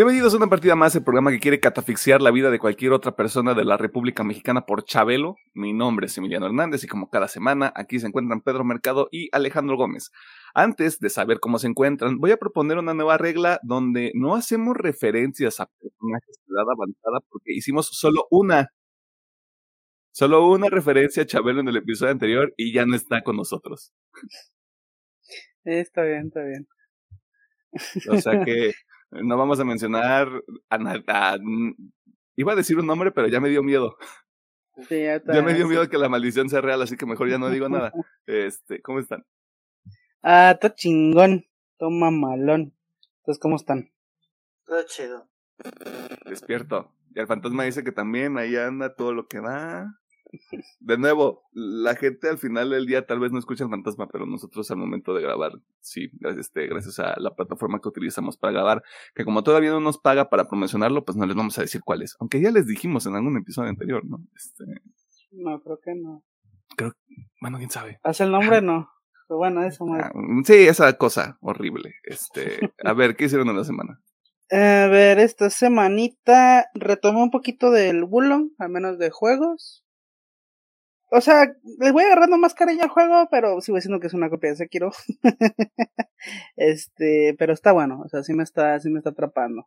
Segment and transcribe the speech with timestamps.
[0.00, 3.14] Bienvenidos a una partida más, el programa que quiere catafixiar la vida de cualquier otra
[3.16, 5.36] persona de la República Mexicana por Chabelo.
[5.52, 9.28] Mi nombre es Emiliano Hernández y como cada semana aquí se encuentran Pedro Mercado y
[9.30, 10.10] Alejandro Gómez.
[10.54, 14.74] Antes de saber cómo se encuentran, voy a proponer una nueva regla donde no hacemos
[14.74, 18.68] referencias a personajes de edad avanzada porque hicimos solo una.
[20.12, 23.92] Solo una referencia a Chabelo en el episodio anterior y ya no está con nosotros.
[25.64, 26.66] Está bien, está bien.
[28.08, 28.72] O sea que
[29.10, 30.28] no vamos a mencionar
[30.68, 31.38] a,
[32.36, 33.96] iba a decir un nombre, pero ya me dio miedo.
[34.90, 37.68] ya, me dio miedo que la maldición sea real, así que mejor ya no digo
[37.68, 37.92] nada.
[38.26, 39.24] Este, ¿cómo están?
[40.22, 41.46] Ah, todo chingón,
[41.78, 42.74] toma malón.
[43.18, 43.90] Entonces, ¿cómo están?
[44.64, 45.28] Todo chido.
[46.26, 46.94] Despierto.
[47.14, 49.99] Y el fantasma dice que también ahí anda todo lo que va.
[50.80, 54.26] De nuevo, la gente al final del día tal vez no escucha el fantasma, pero
[54.26, 58.82] nosotros al momento de grabar, sí, este, gracias a la plataforma que utilizamos para grabar,
[59.14, 62.02] que como todavía no nos paga para promocionarlo, pues no les vamos a decir cuál
[62.02, 62.16] es.
[62.20, 64.18] Aunque ya les dijimos en algún episodio anterior, ¿no?
[64.36, 64.64] Este...
[65.32, 66.24] No, creo que no.
[66.76, 66.94] Creo,
[67.40, 68.00] bueno, quién sabe.
[68.02, 68.90] Hace el nombre, no.
[69.28, 70.10] Pero bueno, eso ah,
[70.44, 71.94] Sí, esa cosa horrible.
[72.02, 74.00] Este, a ver, ¿qué hicieron en la semana?
[74.52, 79.84] A ver, esta semanita retomé un poquito del Wulong, al menos de juegos.
[81.12, 84.30] O sea, les voy agarrando más cariño al juego, pero sigo diciendo que es una
[84.30, 84.92] copia de Sekiro.
[86.56, 89.66] este, pero está bueno, o sea, sí me está, sí me está atrapando.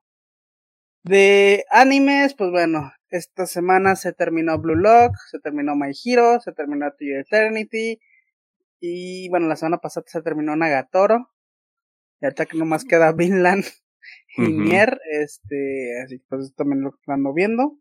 [1.03, 6.53] De animes, pues bueno, esta semana se terminó Blue Lock, se terminó My Hero, se
[6.53, 7.99] terminó To Your Eternity,
[8.79, 11.29] y bueno, la semana pasada se terminó Nagatoro,
[12.21, 13.65] y ahorita que nomás queda Vinland
[14.37, 17.77] y Nier, este, así que pues también lo ando viendo.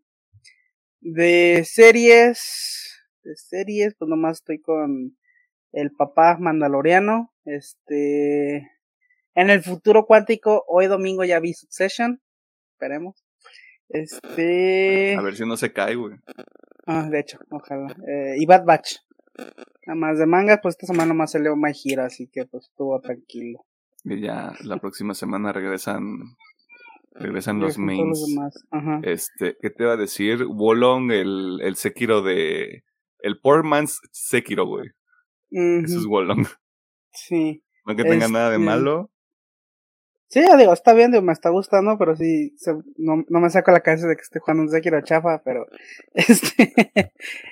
[0.99, 2.82] De series,
[3.35, 5.17] series, pues nomás estoy con
[5.71, 7.33] el papá mandaloriano.
[7.45, 8.69] Este.
[9.35, 12.21] En el futuro cuántico, hoy domingo ya vi Succession.
[12.73, 13.23] Esperemos.
[13.89, 15.15] Este.
[15.17, 16.17] A ver si no se cae, güey.
[16.85, 17.95] Ah, de hecho, ojalá.
[18.07, 18.97] Eh, y Bad Batch.
[19.87, 22.65] Nada más de manga, pues esta semana más se leo My Hero, así que pues
[22.65, 23.65] estuvo tranquilo.
[24.03, 26.35] Y ya la próxima semana regresan
[27.15, 28.25] regresan los mains.
[29.03, 30.45] Este, ¿qué te iba a decir?
[30.45, 32.83] Wolong, el, el Sekiro de
[33.23, 34.89] el poor man's Sekiro, güey.
[35.49, 36.45] Eso es Wolong.
[37.11, 37.63] Sí.
[37.85, 39.11] No que tenga nada de este malo.
[40.27, 42.55] Sí, ya digo, está bien, me está gustando, pero sí,
[42.97, 45.67] no, no, me saco la cabeza de que esté jugando un Sekiro chafa, pero
[46.15, 46.73] este,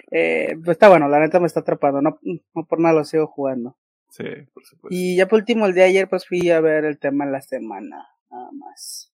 [0.09, 3.27] eh, pues está bueno, la neta me está atrapando, no, no por nada lo sigo
[3.27, 3.77] jugando.
[4.09, 4.95] Sí, por supuesto.
[4.95, 7.31] Y ya por último, el día de ayer, pues fui a ver el tema de
[7.33, 9.13] la semana, nada más.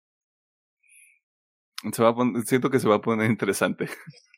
[1.92, 3.90] Se va a siento que se va a poner interesante.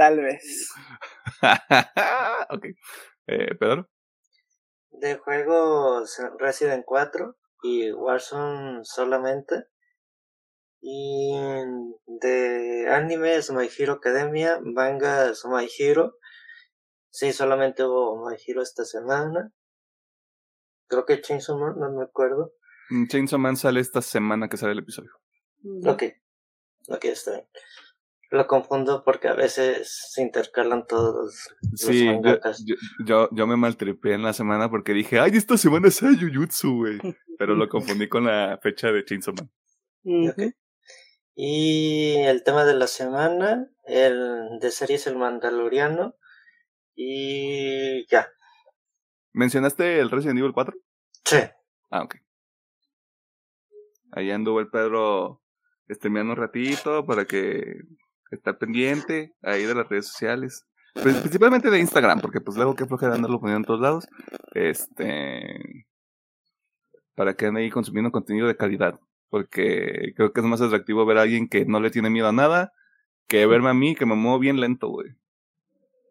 [0.00, 0.72] Tal vez.
[2.48, 2.64] ok.
[3.26, 3.90] Eh, Pedro.
[4.92, 9.66] De juegos Resident 4 y Warzone solamente.
[10.80, 11.34] Y
[12.06, 16.14] de animes My Hero Academia, mangas My Hero.
[17.10, 19.52] Sí, solamente hubo My Hero esta semana.
[20.86, 22.54] Creo que Chainsaw Man, no me acuerdo.
[22.88, 25.10] Mm, Chainsaw Man sale esta semana que sale el episodio.
[25.84, 26.04] Ok.
[26.88, 27.46] Ok, está bien.
[28.30, 31.14] Lo confundo porque a veces se intercalan todos
[31.62, 32.38] los sí, yo,
[33.04, 36.98] yo, yo, me maltripé en la semana porque dije, ay, esta semana es Jujutsu, güey.
[37.38, 40.54] Pero lo confundí con la fecha de Chainsaw Man.
[41.34, 46.14] Y el tema de la semana, el de series El Mandaloriano.
[46.94, 48.28] Y ya.
[49.32, 50.76] ¿Mencionaste el Resident Evil 4?
[51.24, 51.38] Sí.
[51.90, 52.16] Ah, ok.
[54.12, 55.42] Ahí anduvo el Pedro
[55.88, 57.80] streameando un ratito para que
[58.30, 60.66] estar pendiente ahí de las redes sociales.
[60.94, 64.08] Principalmente de Instagram, porque pues luego que flojera andarlo poniendo en todos lados.
[64.54, 65.86] Este.
[67.14, 68.98] Para que anden ahí consumiendo contenido de calidad.
[69.28, 72.32] Porque creo que es más atractivo ver a alguien que no le tiene miedo a
[72.32, 72.72] nada
[73.30, 75.14] que verme a mí que me muevo bien lento, güey.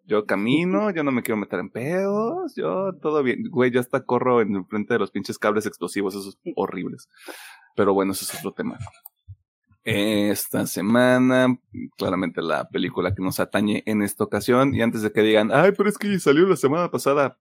[0.05, 3.43] Yo camino, yo no me quiero meter en pedos, yo todo bien.
[3.51, 7.09] Güey, yo hasta corro en frente de los pinches cables explosivos, esos horribles.
[7.75, 8.79] Pero bueno, eso es otro tema
[9.83, 11.57] esta semana.
[11.97, 14.73] Claramente la película que nos atañe en esta ocasión.
[14.73, 17.37] Y antes de que digan, ay, pero es que salió la semana pasada.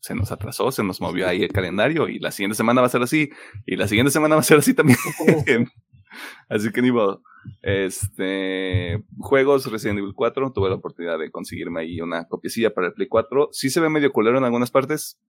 [0.00, 2.90] Se nos atrasó, se nos movió ahí el calendario y la siguiente semana va a
[2.90, 3.30] ser así.
[3.66, 4.98] Y la siguiente semana va a ser así también.
[6.48, 7.22] así que ni modo.
[7.60, 12.94] Este, juegos Resident Evil 4, tuve la oportunidad de conseguirme ahí una copiecilla para el
[12.94, 13.50] Play 4.
[13.52, 15.20] Sí se ve medio culero en algunas partes.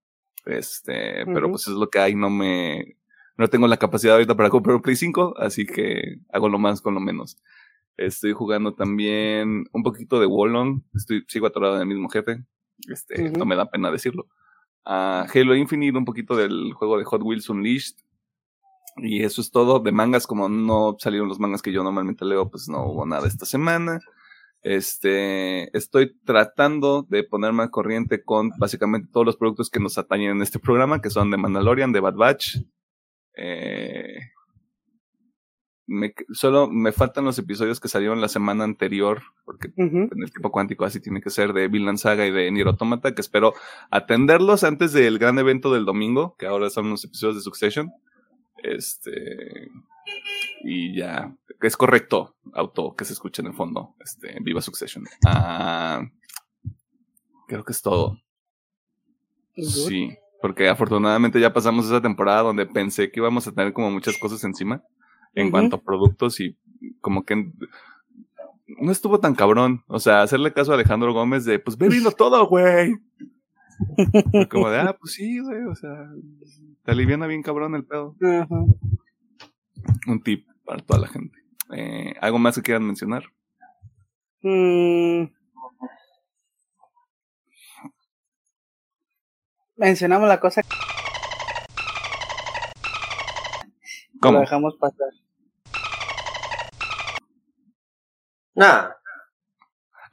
[0.45, 2.97] Este, pero pues es lo que hay, no me,
[3.37, 6.81] no tengo la capacidad ahorita para comprar un Play 5, así que hago lo más
[6.81, 7.37] con lo menos.
[7.97, 10.83] Estoy jugando también un poquito de Wallon.
[10.95, 12.43] Estoy, sigo atorado en el mismo jefe.
[12.87, 14.27] Este, no me da pena decirlo.
[14.85, 17.95] Uh, Halo Infinite, un poquito del juego de Hot Wheels Unleashed.
[18.97, 19.79] Y eso es todo.
[19.79, 23.27] De mangas, como no salieron los mangas que yo normalmente leo, pues no hubo nada
[23.27, 23.99] esta semana.
[24.63, 30.31] Este, estoy tratando de ponerme al corriente con básicamente todos los productos que nos atañen
[30.31, 32.57] en este programa, que son de Mandalorian, de Bad Batch.
[33.35, 34.19] Eh,
[35.85, 40.51] me, solo me faltan los episodios que salieron la semana anterior, porque en el tipo
[40.51, 43.53] cuántico así tiene que ser de Vinland Saga y de Nier Automata, que espero
[43.91, 47.91] atenderlos antes del gran evento del domingo, que ahora son los episodios de Succession.
[48.57, 49.69] Este.
[50.63, 51.35] Y ya.
[51.61, 53.95] Es correcto, auto que se escucha en el fondo.
[53.99, 55.05] Este, viva Succession.
[55.25, 56.01] Ah,
[57.47, 58.17] creo que es todo.
[59.55, 59.65] Good.
[59.65, 64.17] Sí, porque afortunadamente ya pasamos esa temporada donde pensé que íbamos a tener como muchas
[64.17, 64.83] cosas encima
[65.35, 66.57] en cuanto a productos y
[66.99, 67.49] como que
[68.67, 69.85] no estuvo tan cabrón.
[69.87, 71.87] O sea, hacerle caso a Alejandro Gómez de, pues ve
[72.17, 72.93] todo, güey.
[74.51, 76.09] Como de, ah, pues sí, güey, o sea,
[76.83, 78.13] te aliviana bien cabrón el pedo.
[78.21, 78.65] Ajá.
[80.07, 81.37] Un tip para toda la gente.
[81.73, 83.23] Eh, ¿Algo más que quieran mencionar?
[84.41, 85.23] Mm.
[89.87, 90.69] Mencionamos la cosa que
[94.13, 94.39] lo ¿Cómo?
[94.39, 95.09] dejamos pasar.
[98.55, 98.91] Nah,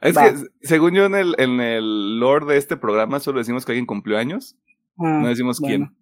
[0.01, 0.25] Es Va.
[0.33, 3.85] que, según yo, en el, en el lore de este programa solo decimos que alguien
[3.85, 4.57] cumplió años,
[4.99, 5.87] Ah, no decimos bueno.
[5.87, 5.97] quién.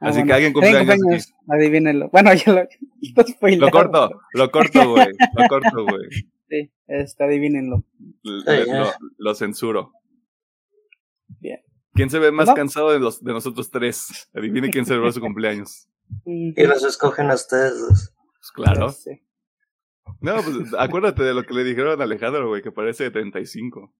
[0.00, 0.96] Ah, Así que alguien cumplió años.
[0.96, 2.08] cumpleaños, Adivínenlo.
[2.10, 3.56] Bueno, ya lo, lo.
[3.58, 5.06] Lo corto, lo corto, güey.
[5.36, 6.08] Lo corto, güey.
[6.48, 7.84] Sí, este, adivínenlo.
[8.24, 9.92] L- lo censuro.
[11.98, 12.54] ¿Quién se ve más ¿No?
[12.54, 14.28] cansado de, los, de nosotros tres?
[14.32, 15.88] Adivine quién celebró su cumpleaños.
[16.24, 16.54] Ujú.
[16.56, 18.14] y los escogen a ustedes dos.
[18.38, 18.94] Pues claro.
[20.20, 23.92] No, pues acuérdate de lo que le dijeron a Alejandro, güey, que parece de 35.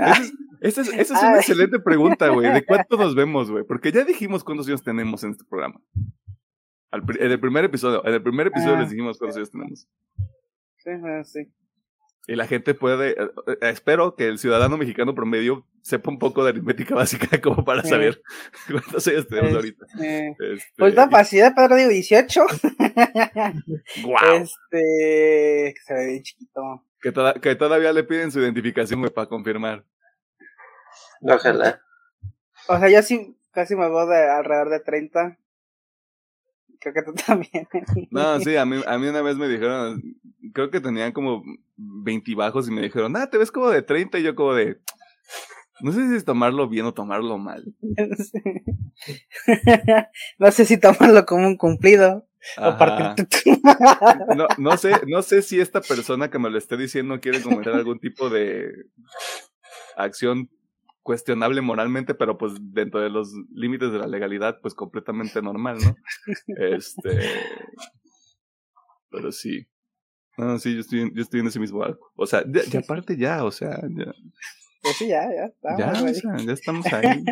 [0.00, 0.18] Ah,
[0.60, 1.38] Esa es, esa es una Ay.
[1.38, 2.52] excelente pregunta, güey.
[2.52, 3.64] ¿De cuánto nos vemos, güey?
[3.64, 5.80] Porque ya dijimos cuántos años tenemos en este programa.
[6.90, 8.04] Al en el primer episodio.
[8.06, 8.80] En el primer episodio Ah.
[8.80, 9.88] les dijimos cuántos años tenemos.
[10.78, 11.40] sí, ah, sí.
[12.28, 13.10] Y la gente puede.
[13.20, 16.94] eh, eh, espero que el ciudadano mexicano promedio sepa un poco de aritmética
[17.28, 17.88] básica como para Sí.
[17.88, 18.22] saber
[18.70, 19.86] cuántos años tenemos Es- ahorita.
[19.94, 22.42] Este, Pues la capacidad para digo 18.
[24.04, 24.34] guau.
[24.36, 25.74] Este.
[25.74, 26.84] Que se ve bien chiquito.
[27.00, 29.84] que, toda- que todavía le piden su identificación, güey, para confirmar.
[31.22, 31.80] Ojalá.
[32.68, 35.38] O sea, yo sí casi me veo de alrededor de 30.
[36.82, 37.68] Creo que tú también.
[38.10, 40.02] No, sí, a mí, a mí una vez me dijeron,
[40.52, 41.42] creo que tenían como
[41.76, 44.80] 20 bajos y me dijeron, ah, te ves como de 30 y yo como de,
[45.80, 47.64] no sé si es tomarlo bien o tomarlo mal.
[50.38, 52.26] no sé si tomarlo como un cumplido.
[52.56, 53.14] Ajá.
[54.36, 57.72] No, no sé, no sé si esta persona que me lo esté diciendo quiere cometer
[57.72, 58.86] algún tipo de
[59.96, 60.50] acción
[61.02, 65.94] cuestionable moralmente, pero pues dentro de los límites de la legalidad, pues completamente normal, ¿no?
[66.58, 67.18] Este,
[69.10, 69.66] pero sí.
[70.38, 72.10] No, sí, yo estoy, en- yo estoy en ese mismo barco.
[72.16, 74.12] O sea, ya, ya aparte ya, o sea, ya,
[74.82, 75.44] Pues sí, ya, ya.
[75.46, 76.14] Estamos ya, o ahí.
[76.14, 77.24] sea, ya estamos ahí.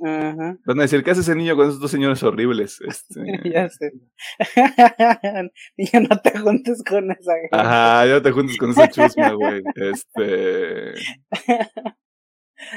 [0.00, 2.80] Van a decir, ¿qué hace ese niño con esos dos señores horribles?
[2.80, 3.20] Este,
[3.54, 3.92] Ya sé.
[5.76, 7.48] Niño, no te juntes con esa gente.
[7.56, 9.62] Ajá, ya no te juntes con esa chusma, güey.
[9.76, 10.94] Este.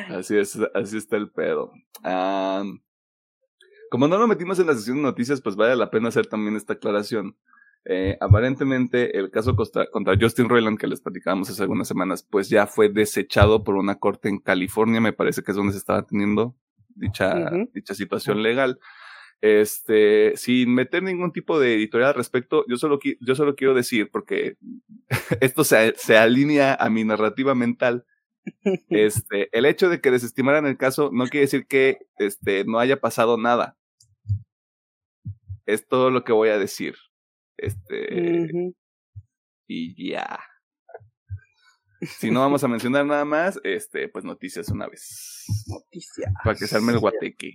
[0.10, 1.72] Así es, así está el pedo.
[3.90, 6.56] Como no lo metimos en la sesión de noticias, pues vale la pena hacer también
[6.56, 7.38] esta aclaración.
[7.86, 12.50] Eh, aparentemente, el caso contra, contra Justin Roiland, que les platicábamos hace algunas semanas, pues
[12.50, 16.06] ya fue desechado por una corte en California, me parece que es donde se estaba
[16.06, 16.54] teniendo
[16.96, 18.80] dicha, dicha situación legal.
[19.40, 24.10] Este, sin meter ningún tipo de editorial al respecto, yo solo, yo solo quiero decir,
[24.12, 24.58] porque
[25.42, 28.06] esto se, se alinea a mi narrativa mental,
[28.90, 33.00] este, el hecho de que desestimaran el caso no quiere decir que este, no haya
[33.00, 33.78] pasado nada.
[35.66, 36.96] Es todo lo que voy a decir.
[37.58, 38.74] Este,
[39.68, 40.40] y ya.
[42.02, 45.46] Si no vamos a mencionar nada más, este, pues noticias una vez.
[45.68, 46.32] Noticias.
[46.44, 47.54] Para que se arme el guateque.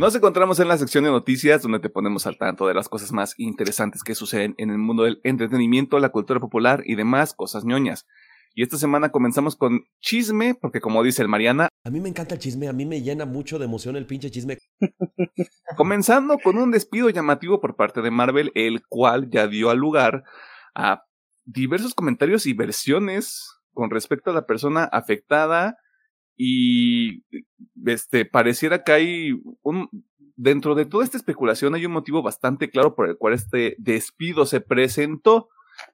[0.00, 3.12] Nos encontramos en la sección de noticias donde te ponemos al tanto de las cosas
[3.12, 7.66] más interesantes que suceden en el mundo del entretenimiento, la cultura popular y demás cosas
[7.66, 8.06] ñoñas.
[8.54, 12.34] Y esta semana comenzamos con chisme, porque como dice el Mariana, A mí me encanta
[12.34, 14.56] el chisme, a mí me llena mucho de emoción el pinche chisme.
[15.76, 20.24] comenzando con un despido llamativo por parte de Marvel, el cual ya dio lugar
[20.74, 21.04] a
[21.44, 25.76] diversos comentarios y versiones con respecto a la persona afectada
[26.42, 27.22] y
[27.84, 29.90] este pareciera que hay un
[30.36, 34.46] dentro de toda esta especulación hay un motivo bastante claro por el cual este despido
[34.46, 35.50] se presentó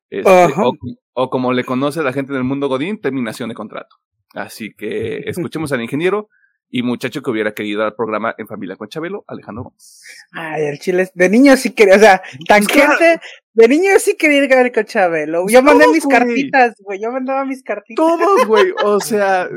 [0.08, 0.72] este, o,
[1.14, 3.96] o como le conoce la gente en el mundo Godín, terminación de contrato.
[4.34, 6.28] Así que escuchemos al ingeniero
[6.68, 10.02] y muchacho que hubiera querido dar programa en familia con Chabelo, Alejandro Gómez.
[10.32, 13.20] Ay, el chile, de niño sí quería, o sea, tangente,
[13.54, 15.44] de niño sí quería ir a ver con Chabelo.
[15.48, 16.18] Yo mandé Todos, mis güey.
[16.18, 17.96] cartitas, güey, yo mandaba mis cartitas.
[17.96, 19.48] Todos, güey, o sea,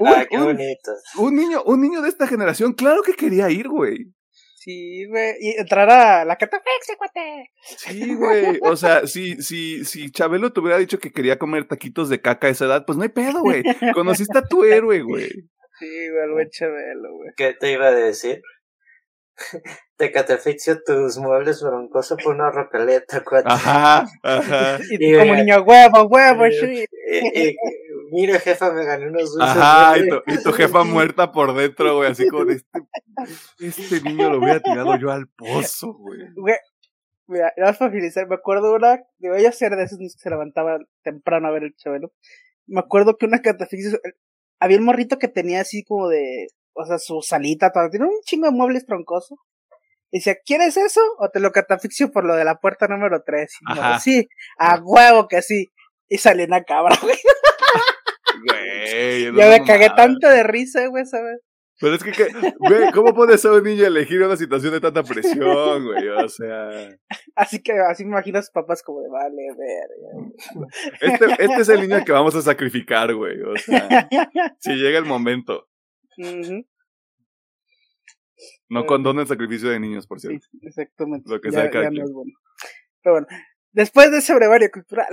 [0.00, 0.92] un, Ah, qué un- bonito.
[1.18, 4.06] un niño, un niño de esta generación, claro que quería ir, güey.
[4.54, 7.50] Sí, güey, y entrar a la catafixia, cuate.
[7.62, 8.58] Sí, güey.
[8.62, 12.48] O sea, si, si, si Chabelo te hubiera dicho que quería comer taquitos de caca
[12.48, 13.62] a esa edad, pues no hay pedo, güey.
[13.94, 15.30] Conociste a tu héroe, güey.
[15.78, 17.30] Sí, güey, el buen Chabelo, güey.
[17.36, 18.42] ¿Qué te iba a decir?
[19.96, 23.48] Te catafixio tus muebles broncosos por una rocaleta, cuate.
[23.48, 24.78] Ajá, ajá.
[24.90, 26.84] Y como niño, huevo, huevo, Y- sí.
[27.10, 27.56] Y- y-
[28.10, 29.56] mira, jefa, me gané unos dulces.
[29.56, 32.78] Ajá, y tu, y tu jefa muerta por dentro, güey, así como de este,
[33.60, 36.18] este niño lo hubiera tirado yo al pozo, güey.
[36.34, 36.56] Güey,
[37.28, 40.86] mira, para finalizar, me acuerdo una, de a ser de esos niños que se levantaban
[41.02, 42.12] temprano a ver el Chabelo.
[42.66, 43.98] Me acuerdo que una catafixia,
[44.60, 48.20] había un morrito que tenía así como de, o sea, su salita, todo, tiene un
[48.24, 49.36] chingo de muebles troncoso.
[50.10, 51.00] Y decía, ¿quieres eso?
[51.18, 53.50] O te lo catafixio por lo de la puerta número 3.
[53.66, 54.00] Ajá.
[54.00, 55.66] sí, a huevo que sí.
[56.08, 57.16] Y salió una cabra, güey.
[58.46, 61.40] Güey, una me cagué tanto de risa, güey, ¿sabes?
[61.80, 65.02] Pero es que, que- güey, ¿cómo puede ser un niño elegir una situación de tanta
[65.02, 66.08] presión, güey?
[66.08, 66.70] O sea,
[67.36, 70.66] Así que así me imagino a sus papás como de, vale, verga.
[71.00, 73.40] este, este es el niño que vamos a sacrificar, güey.
[73.42, 74.08] O sea,
[74.58, 75.68] si llega el momento.
[76.18, 76.66] Ujú,
[78.68, 80.46] No condona el sacrificio de niños, por cierto.
[80.50, 81.30] sí, exactamente.
[81.30, 82.32] Lo que ya, sea cada no es bueno.
[83.02, 83.26] Pero bueno,
[83.72, 85.06] después de ese brevario cultural.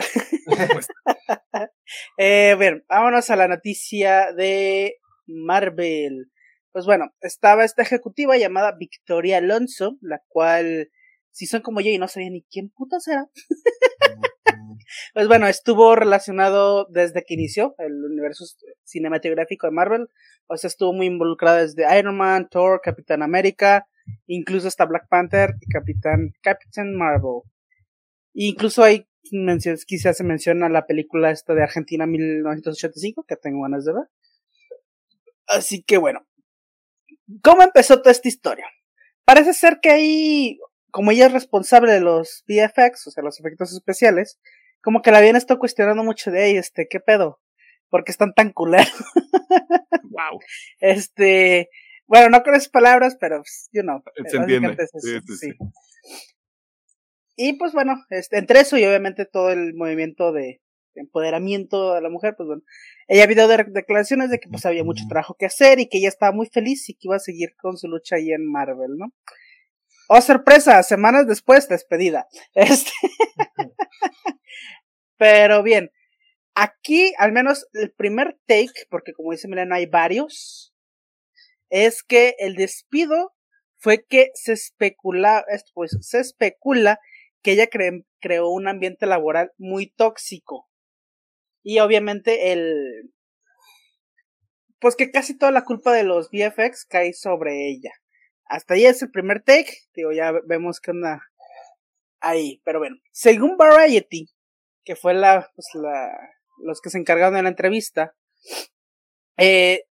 [2.18, 4.96] eh, bien, vámonos a la noticia de
[5.28, 6.32] Marvel.
[6.76, 10.92] Pues bueno, estaba esta ejecutiva llamada Victoria Alonso, la cual,
[11.32, 13.30] si son como yo y no sabía ni quién puta era,
[15.14, 18.44] pues bueno, estuvo relacionado desde que inició el universo
[18.84, 20.10] cinematográfico de Marvel.
[20.48, 23.88] O sea, estuvo muy involucrada desde Iron Man, Thor, Capitán América,
[24.28, 27.44] incluso hasta Black Panther y Capitán, Captain Marvel.
[28.34, 33.62] E incluso hay menciones, quizás se menciona la película esta de Argentina 1985, que tengo
[33.62, 34.10] ganas de ver.
[35.48, 36.28] Así que bueno.
[37.44, 38.68] ¿Cómo empezó toda esta historia?
[39.26, 40.60] Parece ser que ahí,
[40.92, 44.40] como ella es responsable de los VFX, o sea, los efectos especiales,
[44.82, 47.42] como que la habían estado cuestionando mucho de ella, este, ¿qué pedo?
[47.90, 48.88] ¿Por qué están tan culeros?
[50.16, 50.40] Wow.
[50.80, 51.68] Este,
[52.08, 54.02] bueno, no con esas palabras, pero, pues, you know.
[54.26, 54.70] Se entiende.
[54.70, 55.58] básicamente es eso, Sí, sí, sí.
[57.36, 60.62] Y pues bueno, este, entre eso y obviamente todo el movimiento de
[60.96, 62.62] empoderamiento de la mujer, pues bueno,
[63.08, 65.98] ella ha habido de- declaraciones de que pues había mucho trabajo que hacer y que
[66.00, 68.98] ella estaba muy feliz y que iba a seguir con su lucha ahí en Marvel,
[68.98, 69.08] ¿no?
[70.08, 72.28] Oh, sorpresa, semanas después, despedida.
[72.56, 72.92] Este.
[75.18, 75.92] Pero bien,
[76.56, 80.74] aquí al menos el primer take, porque como dice Milena hay varios,
[81.70, 83.34] es que el despido
[83.78, 87.00] fue que se especula, pues, se especula
[87.42, 90.68] que ella cre- creó un ambiente laboral muy tóxico.
[91.68, 93.12] Y obviamente el,
[94.80, 97.92] pues que casi toda la culpa de los VFX cae sobre ella.
[98.46, 101.24] Hasta ahí es el primer take, digo, ya vemos que anda
[102.20, 104.28] ahí, pero bueno, según Variety,
[104.84, 105.66] que fue la, pues
[106.60, 108.16] los que se encargaron de la entrevista,
[109.38, 109.86] eh,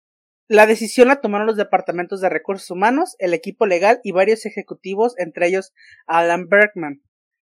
[0.48, 5.14] la decisión la tomaron los departamentos de recursos humanos, el equipo legal y varios ejecutivos,
[5.16, 5.72] entre ellos
[6.06, 7.02] Alan Bergman,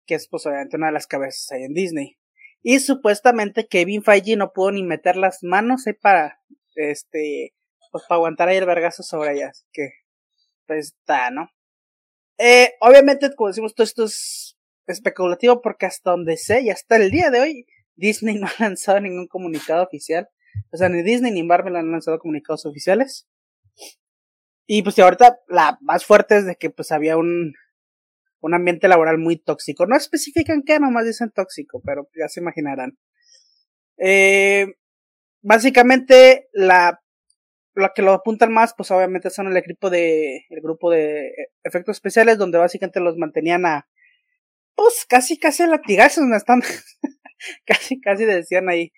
[0.06, 2.20] que es pues obviamente una de las cabezas ahí en Disney.
[2.64, 6.40] Y supuestamente Kevin Feige no pudo ni meter las manos ahí para,
[6.76, 7.54] este,
[7.92, 9.50] pues para aguantar ahí el vergazo sobre ellas.
[9.50, 9.90] Así que,
[10.66, 11.50] pues está, ¿no?
[12.38, 17.12] Eh, obviamente, como decimos, todo esto es especulativo porque hasta donde sé y hasta el
[17.12, 17.66] día de hoy,
[17.96, 20.30] Disney no ha lanzado ningún comunicado oficial.
[20.72, 23.28] O sea, ni Disney ni Marvel han lanzado comunicados oficiales.
[24.66, 27.54] Y pues y ahorita la más fuerte es de que pues había un,
[28.48, 29.86] un ambiente laboral muy tóxico.
[29.86, 32.98] No especifican qué, nomás dicen tóxico, pero ya se imaginarán.
[33.98, 34.68] Eh,
[35.42, 37.00] básicamente la
[37.96, 41.32] que lo apuntan más, pues obviamente son el equipo de, el grupo de
[41.64, 43.88] efectos especiales, donde básicamente los mantenían a,
[44.76, 46.62] pues casi, casi a latigazos, no están,
[47.66, 48.92] casi, casi decían ahí,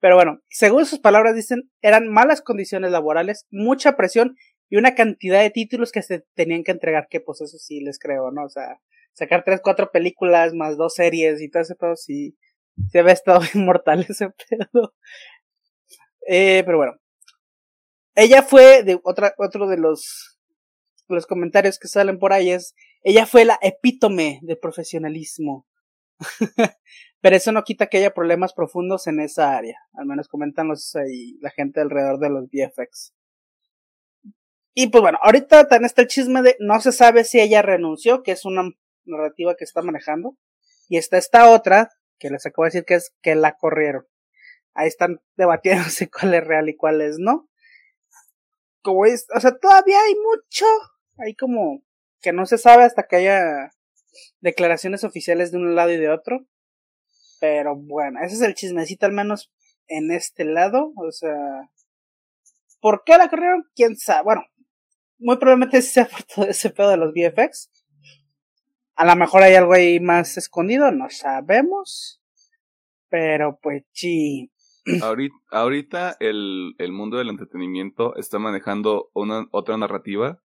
[0.00, 4.36] Pero bueno, según sus palabras dicen, eran malas condiciones laborales, mucha presión
[4.74, 8.00] y una cantidad de títulos que se tenían que entregar, que pues eso sí les
[8.00, 8.42] creo, ¿no?
[8.42, 8.80] O sea,
[9.12, 12.36] sacar tres, cuatro películas más dos series y todo ese pedo, sí,
[12.90, 14.92] se había estado inmortal ese pedo.
[16.26, 16.94] Eh, pero bueno.
[18.16, 20.40] Ella fue de otra, otro de los,
[21.06, 25.68] los comentarios que salen por ahí es, ella fue la epítome de profesionalismo.
[27.20, 29.78] pero eso no quita que haya problemas profundos en esa área.
[29.92, 33.14] Al menos comentan los, ahí, la gente alrededor de los VFX.
[34.74, 38.22] Y pues bueno, ahorita está está el chisme de no se sabe si ella renunció,
[38.22, 38.70] que es una
[39.04, 40.36] narrativa que está manejando.
[40.88, 44.06] Y está esta otra, que les acabo de decir que es que la corrieron.
[44.74, 47.48] Ahí están debatiéndose cuál es real y cuál es no.
[48.82, 50.66] Como es, o sea, todavía hay mucho,
[51.18, 51.82] hay como
[52.20, 53.70] que no se sabe hasta que haya
[54.40, 56.46] declaraciones oficiales de un lado y de otro.
[57.40, 59.52] Pero bueno, ese es el chismecito al menos
[59.86, 61.70] en este lado, o sea,
[62.80, 63.64] ¿por qué la corrieron?
[63.74, 64.22] ¿Quién sabe?
[64.24, 64.44] Bueno,
[65.18, 67.70] muy probablemente sea por todo ese pedo de los VFX.
[68.96, 72.20] A lo mejor hay algo ahí más escondido, no sabemos.
[73.08, 74.50] Pero pues sí.
[75.02, 80.42] Ahorita, ahorita el, el mundo del entretenimiento está manejando una otra narrativa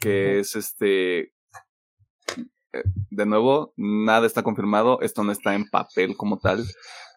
[0.00, 1.20] que es este
[2.72, 6.64] eh, de nuevo, nada está confirmado, esto no está en papel como tal,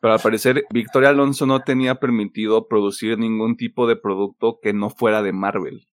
[0.02, 4.90] pero al parecer Victoria Alonso no tenía permitido producir ningún tipo de producto que no
[4.90, 5.88] fuera de Marvel.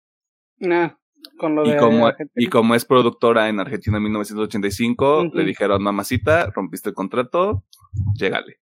[1.39, 5.37] Con lo y, de como, y como es productora en Argentina en 1985, Ujú.
[5.37, 7.65] le dijeron, mamacita, rompiste el contrato,
[8.15, 8.61] llégale.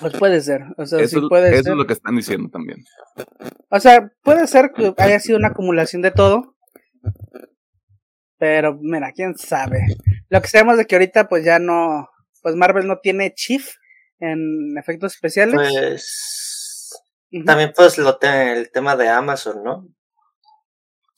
[0.00, 1.72] Pues puede ser, o sea, Eso, sí puede eso ser.
[1.72, 2.82] es lo que están diciendo también.
[3.68, 6.56] O sea, puede ser que haya sido una acumulación de todo.
[8.38, 9.80] Pero mira, quién sabe.
[10.30, 12.08] Lo que sabemos de que ahorita pues ya no,
[12.42, 13.68] pues Marvel no tiene Chief
[14.18, 15.54] en efectos especiales.
[15.56, 16.90] Pues
[17.44, 19.86] también pues lo te- el tema de Amazon, ¿no?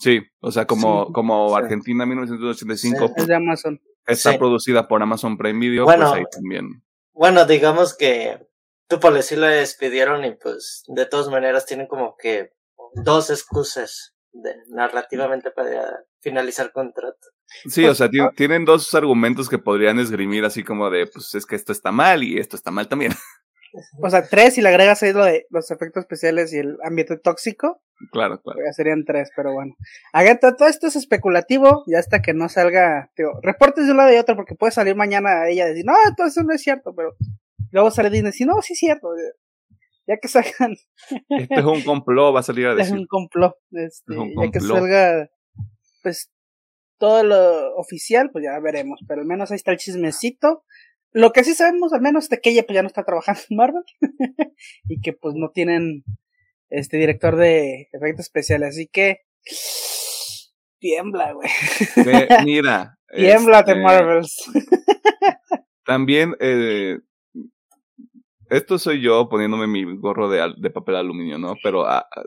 [0.03, 1.55] Sí, o sea, como, Sí, como sí.
[1.63, 3.13] Argentina 1985 Sí.
[3.19, 3.81] Es de Amazon.
[4.07, 4.39] está Sí.
[4.39, 6.09] producida por Amazon Prime Video, Bueno.
[6.09, 6.83] pues ahí también.
[7.13, 8.39] Bueno, digamos que
[8.89, 12.51] tú por decirlo despidieron y pues de todas maneras tienen como que
[12.95, 17.19] dos excusas de, narrativamente para finalizar contrato.
[17.69, 21.47] Sí, o sea, ti- tienen dos argumentos que podrían esgrimir así como de, pues es
[21.47, 23.13] que esto está mal y esto está mal también.
[24.03, 27.17] O sea, tres, y le agregas ahí lo de los efectos especiales y el ambiente
[27.17, 28.61] tóxico, claro, claro.
[28.65, 29.75] ya serían tres, pero bueno.
[30.13, 34.13] Agata, todo esto es especulativo, y hasta que no salga, digo, reportes de un lado
[34.13, 36.95] y otro, porque puede salir mañana ella y decir, no, todo eso no es cierto,
[36.95, 37.15] pero
[37.71, 39.09] luego sale Disney y decir, no, sí es cierto.
[40.07, 40.75] Ya que salgan,
[41.29, 42.95] Este es un complot, va a salir a es decir.
[42.99, 44.79] un complot, este, Es un ya que complot.
[44.79, 45.31] salga,
[46.03, 46.33] pues,
[46.99, 50.65] todo lo oficial, pues ya veremos, pero al menos ahí está el chismecito.
[51.11, 53.57] Lo que sí sabemos, al menos, es que ella pues ya no está trabajando en
[53.57, 53.83] Marvel
[54.89, 56.05] y que pues no tienen
[56.73, 59.19] este director de efectos especiales, así que
[60.79, 61.49] tiembla, güey.
[62.45, 62.99] Mira.
[63.15, 64.51] Tiembla de este, Marvels.
[65.85, 66.99] También, eh,
[68.49, 71.57] esto soy yo poniéndome mi gorro de papel aluminio, ¿no?
[71.63, 72.23] Pero ah, ah,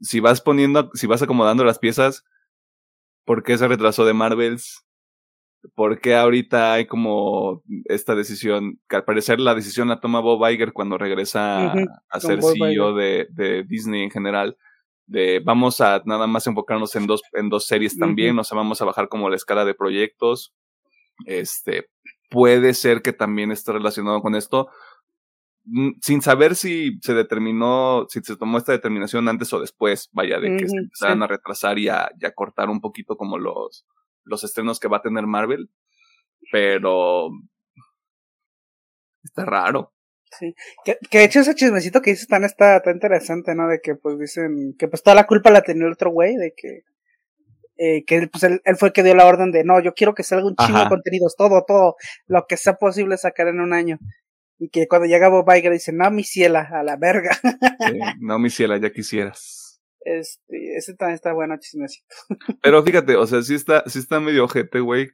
[0.00, 2.24] si vas poniendo, si vas acomodando las piezas,
[3.24, 4.84] ¿por qué se retrasó de Marvels?
[5.74, 8.80] ¿Por qué ahorita hay como esta decisión?
[8.88, 11.72] Que al parecer la decisión la toma Bob Iger cuando regresa
[12.08, 14.56] a ser CEO de, de Disney en general.
[15.06, 18.80] De vamos a nada más enfocarnos en dos, en dos series también, o sea, vamos
[18.80, 20.54] a bajar como la escala de proyectos.
[21.26, 21.90] Este,
[22.30, 24.68] puede ser que también esté relacionado con esto.
[25.64, 30.40] Mm, Sin saber si se determinó, si se tomó esta determinación antes o después, vaya,
[30.40, 31.24] de que se empezaran sí.
[31.24, 33.84] a retrasar y a, y a cortar un poquito como los,
[34.24, 35.70] los estrenos que va a tener Marvel.
[36.52, 37.30] Pero
[39.22, 39.92] está raro.
[40.38, 40.54] Sí.
[40.84, 43.68] Que, que de hecho ese chismecito que dices tan está, está interesante, ¿no?
[43.68, 46.54] De que pues dicen que pues toda la culpa la tenía el otro güey, de
[46.56, 46.84] que
[47.82, 50.14] eh, que pues él, él fue el que dio la orden de no, yo quiero
[50.14, 50.90] que salga un chingo de Ajá.
[50.90, 53.98] contenidos, todo, todo, lo que sea posible sacar en un año.
[54.58, 57.30] Y que cuando llega Bob Iger dice, no, mi ciela, a la verga.
[58.20, 59.59] No, mi ciela, ya quisieras.
[60.02, 62.06] Este, ese también está bueno chismecito.
[62.62, 65.08] Pero fíjate, o sea, sí está, sí está medio ojete, güey.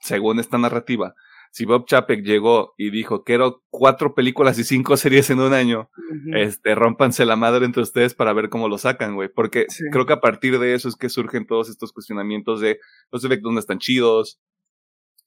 [0.00, 1.14] Según esta narrativa.
[1.52, 5.90] Si Bob Chapek llegó y dijo, quiero cuatro películas y cinco series en un año,
[6.34, 9.28] este, rómpanse la madre entre ustedes para ver cómo lo sacan, güey.
[9.34, 9.82] Porque Sí.
[9.90, 12.78] creo que a partir de eso es que surgen todos estos cuestionamientos de
[13.10, 14.40] los efectos no están chidos.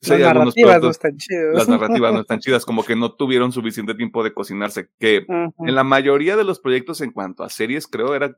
[0.08, 1.56] Las narrativas no están chidas.
[1.56, 4.90] las narrativas no están chidas, como que no tuvieron suficiente tiempo de cocinarse.
[5.00, 8.38] Que en la mayoría de los proyectos en cuanto a series, creo, era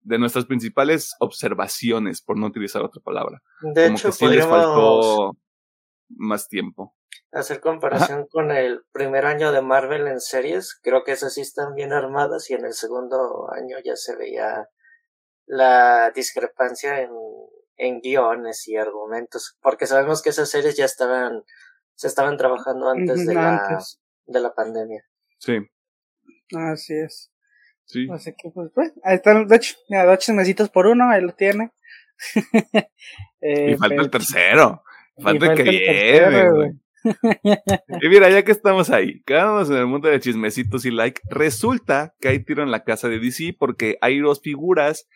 [0.00, 3.42] de nuestras principales observaciones, por no utilizar otra palabra.
[3.62, 5.36] De como hecho, que sí les faltó
[6.08, 6.94] más tiempo.
[7.32, 11.74] hacer comparación con el primer año de Marvel en series, creo que esas sí están
[11.74, 14.68] bien armadas y en el segundo año ya se veía
[15.46, 17.10] la discrepancia en,
[17.76, 21.42] en guiones y argumentos, porque sabemos que esas series ya estaban,
[21.94, 23.80] se estaban trabajando antes de la,
[24.26, 25.04] de la pandemia.
[25.38, 25.58] Sí.
[26.56, 27.32] Así es.
[27.86, 28.08] Sí.
[28.10, 31.34] Así que, pues, pues, ahí están, de hecho, mira, dos chismecitos por uno, ahí lo
[31.34, 31.72] tiene.
[33.40, 34.82] eh, y falta el tercero.
[35.18, 36.70] Falta, el que viene, güey.
[38.02, 42.14] y mira, ya que estamos ahí, quedándonos en el mundo de chismecitos y like, resulta
[42.18, 45.06] que hay tiro en la casa de DC porque hay dos figuras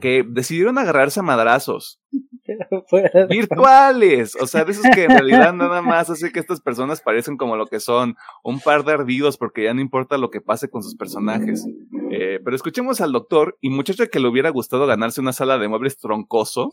[0.00, 2.00] que decidieron agarrarse a madrazos.
[3.28, 7.36] virtuales, o sea, de esos que en realidad nada más hace que estas personas parecen
[7.36, 10.68] como lo que son, un par de ardidos porque ya no importa lo que pase
[10.70, 11.66] con sus personajes.
[12.10, 15.68] Eh, pero escuchemos al doctor y muchacho que le hubiera gustado ganarse una sala de
[15.68, 16.70] muebles troncoso,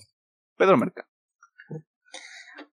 [0.58, 1.08] Pedro Merca.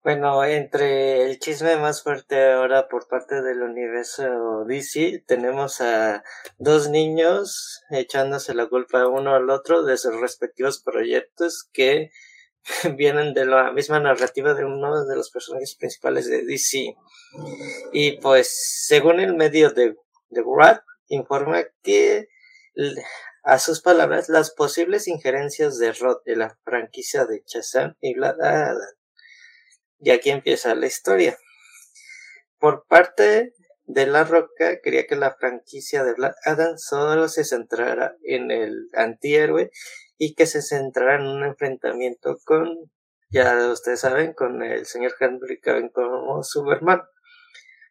[0.01, 6.23] Bueno, entre el chisme más fuerte ahora por parte del universo DC, tenemos a
[6.57, 12.11] dos niños echándose la culpa uno al otro de sus respectivos proyectos que
[12.95, 16.95] vienen de la misma narrativa de uno de los personajes principales de DC.
[17.91, 19.97] Y pues, según el medio de,
[20.29, 22.29] de Wrath, informa que,
[23.43, 28.37] a sus palabras, las posibles injerencias de Rod en la franquicia de Shazam y Black
[29.99, 31.37] y aquí empieza la historia.
[32.57, 33.53] Por parte
[33.85, 38.87] de La Roca, quería que la franquicia de Black Adam solo se centrara en el
[38.93, 39.71] antihéroe
[40.17, 42.91] y que se centrara en un enfrentamiento con,
[43.29, 47.01] ya ustedes saben, con el señor Henry Cavill como Superman.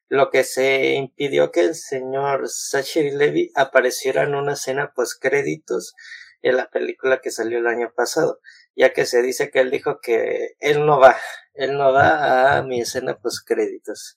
[0.08, 5.94] Lo que se impidió que el señor Zachary Levy apareciera en una escena post créditos
[6.42, 8.40] en la película que salió el año pasado,
[8.78, 11.16] ya que se dice que él dijo que él no va,
[11.54, 14.16] él no va a mi escena post créditos.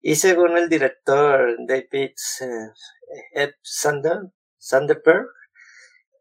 [0.00, 2.14] Y según el director David
[3.32, 4.18] Ed Sander,
[4.58, 5.28] Sanderberg,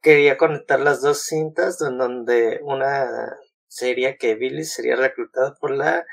[0.03, 3.35] quería conectar las dos cintas donde una
[3.67, 6.05] sería que Billy sería reclutado por la,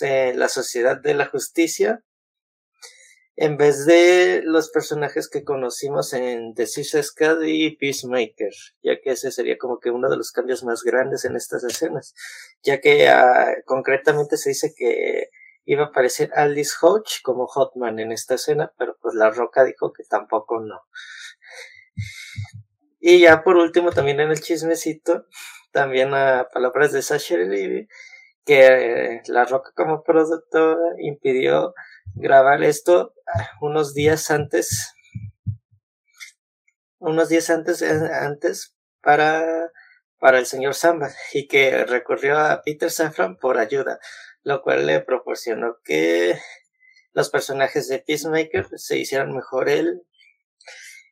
[0.00, 2.02] la Sociedad de la Justicia
[3.40, 8.50] en vez de los personajes que conocimos en The Suicide Squad y Peacemaker,
[8.82, 12.16] ya que ese sería como que uno de los cambios más grandes en estas escenas,
[12.64, 15.28] ya que uh, concretamente se dice que
[15.64, 19.92] iba a aparecer Alice Hodge como Hotman en esta escena, pero pues La Roca dijo
[19.92, 20.80] que tampoco no.
[22.98, 25.26] Y ya por último también en el chismecito,
[25.70, 27.86] también a palabras de Sasha Levy,
[28.48, 31.74] que La Roca como productora impidió
[32.14, 33.12] grabar esto
[33.60, 34.94] unos días antes,
[36.98, 39.70] unos días antes, eh, antes para,
[40.18, 44.00] para el señor Samba y que recurrió a Peter Safran por ayuda,
[44.44, 46.38] lo cual le proporcionó que
[47.12, 50.06] los personajes de Peacemaker se hicieran mejor el,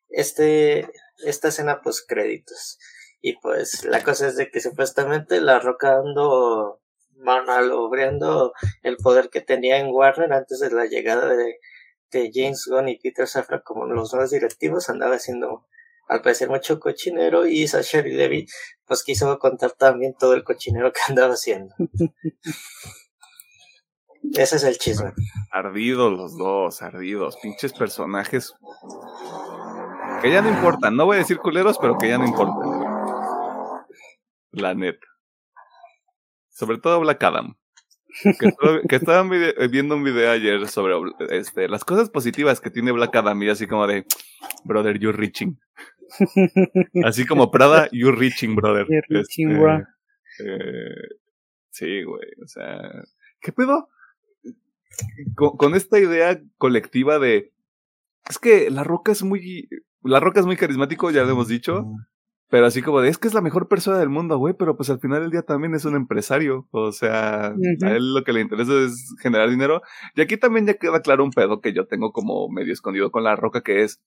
[0.08, 2.78] este, esta escena post créditos.
[3.20, 6.80] Y pues la cosa es de que supuestamente la roca ando
[7.16, 8.52] manalobriando
[8.82, 11.58] el poder que tenía en Warner antes de la llegada de,
[12.10, 15.66] de James Gunn y Peter Safran como los nuevos directivos, andaba haciendo
[16.08, 18.46] al parecer mucho cochinero y Sasha y Levy
[18.86, 21.74] pues quiso contar también todo el cochinero que andaba haciendo.
[24.34, 25.12] Ese es el chisme.
[25.50, 28.54] Ardidos los dos, ardidos, pinches personajes
[30.22, 32.86] que ya no importan, no voy a decir culeros, pero que ya no importan.
[34.52, 35.06] La neta.
[36.56, 37.54] Sobre todo Black Adam.
[38.88, 39.30] Que, estaban
[39.70, 40.94] viendo un video ayer sobre
[41.28, 44.06] este, las cosas positivas que tiene Black Adam y así como de,
[44.64, 45.58] brother, you're reaching.
[47.04, 48.86] Así como Prada, you're reaching, brother.
[48.88, 49.78] You're reaching, este, bro.
[50.38, 51.08] Eh,
[51.70, 52.78] sí, güey, o sea,
[53.40, 53.90] ¿qué pedo?
[55.34, 57.52] Con, con, esta idea colectiva de,
[58.30, 59.68] es que La Roca es muy,
[60.02, 61.84] La Roca es muy carismático, ya lo hemos dicho,
[62.48, 64.88] pero así como de, es que es la mejor persona del mundo, güey, pero pues
[64.90, 66.68] al final del día también es un empresario.
[66.70, 69.82] O sea, a él lo que le interesa es generar dinero.
[70.14, 73.24] Y aquí también ya queda claro un pedo que yo tengo como medio escondido con
[73.24, 74.00] la roca, que es,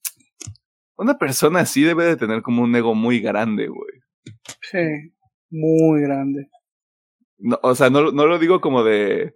[0.96, 4.02] una persona así debe de tener como un ego muy grande, güey.
[4.62, 5.14] Sí,
[5.50, 6.50] muy grande.
[7.38, 9.36] No, o sea, no, no lo digo como de,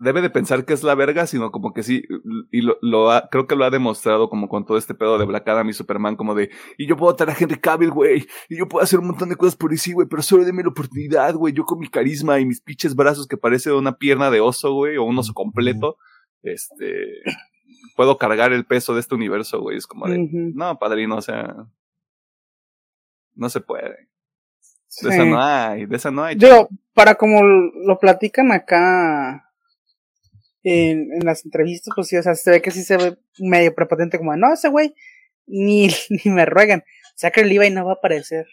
[0.00, 2.02] debe de pensar que es la verga, sino como que sí,
[2.50, 5.26] y lo, lo ha, creo que lo ha demostrado como con todo este pedo de
[5.26, 8.58] Black Adam y Superman, como de, y yo puedo traer a Henry Cavill, güey, y
[8.58, 11.34] yo puedo hacer un montón de cosas por sí, güey, pero solo déme la oportunidad,
[11.34, 14.72] güey, yo con mi carisma y mis pinches brazos que parece una pierna de oso,
[14.72, 15.98] güey, o un oso completo,
[16.42, 17.20] este,
[17.94, 21.54] puedo cargar el peso de este universo, güey, es como de, no, padrino, o sea,
[23.34, 24.08] no se puede.
[25.02, 26.36] De esa no hay, de esa no hay.
[26.36, 29.49] Yo, para como lo platican acá
[30.62, 34.18] en, las entrevistas, pues sí, o sea, se ve que sí se ve medio prepotente
[34.18, 34.94] como, no, ese güey,
[35.46, 35.88] ni,
[36.24, 36.84] ni me ruegan.
[37.16, 38.46] Zachary Levi no va a aparecer.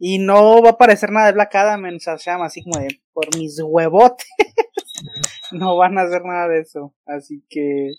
[0.00, 3.60] Y no va a aparecer nada de Black Adam en así como de, por mis
[3.60, 4.26] huevotes.
[5.52, 6.94] no van a hacer nada de eso.
[7.04, 7.90] Así que,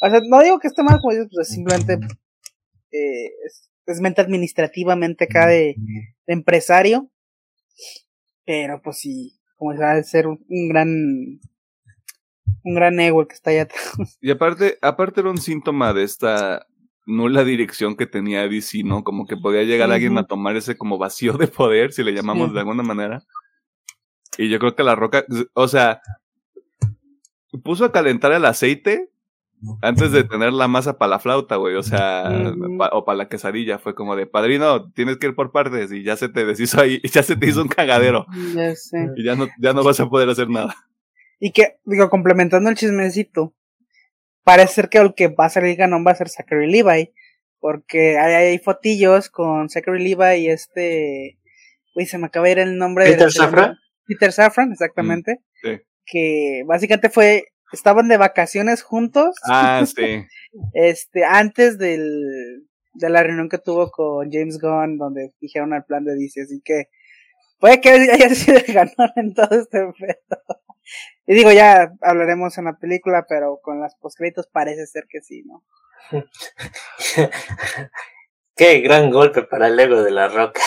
[0.00, 1.98] o sea, no digo que esté mal, como dices, pues simplemente
[2.90, 5.76] eh, es, es mente administrativamente acá de,
[6.26, 7.10] empresario.
[8.46, 11.40] Pero pues sí, como se va ser un gran
[12.64, 13.92] un gran ego el que está allá atrás.
[14.20, 16.66] Y aparte, aparte era un síntoma de esta
[17.06, 19.04] nula dirección que tenía DC, ¿no?
[19.04, 22.48] Como que podía llegar alguien a tomar ese como vacío de poder, si le llamamos
[22.48, 22.54] Sí.
[22.54, 23.22] de alguna manera.
[24.38, 26.00] Y yo creo que la roca, o sea,
[27.62, 29.08] puso a calentar el aceite
[29.80, 31.76] antes de tener la masa para la flauta, güey.
[31.76, 33.78] O sea, pa- o para la quesadilla.
[33.78, 37.00] Fue como de, padrino, tienes que ir por partes y ya se te deshizo ahí,
[37.12, 38.26] ya se te hizo un cagadero.
[38.54, 39.08] Ya sé.
[39.16, 40.74] Y ya no, ya no vas a poder hacer nada.
[41.38, 43.54] Y que, digo, complementando el chismecito,
[44.44, 47.12] parece ser que el que va a salir ganón va a ser Zachary Levi,
[47.58, 51.38] porque hay, hay fotillos con Zachary Levi y este,
[51.94, 53.76] uy, se me acaba de ir el nombre ¿Peter del Safran?
[54.06, 55.80] Peter Safran, exactamente, sí.
[56.06, 60.24] que básicamente fue, estaban de vacaciones juntos, Ah, sí.
[60.74, 66.04] este, antes del, de la reunión que tuvo con James Gunn, donde dijeron el plan
[66.04, 66.84] de DC, así que
[67.58, 70.40] puede que haya sido el ganón en todo este pedo.
[71.26, 75.42] Y digo, ya hablaremos en la película, pero con las postcréditos parece ser que sí,
[75.44, 75.64] ¿no?
[78.56, 80.62] Qué gran golpe para el ego de la roca.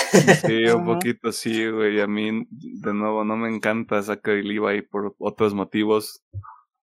[0.45, 1.99] Sí, un poquito sí, güey.
[2.01, 6.23] A mí, de nuevo, no me encanta Zachary Levi por otros motivos.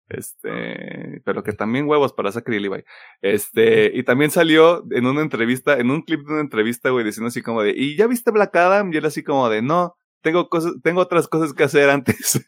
[0.10, 2.84] Este, pero que también huevos para Zachary Levi.
[3.22, 7.28] Este, y también salió en una entrevista, en un clip de una entrevista, güey, diciendo
[7.28, 8.92] así como de, ¿y ya viste Black Adam?
[8.92, 12.44] Y él así como de, no, tengo cosas, tengo otras cosas que hacer antes.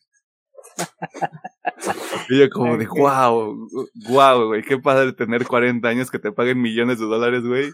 [2.29, 3.67] Y yo como de, wow,
[4.09, 7.71] wow, güey, qué padre tener 40 años que te paguen millones de dólares, güey.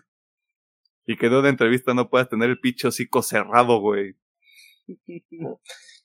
[1.05, 4.15] Y que en una entrevista no puedas tener el picho hocico cerrado, güey.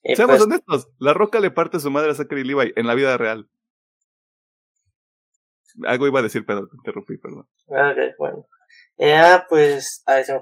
[0.03, 2.95] Y Seamos pues, honestos, la roca le parte su madre a Zachary Levi en la
[2.95, 3.49] vida real.
[5.85, 7.49] Algo iba a decir, pero te interrumpí, perdón.
[7.67, 8.47] ok, bueno.
[8.97, 10.41] Ya, pues, ay, se me.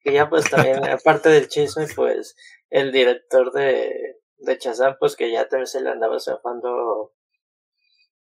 [0.00, 2.34] Que ya, pues, también, aparte del chisme, pues,
[2.68, 7.12] el director de, de Shazam, pues, que ya también se le andaba zafando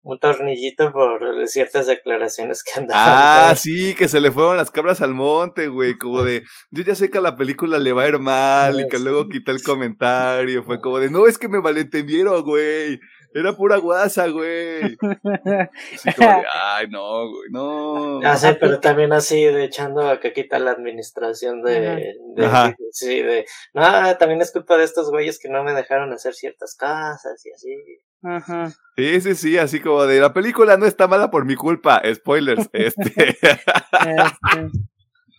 [0.04, 3.02] un tornillito por ciertas declaraciones que andaban.
[3.06, 5.96] Ah, sí, que se le fueron las cabras al monte, güey.
[5.96, 8.88] Como de, yo ya sé que a la película le va a ir mal y
[8.88, 10.62] que luego quita el comentario.
[10.62, 13.00] Fue como de, no, es que me malentendieron, güey.
[13.34, 14.96] Era pura guasa, güey.
[15.94, 18.20] Así como de, ay, no, güey, no.
[18.22, 22.76] Ah, sí, pero también así de echando a que quita la administración de, de- Ajá.
[22.92, 23.44] sí, de,
[23.74, 23.82] no,
[24.18, 27.76] también es culpa de estos güeyes que no me dejaron hacer ciertas cosas y así.
[28.22, 28.72] Ajá.
[28.96, 32.00] Sí, sí, sí, así como de, la película no está mala por mi culpa.
[32.14, 33.36] Spoilers, este.
[34.04, 34.70] Este,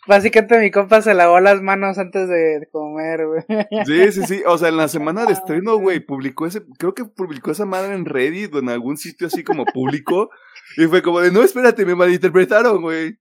[0.07, 3.43] Básicamente mi compa se lavó las manos antes de comer, güey.
[3.85, 4.43] Sí, sí, sí.
[4.45, 7.95] O sea, en la semana de estreno, güey, publicó ese, creo que publicó esa madre
[7.95, 10.29] en Reddit o en algún sitio así como público.
[10.77, 13.17] Y fue como de, no, espérate, me malinterpretaron, güey.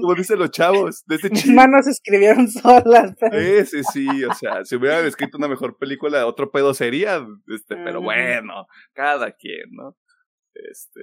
[0.00, 3.14] Como dicen los chavos, de ese mis manos escribieron solas.
[3.18, 7.26] pero- Sí, sí, sí, o sea, si hubieran escrito una mejor película, otro pedo sería,
[7.48, 9.96] este, pero bueno, cada quien, ¿no?
[10.54, 11.00] Este,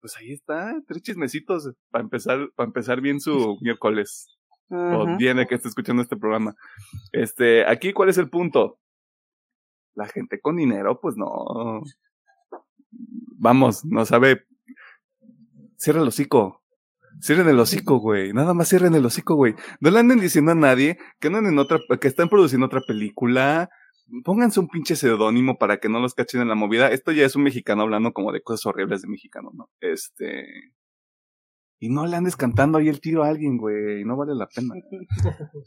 [0.00, 4.28] pues ahí está, tres chismecitos para empezar, para empezar bien su miércoles.
[4.68, 6.54] o viene que esté escuchando este programa.
[7.12, 8.78] Este, aquí, ¿cuál es el punto?
[9.94, 11.82] La gente con dinero, pues no.
[12.90, 14.46] Vamos, no sabe.
[15.76, 16.62] Cierra el hocico.
[17.20, 18.32] Cierren el hocico, güey.
[18.32, 19.54] Nada más cierren el hocico, güey.
[19.80, 23.68] No le anden diciendo a nadie que andan en otra, que están produciendo otra película.
[24.24, 26.88] Pónganse un pinche seudónimo para que no los cachen en la movida.
[26.88, 29.70] Esto ya es un mexicano hablando como de cosas horribles de mexicano, ¿no?
[29.80, 30.44] Este.
[31.78, 34.04] Y no le andes cantando ahí el tiro a alguien, güey.
[34.04, 34.74] No vale la pena.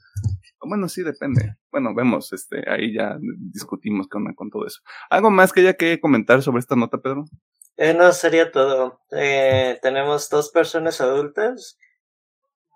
[0.67, 1.57] Bueno, sí, depende.
[1.71, 3.17] Bueno, vemos, este, ahí ya
[3.53, 4.79] discutimos onda con todo eso.
[5.11, 7.25] ¿Algo más que haya que comentar sobre esta nota, Pedro?
[7.77, 9.01] Eh, no, sería todo.
[9.11, 11.77] Eh, tenemos dos personas adultas,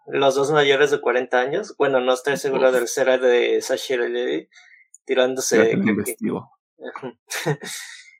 [0.07, 1.75] los dos mayores de 40 años.
[1.77, 4.49] Bueno, no estoy seguro del será de Sashira Levy,
[5.09, 5.71] tirándose.
[5.71, 6.51] investigo.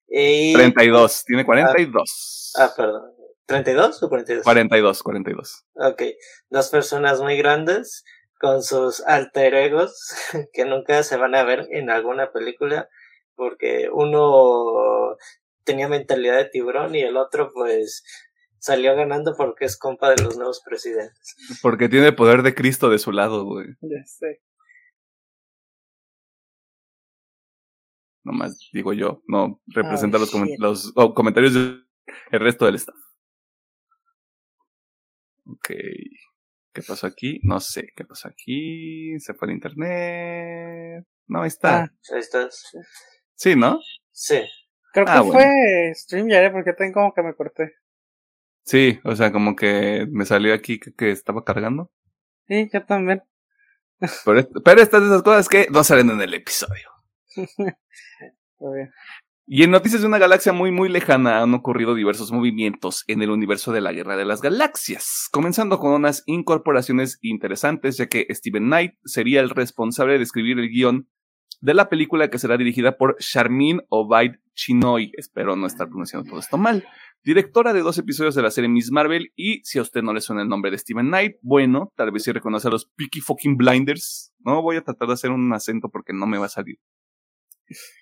[0.10, 2.54] y, 32, tiene 42.
[2.58, 3.12] ah, perdón.
[3.48, 4.44] ¿32 o 42?
[4.44, 5.66] 42, 42.
[5.76, 6.02] Ok,
[6.50, 8.04] dos personas muy grandes
[8.40, 10.16] con sus alter egos
[10.54, 12.90] que nunca se van a ver en alguna película
[13.36, 15.16] porque uno
[15.64, 18.04] tenía mentalidad de tiburón y el otro pues
[18.58, 21.36] salió ganando porque es compa de los nuevos presidentes.
[21.62, 23.68] Porque tiene el poder de Cristo de su lado, güey.
[23.82, 24.42] Ya sé.
[28.24, 31.86] Nomás digo yo, no representa Oh, los, los oh, comentarios del
[32.32, 32.96] el resto del staff.
[35.46, 35.70] Ok.
[36.74, 37.40] ¿Qué pasó aquí?
[37.44, 37.90] No sé.
[37.96, 39.20] ¿Qué pasó aquí?
[39.20, 41.06] Se fue el internet.
[41.28, 41.84] No, ahí está.
[41.84, 42.64] Ah, Ahí estás.
[43.36, 43.80] Sí, ¿no?
[44.12, 44.42] Sí.
[44.94, 45.34] creo que Ah, bueno.
[45.34, 47.74] fue StreamYard, porque tengo como que me corté.
[48.64, 51.92] Sí, o sea, como que me salió aquí que, que estaba cargando.
[52.48, 53.24] Sí, yo también.
[54.26, 56.90] Pero, pero estas de esas cosas que no salen en el episodio.
[59.52, 63.32] Y en noticias de una galaxia muy muy lejana han ocurrido diversos movimientos en el
[63.32, 68.66] universo de la Guerra de las Galaxias, comenzando con unas incorporaciones interesantes, ya que Steven
[68.66, 71.10] Knight sería el responsable de escribir el guion
[71.62, 76.40] de la película que será dirigida por Charmin Obaid Chinoy, espero no estar pronunciando todo
[76.40, 76.86] esto mal,
[77.24, 80.22] directora de dos episodios de la serie Miss Marvel, y si a usted no le
[80.22, 83.58] suena el nombre de Steven Knight, bueno, tal vez sí reconoce a los Peaky Fucking
[83.58, 86.78] Blinders, no voy a tratar de hacer un acento porque no me va a salir.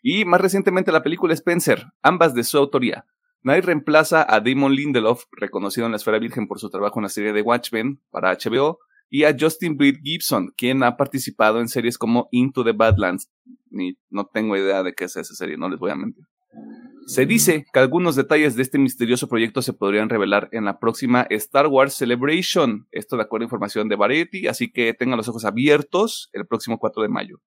[0.02, 3.06] Y más recientemente la película Spencer, ambas de su autoría.
[3.44, 7.10] Knight reemplaza a Damon Lindelof, reconocido en la esfera virgen por su trabajo en la
[7.10, 11.98] serie de Watchmen para HBO, y a Justin Britt Gibson, quien ha participado en series
[11.98, 13.30] como Into the Badlands.
[13.70, 16.26] Ni, no tengo idea de qué es esa serie, no les voy a mentir.
[17.06, 21.26] Se dice que algunos detalles de este misterioso proyecto se podrían revelar en la próxima
[21.30, 22.86] Star Wars Celebration.
[22.92, 26.80] Esto de acuerdo a información de Variety, así que tengan los ojos abiertos el próximo
[26.80, 27.40] 4 de mayo.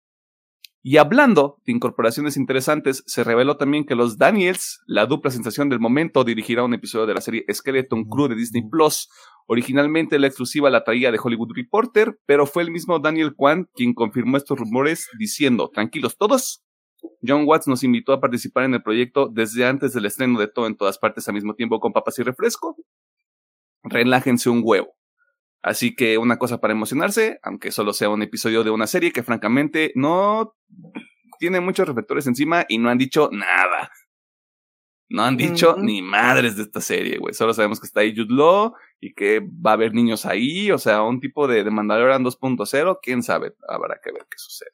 [0.83, 5.79] Y hablando de incorporaciones interesantes, se reveló también que los Daniels, la dupla sensación del
[5.79, 9.11] momento, dirigirá un episodio de la serie Skeleton Crew de Disney Plus.
[9.47, 13.93] Originalmente la exclusiva la traía de Hollywood Reporter, pero fue el mismo Daniel Kwan quien
[13.93, 16.64] confirmó estos rumores diciendo, tranquilos todos,
[17.27, 20.66] John Watts nos invitó a participar en el proyecto desde antes del estreno de todo
[20.66, 22.77] en todas partes al mismo tiempo con papas y refresco.
[23.83, 24.99] Relájense un huevo.
[25.62, 29.23] Así que una cosa para emocionarse, aunque solo sea un episodio de una serie que
[29.23, 30.57] francamente no
[31.38, 33.90] tiene muchos reflectores encima y no han dicho nada.
[35.09, 37.35] No han dicho ni madres de esta serie, güey.
[37.35, 40.79] Solo sabemos que está ahí Jude Law y que va a haber niños ahí, o
[40.79, 44.70] sea, un tipo de, de Mandalorian 2.0, quién sabe, habrá que ver qué sucede.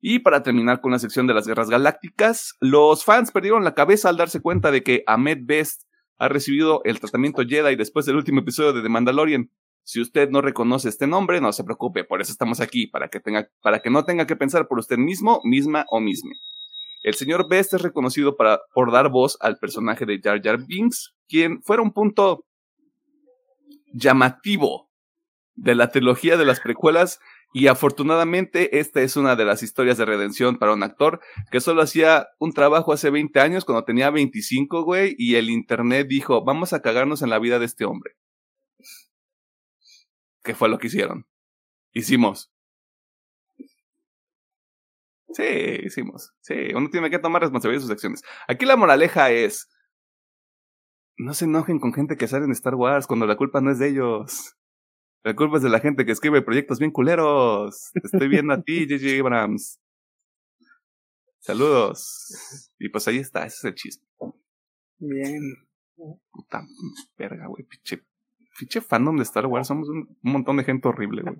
[0.00, 4.08] Y para terminar con la sección de las guerras galácticas, los fans perdieron la cabeza
[4.08, 5.82] al darse cuenta de que Ahmed Best
[6.18, 9.50] ha recibido el tratamiento Jedi después del último episodio de The Mandalorian.
[9.86, 13.20] Si usted no reconoce este nombre, no se preocupe, por eso estamos aquí, para que,
[13.20, 16.32] tenga, para que no tenga que pensar por usted mismo, misma o misme.
[17.04, 21.62] El señor Best es reconocido por dar voz al personaje de Jar Jar Binks, quien
[21.62, 22.46] fuera un punto
[23.92, 24.90] llamativo
[25.54, 27.20] de la trilogía de las precuelas
[27.52, 31.20] y afortunadamente esta es una de las historias de redención para un actor
[31.52, 36.08] que solo hacía un trabajo hace 20 años cuando tenía 25, güey, y el internet
[36.08, 38.16] dijo, vamos a cagarnos en la vida de este hombre.
[40.46, 41.26] ¿Qué fue lo que hicieron?
[41.92, 42.52] Hicimos.
[45.32, 45.42] Sí,
[45.82, 46.32] hicimos.
[46.40, 48.22] Sí, uno tiene que tomar responsabilidad de sus acciones.
[48.46, 49.68] Aquí la moraleja es,
[51.18, 53.80] no se enojen con gente que sale en Star Wars cuando la culpa no es
[53.80, 54.54] de ellos.
[55.24, 57.90] La culpa es de la gente que escribe proyectos bien culeros.
[57.92, 59.18] Te estoy viendo a ti, J.J.
[59.18, 59.80] Abrams.
[61.40, 62.70] Saludos.
[62.78, 64.06] Y pues ahí está, ese es el chiste.
[64.98, 65.40] Bien.
[66.30, 66.64] Puta
[67.18, 67.64] verga, güey.
[67.64, 68.04] Pinche,
[68.58, 69.68] pinche fandom de Star Wars.
[69.68, 71.36] Somos un, un montón de gente horrible, güey.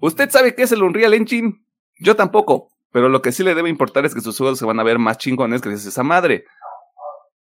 [0.00, 1.64] ¿Usted sabe qué es el Unreal Engine?
[2.00, 2.72] Yo tampoco.
[2.92, 4.98] Pero lo que sí le debe importar es que sus juegos se van a ver
[4.98, 6.44] más chingones gracias a esa madre.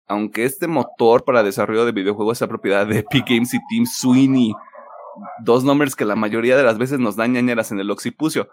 [0.07, 4.53] Aunque este motor para desarrollo de videojuegos es propiedad de Epic Games y Team Sweeney.
[5.43, 8.49] Dos nombres que la mayoría de las veces nos dan ñañeras en el occipucio.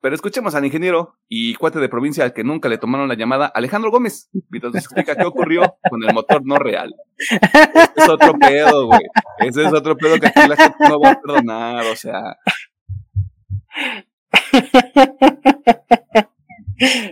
[0.00, 3.46] Pero escuchemos al ingeniero y cuate de provincia al que nunca le tomaron la llamada,
[3.46, 6.94] Alejandro Gómez, mientras nos explica qué ocurrió con el motor no real.
[7.18, 7.40] Ese
[7.96, 9.00] es otro pedo, güey.
[9.40, 12.36] Ese es otro pedo que aquí la gente no va a perdonar, o sea.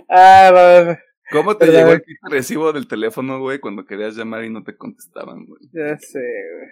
[0.08, 0.96] ah,
[1.32, 4.76] ¿Cómo te Pero, llegó el recibo del teléfono, güey, cuando querías llamar y no te
[4.76, 5.60] contestaban, güey?
[5.72, 6.68] ya sé, güey.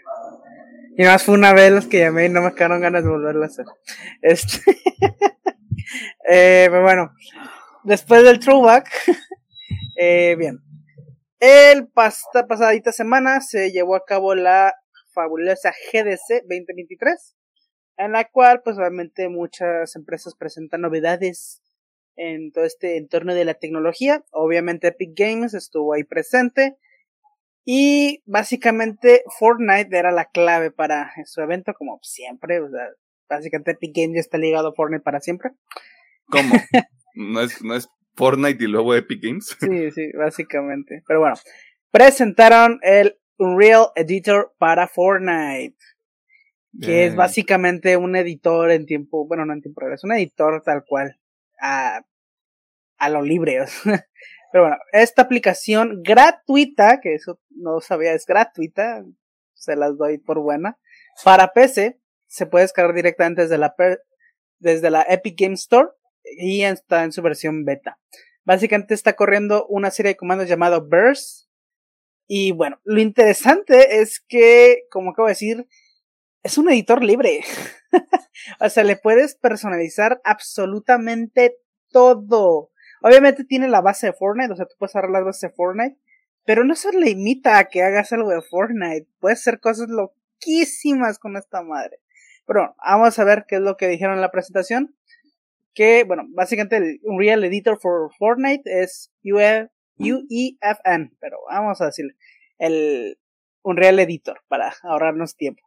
[0.96, 3.42] Y más fue una vez las que llamé y no me quedaron ganas de volverlo
[3.42, 3.66] a hacer.
[4.22, 4.60] Este.
[6.28, 7.12] eh, pero bueno,
[7.82, 8.88] después del throwback,
[9.98, 10.58] eh, bien.
[11.40, 14.74] El pasta pasadita semana se llevó a cabo la
[15.12, 17.36] fabulosa GDC 2023,
[17.98, 21.62] en la cual, pues obviamente muchas empresas presentan novedades
[22.16, 24.24] en todo este entorno de la tecnología.
[24.30, 26.76] Obviamente Epic Games estuvo ahí presente.
[27.66, 32.60] Y básicamente Fortnite era la clave para su evento, como siempre.
[32.60, 32.88] O sea,
[33.28, 35.50] básicamente Epic Games ya está ligado a Fortnite para siempre.
[36.26, 36.54] ¿Cómo?
[37.14, 39.56] ¿No es, no es Fortnite y luego Epic Games?
[39.60, 41.02] Sí, sí, básicamente.
[41.06, 41.36] Pero bueno,
[41.90, 45.76] presentaron el Unreal Editor para Fortnite,
[46.80, 50.62] que es básicamente un editor en tiempo, bueno, no en tiempo real, es un editor
[50.62, 51.20] tal cual.
[51.60, 52.04] Ah,
[52.98, 53.58] a lo libre.
[54.52, 59.04] Pero bueno, esta aplicación gratuita, que eso no sabía es gratuita,
[59.54, 60.78] se las doy por buena,
[61.24, 62.00] para PC
[62.34, 63.76] se puede descargar directamente desde la,
[64.58, 65.90] desde la Epic Game Store
[66.36, 68.00] y está en su versión beta.
[68.44, 71.48] Básicamente está corriendo una serie de comandos llamado Burst.
[72.26, 75.68] Y bueno, lo interesante es que, como acabo de decir,
[76.42, 77.44] es un editor libre.
[78.60, 81.58] o sea, le puedes personalizar absolutamente
[81.90, 82.72] todo.
[83.00, 86.00] Obviamente tiene la base de Fortnite, o sea, tú puedes agarrar las bases de Fortnite,
[86.44, 89.06] pero no se limita a que hagas algo de Fortnite.
[89.20, 92.00] Puedes hacer cosas loquísimas con esta madre.
[92.46, 94.94] Pero vamos a ver qué es lo que dijeron en la presentación.
[95.74, 102.14] Que, bueno, básicamente el Unreal Editor for Fortnite es UEFN, pero vamos a decirle
[102.58, 103.18] el
[103.62, 105.62] Unreal Editor para ahorrarnos tiempo.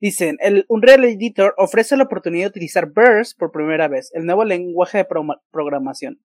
[0.00, 4.44] Dicen, el Unreal Editor ofrece la oportunidad de utilizar Burst por primera vez, el nuevo
[4.44, 5.06] lenguaje de
[5.52, 6.20] programación.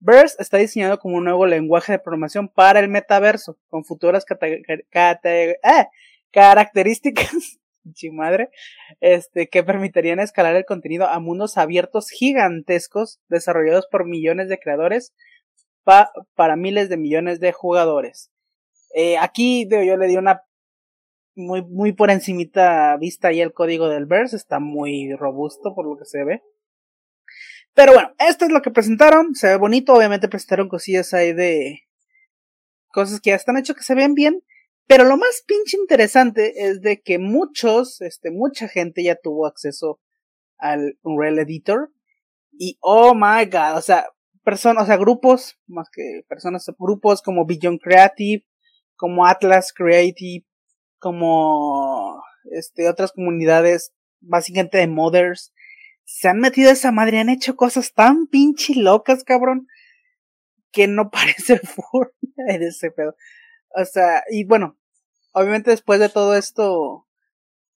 [0.00, 5.86] Burst está diseñado como un nuevo lenguaje de programación para el metaverso, con futuras eh,
[6.30, 7.58] características
[8.12, 8.50] madre,
[9.00, 15.14] este, que permitirían escalar el contenido a mundos abiertos gigantescos desarrollados por millones de creadores
[16.34, 18.30] para miles de millones de jugadores.
[18.94, 20.42] Eh, aquí yo le di una
[21.36, 25.96] muy, muy por encimita vista y el código del verse está muy robusto por lo
[25.96, 26.42] que se ve.
[27.74, 31.82] Pero bueno, esto es lo que presentaron, se ve bonito, obviamente presentaron cosillas ahí de
[32.88, 34.42] cosas que ya están hechas que se ven bien,
[34.86, 40.00] pero lo más pinche interesante es de que muchos, este, mucha gente ya tuvo acceso
[40.58, 41.90] al Unreal Editor.
[42.58, 44.06] Y oh my god, o sea,
[44.44, 48.44] personas, o sea, grupos, más que personas, grupos como Beyond Creative,
[48.94, 50.46] como Atlas Creative,
[50.98, 52.22] como
[52.52, 55.52] este, otras comunidades, básicamente de mothers,
[56.04, 59.66] se han metido a esa madre, han hecho cosas tan pinche locas, cabrón,
[60.70, 63.16] que no parece Fortnite ese pedo.
[63.74, 64.76] O sea, y bueno,
[65.32, 67.06] obviamente después de todo esto,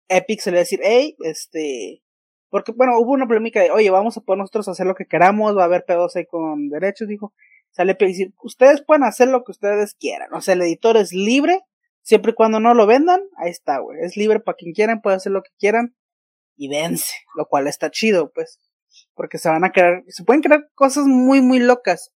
[0.07, 2.01] Epic se le va a decir, hey, este,
[2.49, 5.55] porque bueno, hubo una polémica de, oye, vamos a poder nosotros hacer lo que queramos,
[5.55, 7.33] va a haber pedos ahí con derechos, dijo,
[7.71, 11.13] sale Epic decir, ustedes pueden hacer lo que ustedes quieran, o sea, el editor es
[11.13, 11.61] libre,
[12.01, 15.17] siempre y cuando no lo vendan, ahí está, güey, es libre para quien quieran, puede
[15.17, 15.95] hacer lo que quieran,
[16.55, 18.59] y vence, lo cual está chido, pues,
[19.13, 22.11] porque se van a crear, se pueden crear cosas muy, muy locas,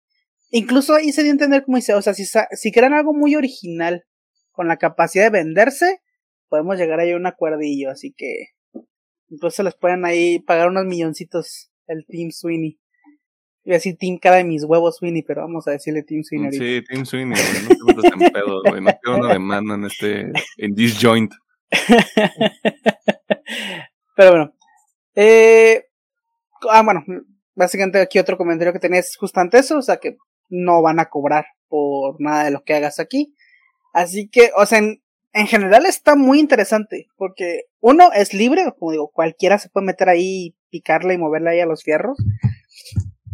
[0.51, 3.37] Incluso ahí se dio a entender como dice, o sea, si, si crean algo muy
[3.37, 4.05] original
[4.51, 6.01] con la capacidad de venderse,
[6.49, 8.49] podemos llegar ahí a un acuerdillo, así que
[9.29, 12.79] incluso les pueden ahí pagar unos milloncitos el Team Sweeney.
[13.65, 16.53] Voy a decir Team cara de mis huevos Sweeney, pero vamos a decirle Team Sweeney.
[16.53, 17.39] Sí, Team Sweeney,
[17.69, 21.33] no te en pedo, güey, no quiero una demanda en este, en this joint.
[24.17, 24.53] pero bueno,
[25.15, 25.85] eh,
[26.69, 27.05] ah, bueno,
[27.55, 30.17] básicamente aquí otro comentario que tenía es justamente eso, o sea que
[30.51, 33.35] no van a cobrar por nada de lo que hagas aquí.
[33.93, 38.93] Así que, o sea, en, en general está muy interesante, porque uno es libre, como
[38.93, 42.19] digo, cualquiera se puede meter ahí, picarle y moverle ahí a los fierros,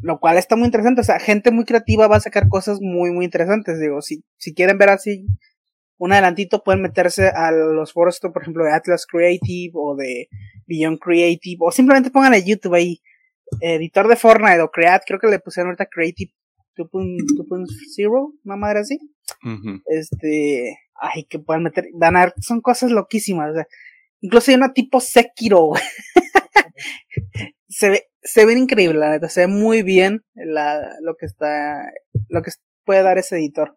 [0.03, 3.11] lo cual está muy interesante, o sea, gente muy creativa va a sacar cosas muy,
[3.11, 5.27] muy interesantes, digo, si, si quieren ver así
[5.99, 10.29] un adelantito pueden meterse a los foros, por ejemplo, de Atlas Creative o de
[10.67, 13.01] Beyond Creative, o simplemente pongan en YouTube ahí,
[13.61, 16.33] editor de Fortnite o Create, creo que le pusieron ahorita Creative
[16.77, 18.99] 2.0, una madre así.
[19.87, 23.67] Este, ay, que puedan meter, van a ver, son cosas loquísimas, o sea,
[24.21, 25.73] incluso hay una tipo Sekiro,
[27.69, 31.93] se ve, se ve increíble, la neta, se ve muy bien la, lo que está,
[32.29, 32.51] lo que
[32.85, 33.77] puede dar ese editor.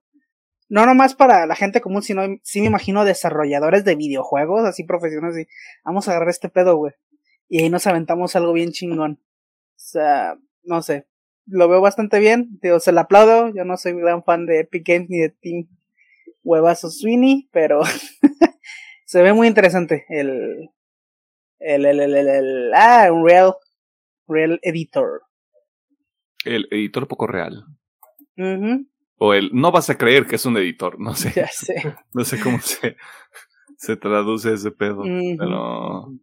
[0.70, 5.48] No nomás para la gente común, sino sí me imagino desarrolladores de videojuegos, así profesionales,
[5.48, 5.48] y
[5.84, 6.94] vamos a agarrar este pedo, güey.
[7.48, 9.20] Y ahí nos aventamos algo bien chingón.
[9.20, 11.08] O sea, no sé,
[11.50, 12.60] lo veo bastante bien.
[12.62, 13.54] Digo, se lo aplaudo.
[13.54, 15.68] Yo no soy gran fan de Epic Games ni de Team
[16.44, 17.82] Huevazo Sweeney, pero
[19.06, 20.70] se ve muy interesante el,
[21.60, 23.56] el, el, el, el, ah, un real,
[24.28, 25.24] real editor.
[26.46, 27.66] El editor poco real.
[29.18, 31.34] O el, no vas a creer que es un editor, no sé.
[31.36, 31.76] Ya sé.
[32.14, 32.96] no sé cómo se,
[33.78, 35.04] se traduce ese pedo,
[35.38, 36.14] pero...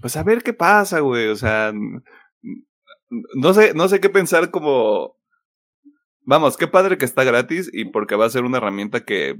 [0.00, 1.72] Pues a ver qué pasa, güey, o sea,
[3.34, 5.16] no sé, no sé qué pensar como.
[6.24, 9.36] Vamos, qué padre que está gratis y porque va a ser una herramienta que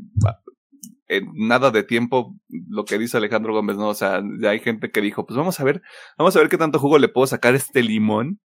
[1.08, 3.88] en nada de tiempo, lo que dice Alejandro Gómez, ¿no?
[3.88, 5.82] O sea, ya hay gente que dijo, pues vamos a ver,
[6.18, 8.40] vamos a ver qué tanto jugo le puedo sacar a este limón.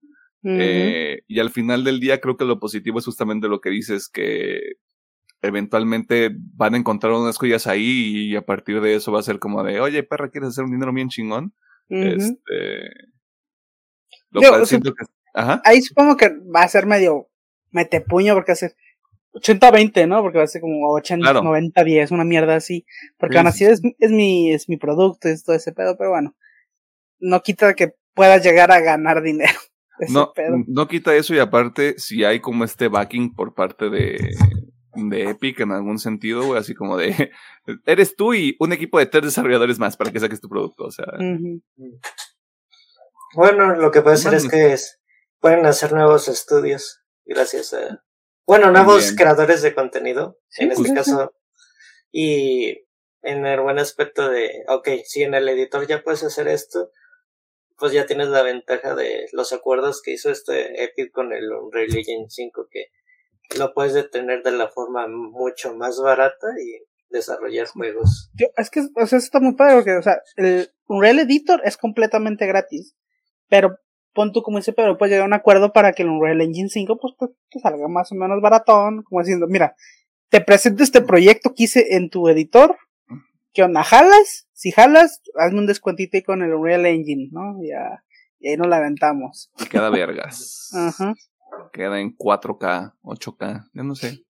[0.42, 4.08] eh, y al final del día creo que lo positivo es justamente lo que dices,
[4.08, 4.60] que
[5.42, 9.38] eventualmente van a encontrar unas joyas ahí y a partir de eso va a ser
[9.38, 11.54] como de, oye, perra, ¿quieres hacer un dinero bien chingón?
[11.88, 12.90] Este
[14.40, 15.04] lo cual siento que,
[15.34, 15.60] Ajá.
[15.64, 17.28] ahí supongo que va a ser medio
[17.70, 18.74] metepuño porque hace
[19.34, 20.22] 80-20, ¿no?
[20.22, 21.42] Porque va a ser como 80, Claro.
[21.42, 22.86] 90-10, una mierda así.
[23.18, 23.64] Porque Sí, aún sí.
[23.64, 26.36] así es, es mi, es mi producto, es todo ese pedo, pero bueno.
[27.18, 29.52] No quita que puedas llegar a ganar dinero.
[30.10, 30.56] No, pedo.
[30.66, 34.34] no quita eso y aparte si hay como este backing por parte de,
[34.96, 37.30] de Epic en algún sentido, güey, así como de
[37.86, 40.90] eres tú y un equipo de tres desarrolladores más para que saques tu producto, o
[40.90, 41.62] sea, Ujú.
[43.34, 45.00] Bueno, lo que puede ser es que es-
[45.40, 48.02] pueden hacer nuevos estudios gracias a...
[48.46, 51.34] Bueno, nuevos creadores de contenido, Sí, en este caso.
[52.12, 52.86] Y
[53.22, 56.90] en el buen aspecto de, ok, si en el editor ya puedes hacer esto,
[57.78, 61.94] pues ya tienes la ventaja de los acuerdos que hizo este Epic con el Unreal
[61.96, 62.86] Engine 5, que
[63.58, 68.30] lo puedes detener de la forma mucho más barata y desarrollar juegos.
[68.34, 71.62] Yo- es que, o sea, eso está muy padre porque, o sea, el Unreal Editor
[71.64, 72.94] es completamente gratis.
[73.48, 73.78] Pero
[74.12, 76.68] pon tú, como dice Pedro, puedes llegar a un acuerdo para que el Unreal Engine
[76.68, 79.74] 5 pues te, te salga más o menos baratón, como diciendo, mira,
[80.28, 82.76] te presento este proyecto que hice en tu editor,
[83.52, 83.82] ¿qué onda?
[83.82, 84.48] ¿Jalas?
[84.52, 87.60] Si jalas, hazme un descuentito ahí con el Unreal Engine, ¿no?
[87.62, 88.02] Ya,
[88.38, 89.50] y ahí nos la aventamos.
[89.58, 90.70] y queda vergas.
[90.74, 91.14] Ajá.
[91.72, 94.24] Queda en 4K, 8K, ya no sé.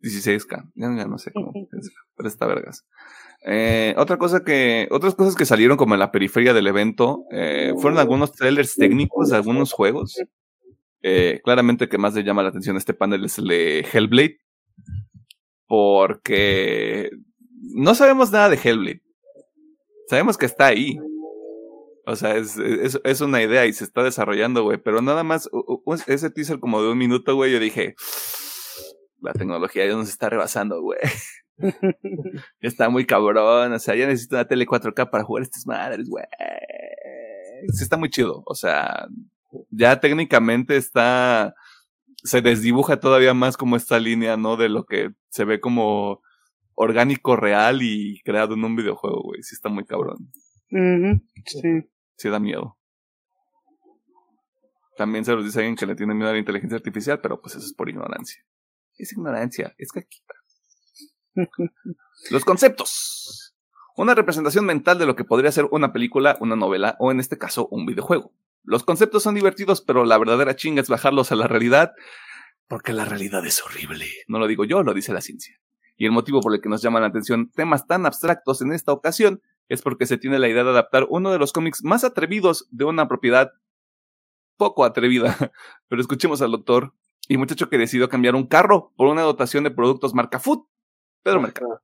[0.00, 1.52] 16K, ya, ya no sé cómo
[2.16, 2.84] pero está vergas.
[3.46, 7.74] Eh, otra cosa que, otras cosas que salieron como en la periferia del evento, eh,
[7.78, 10.16] fueron algunos trailers técnicos de algunos juegos.
[11.02, 14.38] Eh, claramente que más le llama la atención este panel es el de Hellblade.
[15.66, 17.10] Porque
[17.74, 19.02] no sabemos nada de Hellblade.
[20.08, 20.98] Sabemos que está ahí.
[22.06, 24.78] O sea, es, es, es una idea y se está desarrollando, güey.
[24.78, 25.50] Pero nada más,
[26.06, 27.94] ese teaser como de un minuto, güey, yo dije,
[29.20, 31.00] la tecnología ya nos está rebasando, güey.
[32.60, 36.24] está muy cabrón, o sea, ya necesito una tele 4K para jugar estas madres, güey.
[37.72, 39.06] Sí, está muy chido, o sea,
[39.70, 41.54] ya técnicamente está,
[42.16, 44.56] se desdibuja todavía más como esta línea, ¿no?
[44.56, 46.20] De lo que se ve como
[46.74, 49.42] orgánico real y creado en un videojuego, güey.
[49.42, 50.32] Sí está muy cabrón.
[51.46, 51.88] Sí.
[52.16, 52.76] Sí da miedo.
[54.96, 57.56] También se los dice alguien que le tiene miedo a la inteligencia artificial, pero pues
[57.56, 58.44] eso es por ignorancia.
[58.96, 60.34] Es ignorancia, es caquita.
[62.30, 63.54] Los conceptos.
[63.96, 67.38] Una representación mental de lo que podría ser una película, una novela o en este
[67.38, 68.32] caso un videojuego.
[68.64, 71.92] Los conceptos son divertidos, pero la verdadera chinga es bajarlos a la realidad,
[72.66, 74.06] porque la realidad es horrible.
[74.26, 75.60] No lo digo yo, lo dice la ciencia.
[75.96, 78.92] Y el motivo por el que nos llaman la atención temas tan abstractos en esta
[78.92, 82.66] ocasión es porque se tiene la idea de adaptar uno de los cómics más atrevidos
[82.70, 83.52] de una propiedad
[84.56, 85.36] poco atrevida.
[85.88, 86.94] Pero escuchemos al doctor
[87.28, 90.66] y muchacho que decidió cambiar un carro por una dotación de productos marca Food.
[91.24, 91.80] Pedro Mercado.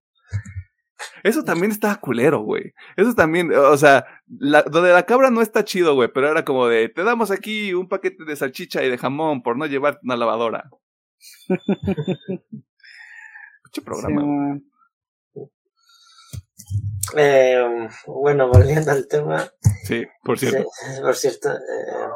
[1.23, 2.75] Eso también estaba culero, güey.
[2.97, 6.45] Eso también, o sea, la, lo de la cabra no está chido, güey, pero era
[6.45, 10.01] como de, te damos aquí un paquete de salchicha y de jamón por no llevarte
[10.05, 10.69] una lavadora.
[13.65, 14.59] Mucho programa.
[15.33, 15.41] Sí.
[17.17, 19.51] Eh, bueno, volviendo al tema,
[19.85, 20.69] Sí, por cierto.
[20.73, 21.51] Sí, por cierto.
[21.51, 22.09] eh,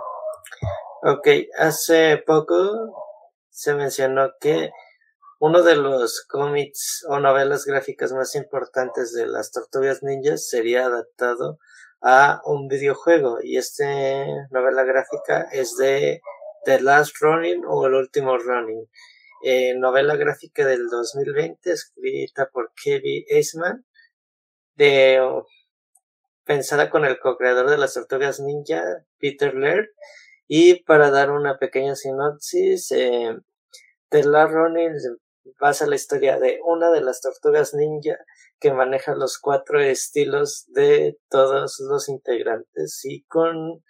[1.05, 2.93] ok, hace poco
[3.51, 4.71] se mencionó que
[5.47, 11.59] uno de los cómics o novelas gráficas más importantes de las tortugas ninjas sería adaptado
[12.01, 16.23] a un videojuego y este novela gráfica es de
[16.65, 18.89] The Last Running o El Último Running.
[19.45, 23.85] Eh, novela gráfica del 2020 escrita por Kevin Eastman
[24.77, 25.21] de
[26.45, 28.83] pensada con el co-creador de las tortugas ninja,
[29.19, 29.91] Peter Laird.
[30.49, 33.37] Y para dar una pequeña sinopsis, eh,
[34.09, 34.95] The Last Running
[35.61, 38.19] basa la historia de una de las tortugas ninja
[38.59, 43.83] que maneja los cuatro estilos de todos los integrantes y con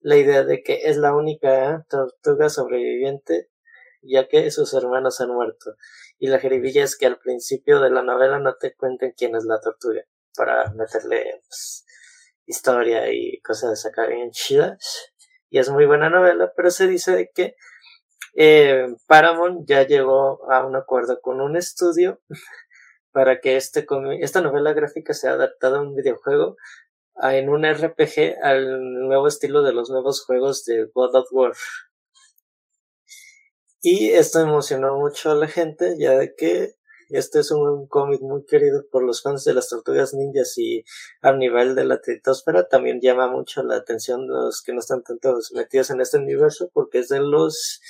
[0.00, 3.48] la idea de que es la única tortuga sobreviviente
[4.02, 5.76] ya que sus hermanos han muerto.
[6.18, 9.44] Y la jeribilla es que al principio de la novela no te cuenten quién es
[9.44, 10.02] la tortuga
[10.36, 11.84] para meterle pues,
[12.46, 15.12] historia y cosas acá bien chidas.
[15.48, 17.54] Y es muy buena novela, pero se dice que
[18.34, 22.20] eh, Paramount ya llegó a un acuerdo con un estudio
[23.12, 23.86] para que este
[24.20, 26.56] esta novela gráfica sea adaptada a un videojuego
[27.22, 31.52] en un RPG al nuevo estilo de los nuevos juegos de God of War.
[33.82, 36.76] Y esto emocionó mucho a la gente, ya que
[37.10, 40.84] este es un cómic muy querido por los fans de las tortugas ninjas y
[41.20, 45.36] a nivel de la tritosfera también llama mucho la atención los que no están tanto
[45.52, 47.82] metidos en este universo porque es de los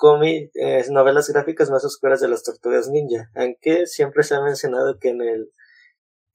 [0.00, 4.98] cómics, eh, novelas gráficas más oscuras de las tortugas ninja, aunque siempre se ha mencionado
[4.98, 5.52] que en el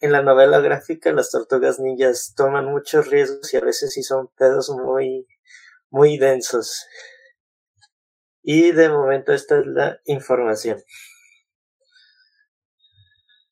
[0.02, 4.30] en la novela gráfica las tortugas ninjas toman muchos riesgos y a veces sí son
[4.38, 5.28] pedos muy
[5.90, 6.86] muy densos.
[8.44, 10.78] Y de momento esta es la información.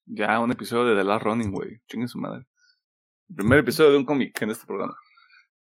[0.05, 1.81] Ya, un episodio de The Last Running, güey.
[1.87, 2.45] Chingue su madre.
[3.35, 4.95] Primer episodio de un cómic en este programa.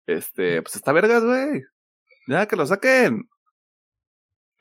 [0.05, 1.61] Este, pues está vergas, güey.
[2.27, 3.29] Ya, que lo saquen.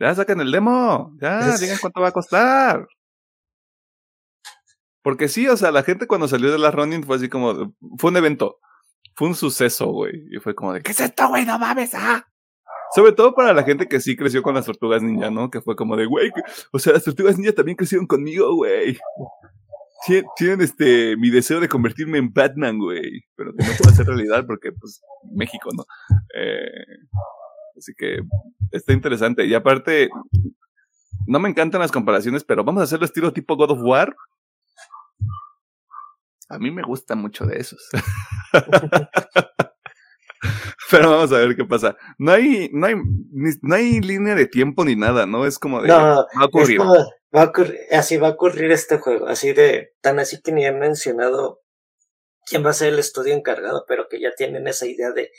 [0.00, 1.14] Ya saquen el demo.
[1.20, 2.86] Ya, digan cuánto va a costar.
[5.02, 7.74] Porque sí, o sea, la gente cuando salió de la Running fue así como.
[7.98, 8.58] Fue un evento.
[9.14, 10.12] Fue un suceso, güey.
[10.30, 11.44] Y fue como de, ¿qué es esto, güey?
[11.44, 12.26] No mames, ah.
[12.94, 15.50] Sobre todo para la gente que sí creció con las tortugas ninja, ¿no?
[15.50, 16.32] Que fue como de, güey,
[16.72, 18.98] o sea, las tortugas ninja también crecieron conmigo, güey.
[20.06, 23.22] Tien- Tienen este mi deseo de convertirme en Batman, güey.
[23.36, 25.84] Pero que no puede ser realidad porque, pues, México, ¿no?
[26.34, 26.70] Eh,
[27.76, 28.20] así que
[28.72, 29.44] está interesante.
[29.46, 30.10] Y aparte,
[31.26, 34.14] no me encantan las comparaciones, pero vamos a hacerlo estilo tipo God of War.
[36.48, 37.88] A mí me gusta mucho de esos.
[40.90, 41.96] pero vamos a ver qué pasa.
[42.18, 45.46] No hay, no hay, ni- no hay línea de tiempo ni nada, ¿no?
[45.46, 46.78] Es como de No, va a Es ocurrir.
[46.78, 46.94] como,
[47.34, 50.66] va a ocurrir, así va a ocurrir este juego, así de, tan así que ni
[50.66, 51.60] han mencionado
[52.46, 55.30] quién va a ser el estudio encargado, pero que ya tienen esa idea de,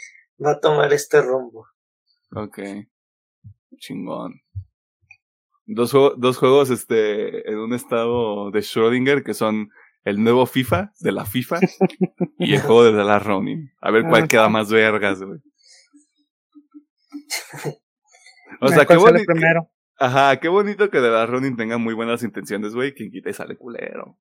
[0.43, 1.67] va a tomar este rumbo.
[2.33, 2.59] Ok.
[3.77, 4.41] Chingón.
[5.65, 9.69] Dos, juego- dos juegos este, en un estado de Schrödinger que son
[10.03, 11.59] el nuevo FIFA de la FIFA
[12.39, 13.71] y el juego de The Last Ronin.
[13.81, 14.27] A ver cuál Ah.
[14.27, 15.39] queda más vergas, güey.
[18.59, 19.33] O ¿Cuál sea, qué bonito.
[19.97, 22.93] Ajá, qué bonito que The Last Ronin tenga muy buenas intenciones, güey.
[22.93, 24.19] Quien quita y sale culero.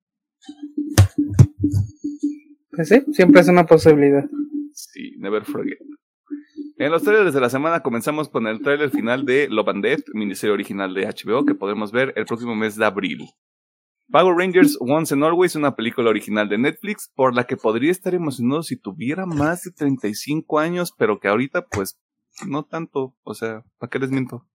[2.71, 4.23] Pues sí, siempre es una posibilidad.
[4.73, 5.77] Sí, never forget.
[6.81, 10.05] En los trailers de la semana comenzamos con el trailer final de Love and Death,
[10.15, 13.27] miniserie original de HBO que podremos ver el próximo mes de abril.
[14.09, 18.15] Power Rangers Once and Always, una película original de Netflix por la que podría estar
[18.15, 21.99] emocionado si tuviera más de 35 años, pero que ahorita pues
[22.47, 24.47] no tanto, o sea, ¿para qué les miento?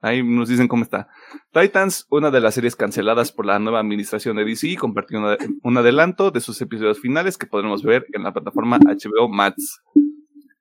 [0.00, 1.08] Ahí nos dicen cómo está.
[1.52, 5.20] Titans, una de las series canceladas por la nueva administración de DC, compartió
[5.62, 9.82] un adelanto de sus episodios finales que podremos ver en la plataforma HBO Max.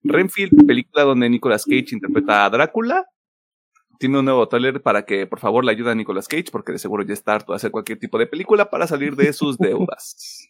[0.03, 3.05] Renfield, película donde Nicolas Cage interpreta a Drácula,
[3.99, 6.79] tiene un nuevo trailer para que por favor le ayude a Nicolas Cage, porque de
[6.79, 10.47] seguro ya está harto de hacer cualquier tipo de película para salir de sus deudas.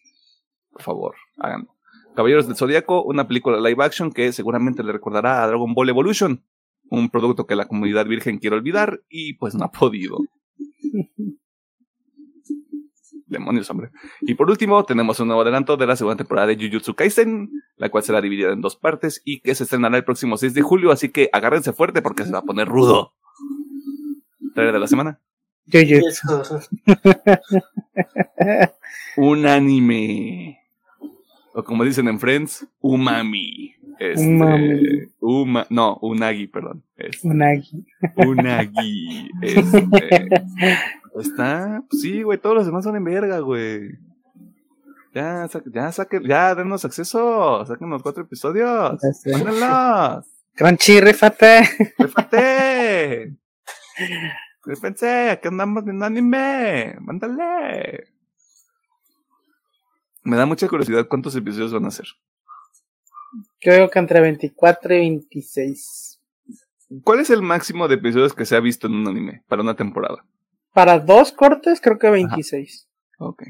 [0.70, 1.74] Por favor, háganlo.
[2.14, 6.44] Caballeros del Zodíaco, una película live action que seguramente le recordará a Dragon Ball Evolution,
[6.90, 10.18] un producto que la comunidad virgen quiere olvidar y pues no ha podido.
[13.28, 13.90] Demonios, hombre.
[14.22, 17.90] Y por último, tenemos un nuevo adelanto de la segunda temporada de Jujutsu Kaisen, la
[17.90, 20.90] cual será dividida en dos partes y que se estrenará el próximo 6 de julio,
[20.90, 23.12] así que agárrense fuerte porque se va a poner rudo.
[24.54, 25.20] Trailer de la semana.
[25.70, 26.60] Jujutsu.
[29.16, 30.58] Un anime.
[31.52, 33.74] O como dicen en Friends, umami.
[33.98, 34.80] Este, Umami.
[35.20, 36.84] Uma, no, unagi, perdón.
[36.96, 37.84] Este, Unagi.
[38.16, 39.28] unagi.
[39.42, 39.88] Este,
[41.20, 43.90] está, pues sí, güey, todos los demás son en verga, güey.
[45.14, 49.00] Ya, sa- ya saquen, ya denos acceso, saquen los cuatro episodios.
[49.26, 50.26] Mándenlos.
[50.54, 51.68] Crunchy, rifate.
[51.98, 53.36] ¡Rifate!
[54.64, 56.96] Rífense, aquí andamos viendo anime.
[57.00, 58.08] Mándale.
[60.24, 62.06] Me da mucha curiosidad cuántos episodios van a hacer.
[63.60, 66.20] Creo que entre 24 y 26.
[67.02, 69.74] ¿Cuál es el máximo de episodios que se ha visto en un anime para una
[69.74, 70.24] temporada?
[70.78, 72.88] Para dos cortes, creo que 26.
[73.18, 73.42] Ok.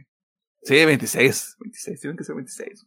[0.63, 1.57] Sí, 26.
[1.61, 2.87] 26, tienen que ser 26.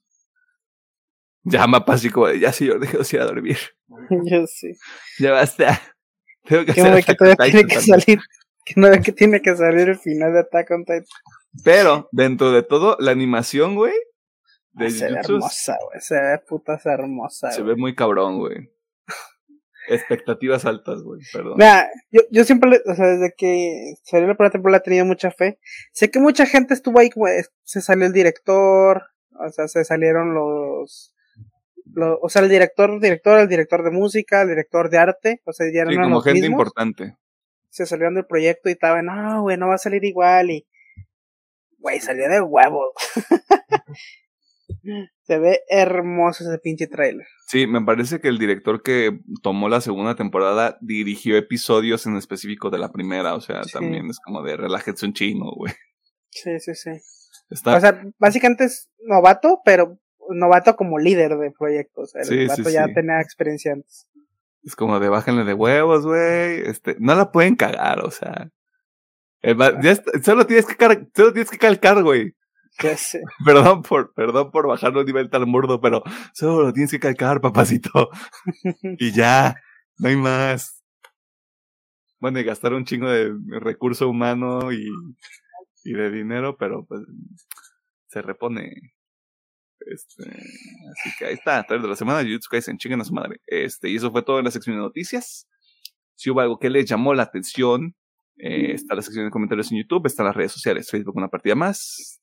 [1.43, 3.59] Ya, mapa así como ya señor, déjenos ir a dormir.
[4.25, 4.73] Yo sí.
[5.19, 5.79] Ya basta.
[6.43, 7.99] Tengo que Que no hacer ve que todavía tiene que también.
[8.01, 8.19] salir.
[8.65, 11.05] Que no ve que tiene que salir el final de Attack on Titan.
[11.63, 13.93] Pero, dentro de todo, la animación, güey,
[14.71, 16.01] de Se ve hermosa, güey.
[16.01, 17.75] Se ve putas hermosa, se güey.
[17.75, 18.71] ve muy cabrón, güey.
[19.89, 21.55] Expectativas altas, güey, perdón.
[21.57, 25.31] Mira, yo, yo siempre, o sea, desde que salió la primera temporada he tenido mucha
[25.31, 25.59] fe.
[25.91, 29.03] Sé que mucha gente estuvo ahí, güey, se salió el director,
[29.39, 31.13] o sea, se salieron los,
[31.93, 35.51] lo- o sea, el director, director, el director de música, el director de arte, o
[35.53, 36.59] sea, ya eran Sí, como los gente mismos.
[36.59, 37.15] importante.
[37.69, 40.67] Se salieron del proyecto y estaban, no, güey, no va a salir igual y,
[41.79, 42.93] güey, salió de huevos.
[45.23, 47.25] se ve hermoso ese pinche trailer.
[47.47, 52.69] Sí, me parece que el director que tomó la segunda temporada dirigió episodios en específico
[52.69, 53.71] de la primera, o sea, Sí.
[53.73, 55.73] también es como de relájense un chino, güey.
[56.29, 56.91] Sí, sí, sí.
[57.49, 59.99] Está, O sea, básicamente es novato, pero
[60.29, 62.15] novato como líder de proyectos.
[62.15, 62.93] El Sí, sí, vato ya sí.
[62.93, 64.07] tenía experiencia antes.
[64.63, 66.61] es como de bájenle de huevos, güey.
[66.69, 68.49] Este, no la pueden cagar, o sea.
[69.41, 70.75] El ya está- solo tienes que
[71.15, 72.33] solo tienes que calcar, güey.
[72.79, 73.21] Ya sé.
[73.45, 76.03] Perdón por, perdón por bajarlo a nivel tan burdo, pero
[76.33, 78.09] solo lo tienes que calcar, papacito.
[78.99, 79.55] y ya,
[79.97, 80.83] no hay más.
[82.19, 84.87] Bueno, y gastar un chingo de recurso humano y,
[85.83, 87.01] y de dinero, pero pues
[88.07, 88.93] se repone.
[89.79, 93.41] Este, así que ahí está, tarde de la semana, Jujutsu Kaisen, chinguen a su madre.
[93.47, 95.47] Este, y eso fue todo en la sección de noticias.
[96.15, 97.95] Si hubo algo que les llamó la atención,
[98.37, 101.55] eh, está la sección de comentarios en YouTube, están las redes sociales, Facebook una partida
[101.55, 102.21] más,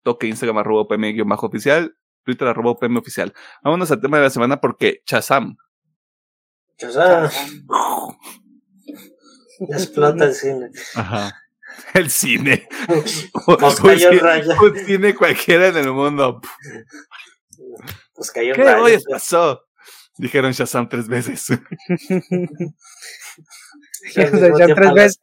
[0.00, 1.94] TikTok e Instagram arroba PM-oficial,
[2.24, 3.32] Twitter arroba PM oficial.
[3.62, 5.56] Vámonos al tema de la semana porque Chazam.
[6.78, 7.30] Chazam.
[9.68, 10.70] Explota el cine.
[10.94, 11.36] Ajá.
[11.92, 12.66] El cine.
[13.46, 14.54] Nos cayó el rayo.
[14.60, 16.40] Un cine cualquiera en el mundo.
[18.14, 18.84] Pues cayó ¿Qué rayo.
[18.84, 19.66] hoy pasó?
[20.16, 21.46] Dijeron Shazam tres veces.
[24.02, 25.20] Dijeron Shazam tres veces.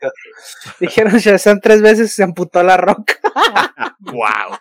[0.80, 3.16] Dijeron Shazam tres veces y se amputó la roca.
[4.00, 4.58] wow.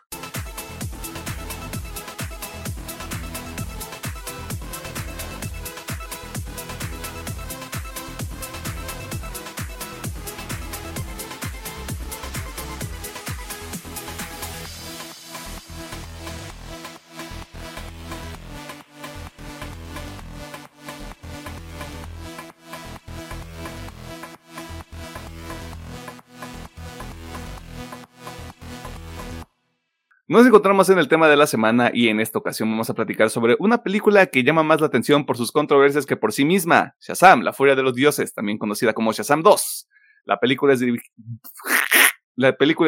[30.29, 33.31] Nos encontramos en el tema de la semana y en esta ocasión vamos a platicar
[33.31, 36.97] sobre una película que llama más la atención por sus controversias que por sí misma,
[36.99, 39.89] Shazam, la furia de los dioses, también conocida como Shazam 2.
[40.25, 40.81] La película es,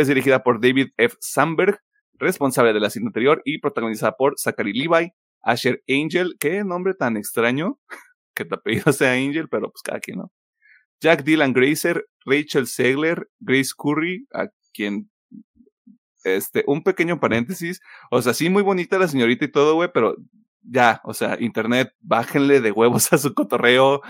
[0.08, 1.16] dirigida por David F.
[1.20, 1.78] Sandberg,
[2.14, 7.16] responsable de la cinta anterior y protagonizada por Zachary Levi, Asher Angel, qué nombre tan
[7.16, 7.78] extraño
[8.34, 10.32] que tu apellido sea Angel, pero pues cada quien, ¿no?
[11.00, 15.08] Jack Dylan Grazer, Rachel Segler, Grace Curry, a quien
[16.24, 17.80] este, un pequeño paréntesis.
[18.10, 20.16] O sea, sí, muy bonita la señorita y todo, güey, pero
[20.62, 24.02] ya, o sea, internet, bájenle de huevos a su cotorreo.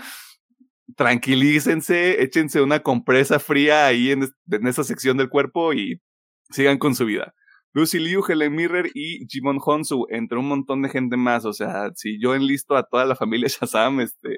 [0.95, 6.01] Tranquilícense, échense una compresa fría ahí en, en esa sección del cuerpo y
[6.49, 7.33] sigan con su vida.
[7.73, 11.45] Lucy Liu, Helen Mirren y Jimon Honsu, entre un montón de gente más.
[11.45, 14.35] O sea, si yo enlisto a toda la familia Shazam, este,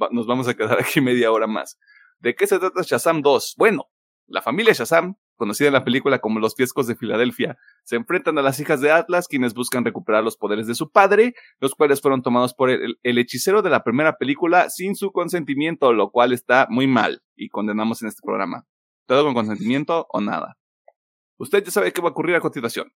[0.00, 1.76] va- nos vamos a quedar aquí media hora más.
[2.20, 3.54] ¿De qué se trata Shazam 2?
[3.58, 3.90] Bueno,
[4.28, 8.42] la familia Shazam, conocida en la película como los Fiescos de Filadelfia, se enfrentan a
[8.42, 12.22] las hijas de Atlas, quienes buscan recuperar los poderes de su padre, los cuales fueron
[12.22, 16.66] tomados por el, el hechicero de la primera película sin su consentimiento, lo cual está
[16.70, 18.66] muy mal y condenamos en este programa.
[19.06, 20.56] Todo con consentimiento o nada.
[21.38, 22.92] Usted ya sabe qué va a ocurrir a continuación.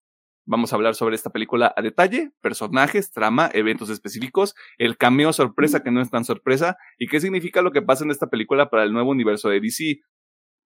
[0.49, 5.83] Vamos a hablar sobre esta película a detalle, personajes, trama, eventos específicos, el cameo sorpresa
[5.83, 8.85] que no es tan sorpresa y qué significa lo que pasa en esta película para
[8.85, 10.03] el nuevo universo de DC.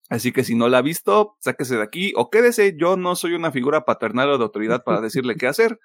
[0.10, 2.76] Así que si no la ha visto, sáquese de aquí o quédese.
[2.78, 5.80] Yo no soy una figura paternal o de autoridad para decirle qué hacer.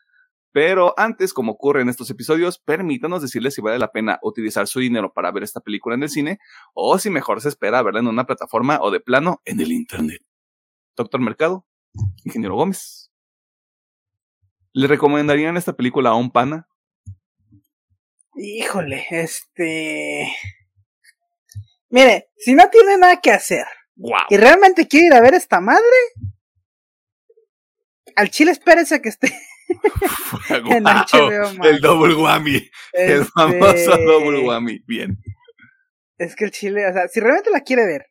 [0.53, 4.81] Pero antes, como ocurre en estos episodios, permítanos decirle si vale la pena utilizar su
[4.81, 6.39] dinero para ver esta película en el cine
[6.75, 10.23] o si mejor se espera verla en una plataforma o de plano en el Internet.
[10.95, 11.66] Doctor Mercado,
[12.25, 13.11] Ingeniero Gómez.
[14.75, 16.68] ¿Le recomendarían esta película a un pana?
[18.35, 20.31] Híjole, este.
[21.89, 23.66] Mire, si no tiene nada que hacer
[24.03, 24.26] ¡Wow!
[24.30, 25.82] y realmente quiere ir a ver esta madre,
[28.16, 29.28] al chile espérese que esté
[30.50, 31.59] en HBO Max.
[31.70, 32.57] El double whammy.
[32.92, 34.80] El Este, famoso double whammy.
[34.86, 35.18] Bien.
[36.18, 38.07] Es que el chile, o sea, si realmente la quiere ver,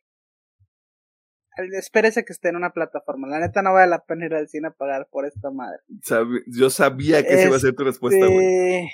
[1.78, 3.28] espérese que esté en una plataforma.
[3.28, 5.78] La neta no vale la pena ir al cine a pagar por esta madre.
[6.46, 8.46] Yo sabía que esa iba a ser tu respuesta, güey.
[8.46, 8.90] Este,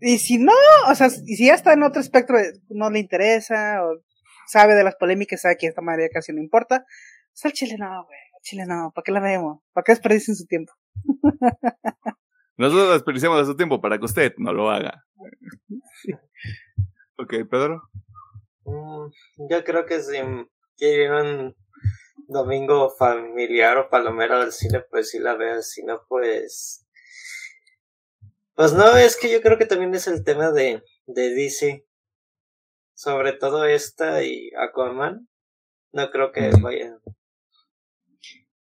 [0.00, 0.52] Y si no,
[0.88, 4.02] o sea, y si ya está en otro espectro, de- no le interesa, o
[4.46, 6.84] sabe de las polémicas, sabe que esta madre casi no importa,
[7.32, 9.60] pues al chile no, güey, al chile no, ¿para qué la vemos?
[9.72, 10.72] ¿Para qué desperdicien su tiempo?
[12.58, 15.04] Nosotros desperdiciamos de su tiempo para que usted no lo haga.
[17.18, 17.82] ok, Pedro.
[18.64, 19.10] Mm,
[19.50, 20.16] Yo creo que si
[20.76, 21.54] quiere ir un
[22.28, 25.62] domingo familiar o palomero al cine, pues sí la veo.
[25.62, 26.86] Si no, pues.
[28.54, 31.85] Pues no, es que yo creo que también es el tema de, de DC.
[32.96, 35.28] Sobre todo esta y Aquaman.
[35.92, 36.50] No creo que.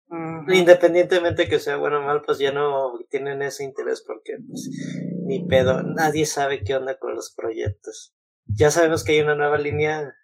[0.08, 0.52] Ujú.
[0.52, 4.70] Independientemente que sea bueno o mal, pues ya no tienen ese interés porque, pues,
[5.26, 5.84] ni pedo.
[5.84, 8.14] Nadie sabe qué onda con los proyectos.
[8.46, 10.16] Ya sabemos que hay una nueva línea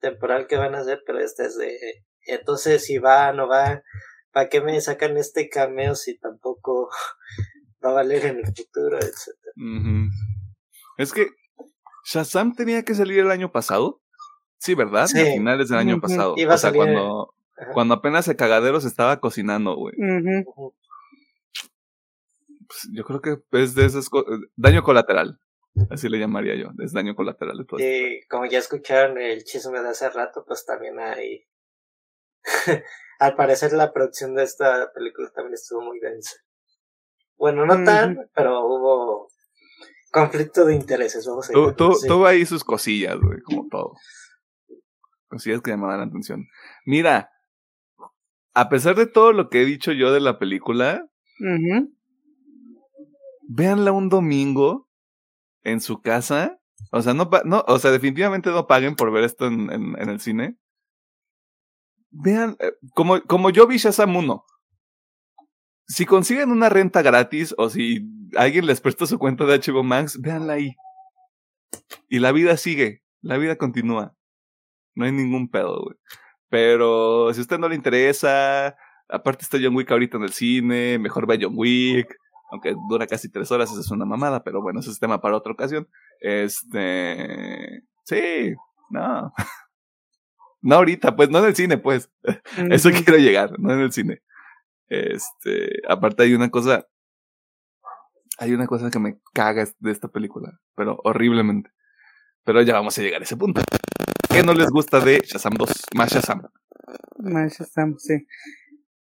[0.00, 1.78] temporal que van a hacer, pero esta es de.
[2.26, 3.84] Entonces, si va o no va,
[4.32, 6.90] ¿para qué me sacan este cameo si tampoco
[7.84, 9.52] va a valer en el futuro, etcétera?
[10.98, 11.28] Es que
[12.04, 14.00] Shazam tenía que salir el año pasado.
[14.58, 15.06] Sí, ¿verdad?
[15.06, 15.20] Sí.
[15.20, 16.34] A finales del año pasado.
[16.36, 17.34] Iba a o sea, salir cuando.
[17.56, 17.72] Ajá.
[17.72, 19.94] Cuando apenas el cagadero se estaba cocinando, güey.
[22.66, 24.24] Pues, yo creo que es de esas co-
[24.56, 25.38] daño colateral.
[25.90, 26.68] Así le llamaría yo.
[26.82, 27.88] Es daño colateral de todo esto.
[27.90, 31.46] Y como ya escucharon el chisme de hace rato, pues también hay...
[33.18, 36.36] Al parecer la producción de esta película también estuvo muy densa.
[37.36, 39.28] Bueno, no tan, pero hubo
[40.12, 42.06] conflicto de intereses, vamos a Tu- llamarlo tu- así.
[42.06, 43.94] Tuvo ahí sus cosillas, güey, como todo.
[45.28, 46.46] Cosillas que llamaban la atención.
[46.86, 47.30] Mira,
[48.54, 51.04] a pesar de todo lo que he dicho yo de la película,
[53.48, 54.88] véanla un domingo
[55.62, 56.58] en su casa.
[56.90, 57.28] O sea, no,
[57.66, 60.56] o sea, definitivamente no paguen por ver esto en, en, en el cine.
[62.10, 64.44] Vean, eh, como, como yo vi Shazam 1.
[65.86, 70.20] Si consiguen una renta gratis o si alguien les presta su cuenta de HBO Max,
[70.20, 70.74] véanla ahí.
[72.08, 74.14] Y la vida sigue, la vida continúa.
[74.94, 75.96] No hay ningún pedo, güey.
[76.48, 78.76] Pero si a usted no le interesa,
[79.08, 82.14] aparte está John Wick ahorita en el cine, mejor ve John Wick
[82.52, 85.38] aunque dura casi tres horas, eso es una mamada, pero bueno, ese es tema para
[85.38, 85.88] otra ocasión.
[86.20, 88.54] Este, sí,
[88.90, 89.32] no.
[90.64, 92.08] No ahorita, pues, no en el cine, pues.
[92.70, 94.22] Eso quiero llegar, no en el cine.
[94.92, 96.86] Este, aparte hay una cosa,
[98.36, 101.70] hay una cosa que me caga de esta película, pero horriblemente.
[102.44, 103.62] Pero ya vamos a llegar a ese punto.
[104.28, 105.84] ¿Qué no les gusta de Shazam 2?
[105.96, 106.42] Más Shazam.
[107.16, 108.26] Más estamos, sí.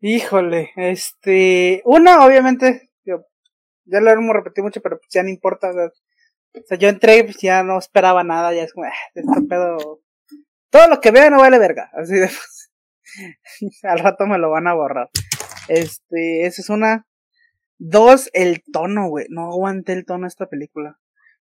[0.01, 5.72] Híjole, este, una, obviamente, ya lo hemos repetido mucho, pero pues ya no importa, o
[5.72, 9.43] sea, o sea, yo entré, pues ya no esperaba nada, ya es como, ah, este
[9.49, 10.03] pedo,
[10.70, 12.70] todo lo que veo no vale verga, así de, pues,
[13.82, 15.11] al rato me lo van a borrar.
[15.70, 17.06] Este, esa es una.
[17.78, 20.98] Dos, el tono, güey, no aguanté el tono de esta película.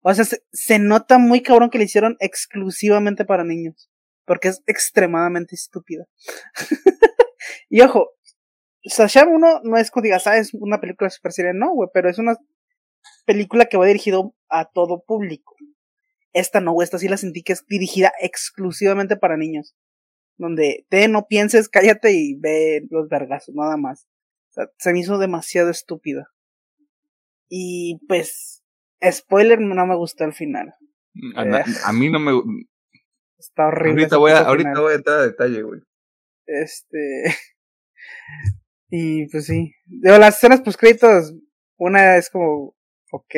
[0.01, 3.91] O sea, se, nota muy cabrón que le hicieron exclusivamente para niños,
[4.25, 6.05] porque es extremadamente estúpida.
[7.69, 8.11] y ojo,
[8.85, 12.09] Sasha 1 no es como digas, ah, es una película super seria, no, güey, pero
[12.09, 12.37] es una
[13.25, 15.55] película que va dirigido a todo público.
[16.31, 19.75] Esta no, güey, esta sí la sentí que es dirigida exclusivamente para niños.
[20.37, 24.07] Donde te no pienses, cállate y ve los vergazos, nada más.
[24.53, 26.31] O sea, se me hizo demasiado estúpida.
[27.49, 28.63] Y pues,
[29.11, 30.75] spoiler, no me gustó el final.
[31.35, 32.31] A, a mí no me.
[33.39, 34.03] Está horrible.
[34.03, 34.83] Ahorita voy a, ahorita final.
[34.83, 35.81] voy a entrar a detalle, güey.
[36.45, 37.35] Este.
[38.89, 39.73] y pues sí.
[39.85, 41.33] Digo, las escenas post créditos,
[41.77, 42.75] una es como,
[43.11, 43.35] ok.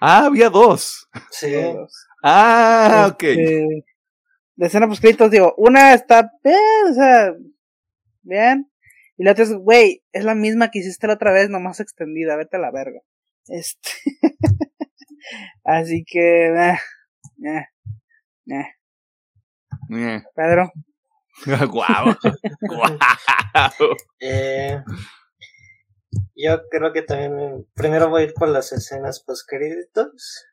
[0.00, 1.08] Ah, había dos.
[1.30, 2.06] Sí, todos.
[2.22, 3.22] Ah, ok.
[3.22, 3.84] Este,
[4.56, 7.34] de escena post créditos, digo, una está bien, o sea,
[8.22, 8.70] bien.
[9.16, 12.36] Y la otra es, güey, es la misma que hiciste la otra vez, nomás extendida,
[12.36, 13.00] vete a la verga.
[13.48, 13.90] Este.
[15.64, 16.78] Así que, eh,
[17.44, 17.66] eh,
[18.50, 18.76] eh.
[19.90, 20.22] Eh.
[20.34, 20.72] Pedro.
[21.70, 22.16] Guau.
[22.60, 22.98] Guau.
[24.20, 24.82] Eh,
[26.34, 30.46] yo creo que también primero voy a ir por las escenas post créditos.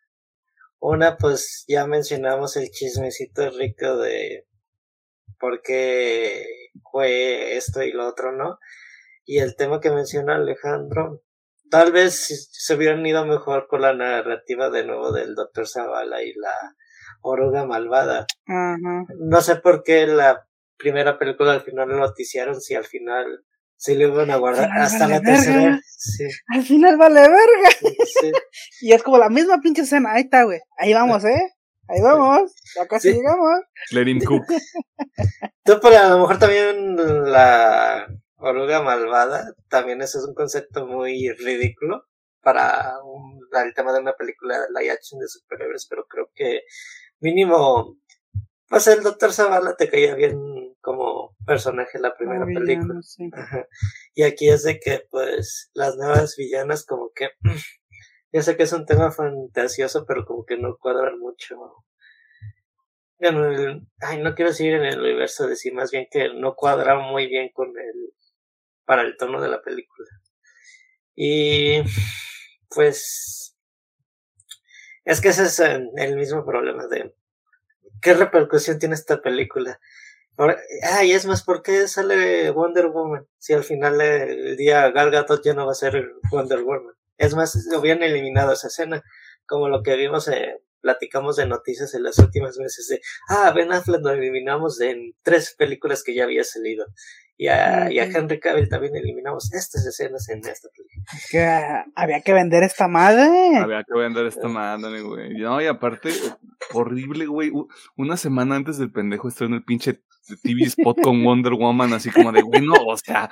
[0.80, 4.46] Una, pues ya mencionamos el chismecito rico de
[5.44, 6.46] por qué
[6.90, 8.60] fue esto y lo otro, ¿no?
[9.26, 11.22] Y el tema que menciona Alejandro,
[11.70, 16.32] tal vez se hubieran ido mejor con la narrativa de nuevo del Doctor Zavala y
[16.36, 16.54] la
[17.22, 18.26] oruga malvada.
[18.48, 23.44] No sé por qué la primera película al final lo noticiaron si al final
[23.76, 25.24] se lo iban a guardar final hasta la verga.
[25.44, 25.80] tercera.
[25.84, 26.24] Sí,
[26.54, 27.70] Al final vale verga.
[28.06, 28.32] sí.
[28.82, 30.14] Y es como la misma pinche escena.
[30.14, 30.62] Ahí está, güey.
[30.78, 31.53] Ahí vamos, ¿eh?
[31.88, 32.54] Ahí vamos.
[32.76, 33.16] Ya casi Sí.
[33.18, 33.60] llegamos.
[33.92, 34.44] Let him cook.
[35.66, 36.96] Tú, pero a lo mejor también
[37.32, 38.08] la
[38.38, 42.04] oruga malvada, también eso es un concepto muy ridículo
[42.42, 46.62] para un, el tema de una película de live action de superhéroes, pero creo que
[47.22, 47.98] mínimo,
[48.68, 52.66] pues el Doctor Zavala te caía bien como personaje en la primera película.
[52.66, 53.30] villano, sí.
[53.32, 53.66] Ajá.
[54.14, 57.30] Y aquí es de que, pues, las nuevas villanas como que,
[58.34, 61.56] yo sé que es un tema fantasioso, pero como que no cuadran mucho.
[63.18, 66.54] En el- ay, no quiero decir en el universo de sí, más bien que no
[66.56, 68.14] cuadran muy bien con el,
[68.86, 70.10] para el tono de la película.
[71.16, 71.82] Y,
[72.70, 73.56] pues,
[75.06, 77.14] es que ese es el, el mismo problema de,
[78.02, 79.80] ¿qué repercusión tiene esta película?
[80.38, 80.60] Ahora-
[80.94, 83.28] Ay, es más, ¿por qué sale Wonder Woman?
[83.40, 85.12] Si al final del día Gal
[85.44, 86.96] ya no va a ser Wonder Woman.
[87.18, 89.04] Es más, lo habían eliminado esa escena,
[89.46, 93.72] como lo que vimos, eh, platicamos de noticias en las últimas meses de, ah, Ben
[93.72, 96.86] Affleck lo eliminamos de en tres películas que ya había salido.
[97.36, 98.04] Y a, y a.
[98.04, 101.04] Henry Cavill también eliminamos estas escenas en esta película.
[101.16, 103.58] Es que ah, había que vender esta madre.
[103.58, 105.34] Había que vender esta madre, güey.
[105.40, 106.10] No, y aparte,
[106.74, 107.52] horrible, güey.
[107.98, 110.04] Una semana antes del pendejo estreno el pinche
[110.42, 113.30] TV Spot con Wonder Woman, así como de, bueno, o sea,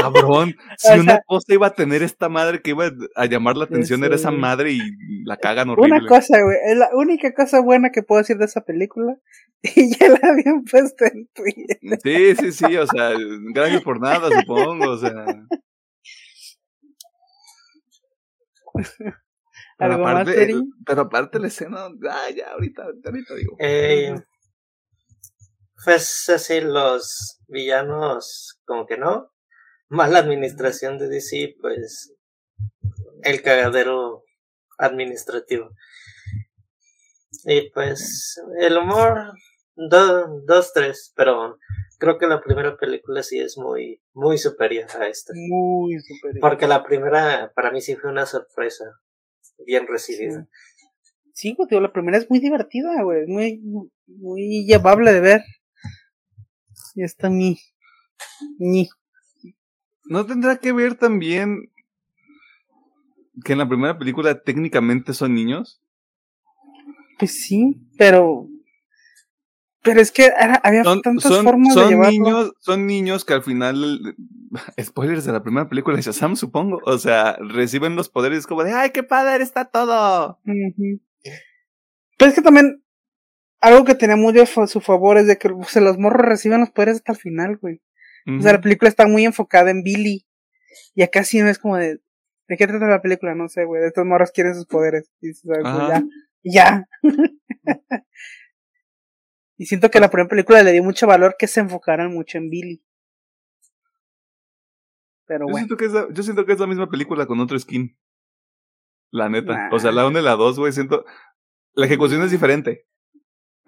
[0.00, 3.56] cabrón, si O sea- una cosa iba a tener esta madre que iba a llamar
[3.56, 4.80] la atención era esa madre y
[5.24, 5.98] la cagan horrible.
[5.98, 9.16] Una cosa, güey, es la única cosa buena que puedo decir de esa película.
[9.74, 11.78] Y ya la habían puesto en Twitter.
[12.04, 13.10] Sí, sí, sí, o sea,
[13.52, 15.12] gracias por nada, supongo, o sea.
[19.78, 20.54] Pero ¿Algo más, aparte,
[20.84, 23.56] pero aparte la escena, ah, ya, ahorita, ahorita digo.
[23.60, 24.14] Eh,
[25.84, 29.30] pues así los villanos como que no.
[29.88, 32.14] Mala administración de DC, pues
[33.22, 34.22] el cagadero
[34.78, 35.70] administrativo.
[37.44, 39.32] Y pues el humor,
[39.76, 41.58] do- dos, tres, pero
[41.98, 45.32] creo que la primera película sí es muy, muy superior a esta.
[45.34, 46.40] Muy superior.
[46.40, 48.84] Porque la primera para mí sí fue una sorpresa,
[49.64, 50.46] bien recibida.
[51.32, 53.26] Sí, tío, la primera es muy divertida, güey.
[53.26, 53.60] Muy,
[54.06, 55.40] muy llevable de ver.
[56.94, 57.58] Y está mi.
[58.58, 58.88] Ni.
[60.06, 61.70] ¿No tendrá que ver también
[63.44, 65.80] que en la primera película técnicamente son niños?
[67.18, 68.48] Pues sí, pero.
[69.82, 72.10] Pero es que era- había Son, tantas son, formas de son llevarlo.
[72.10, 74.16] niños, son niños que al final,
[74.82, 78.72] spoilers de la primera película de Shazam, supongo, o sea, reciben los poderes como de,
[78.72, 80.40] ay, qué padre está todo.
[80.44, 82.82] Pero es que también.
[83.60, 86.70] Algo que tenía muy a su favor es de que se los morros reciben los
[86.70, 87.80] poderes hasta el final, güey.
[88.26, 90.26] O sea, la película está muy enfocada en Billy.
[90.94, 91.98] Y acá sí no es como de.
[92.46, 93.34] ¿De qué trata la película?
[93.34, 93.84] No sé, güey.
[93.84, 95.10] Estos morros quieren sus poderes.
[95.20, 96.02] Y "Ah, pues ya.
[96.42, 96.88] Ya.
[99.56, 102.50] y siento que la primera película le dio mucho valor que se enfocaran mucho en
[102.50, 102.82] Billy.
[105.26, 105.66] Pero yo, bueno.
[105.66, 107.96] siento que es la, yo siento que es la misma película con otro skin.
[109.10, 109.54] La neta.
[109.54, 109.74] Nah.
[109.74, 111.04] O sea, la 1 y la 2, güey, siento.
[111.74, 112.86] La ejecución es diferente.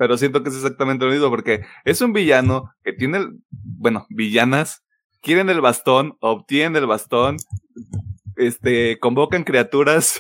[0.01, 4.07] Pero siento que es exactamente lo mismo porque es un villano que tiene, el- bueno,
[4.09, 4.83] villanas,
[5.21, 7.37] quieren el bastón, obtienen el bastón,
[8.37, 10.19] este, convocan criaturas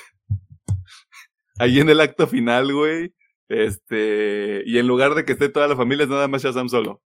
[1.58, 3.14] ahí en el acto final, güey.
[3.48, 7.00] Este, y en lugar de que esté toda la familia es nada más Shazam solo.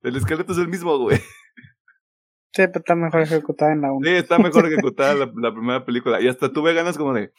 [0.00, 1.18] El esqueleto es el mismo, güey.
[1.18, 4.06] Sí, pero está mejor ejecutada en la 1.
[4.08, 6.18] Sí, está mejor ejecutada la, la primera película.
[6.22, 7.30] Y hasta tuve ganas como de.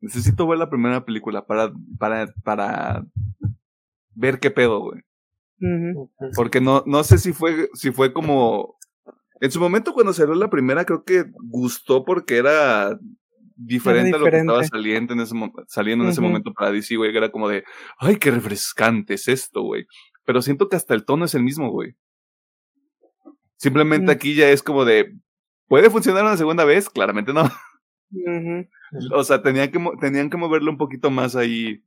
[0.00, 3.04] Necesito ver la primera película para, para, para
[4.14, 5.02] ver qué pedo, güey.
[6.34, 8.76] Porque no, no sé si fue, si fue como.
[9.40, 12.98] En su momento, cuando salió la primera, creo que gustó porque era
[13.56, 15.34] diferente, a lo que estaba saliendo en ese,
[15.66, 17.12] saliendo en ese momento para DC, güey.
[17.12, 17.64] que Era como de,
[17.98, 19.86] ay, qué refrescante es esto, güey.
[20.24, 21.94] Pero siento que hasta el tono es el mismo, güey.
[23.56, 25.14] Simplemente aquí ya es como de,
[25.68, 26.88] ¿puede funcionar una segunda vez?
[26.88, 27.42] Claramente no.
[29.12, 31.84] O sea, tenían que, tenían que moverlo un poquito más ahí.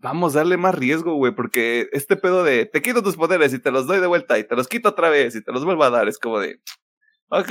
[0.00, 3.70] Vamos, darle más riesgo, güey, porque este pedo de te quito tus poderes y te
[3.70, 5.90] los doy de vuelta y te los quito otra vez y te los vuelvo a
[5.90, 6.60] dar, es como de,
[7.28, 7.50] ok.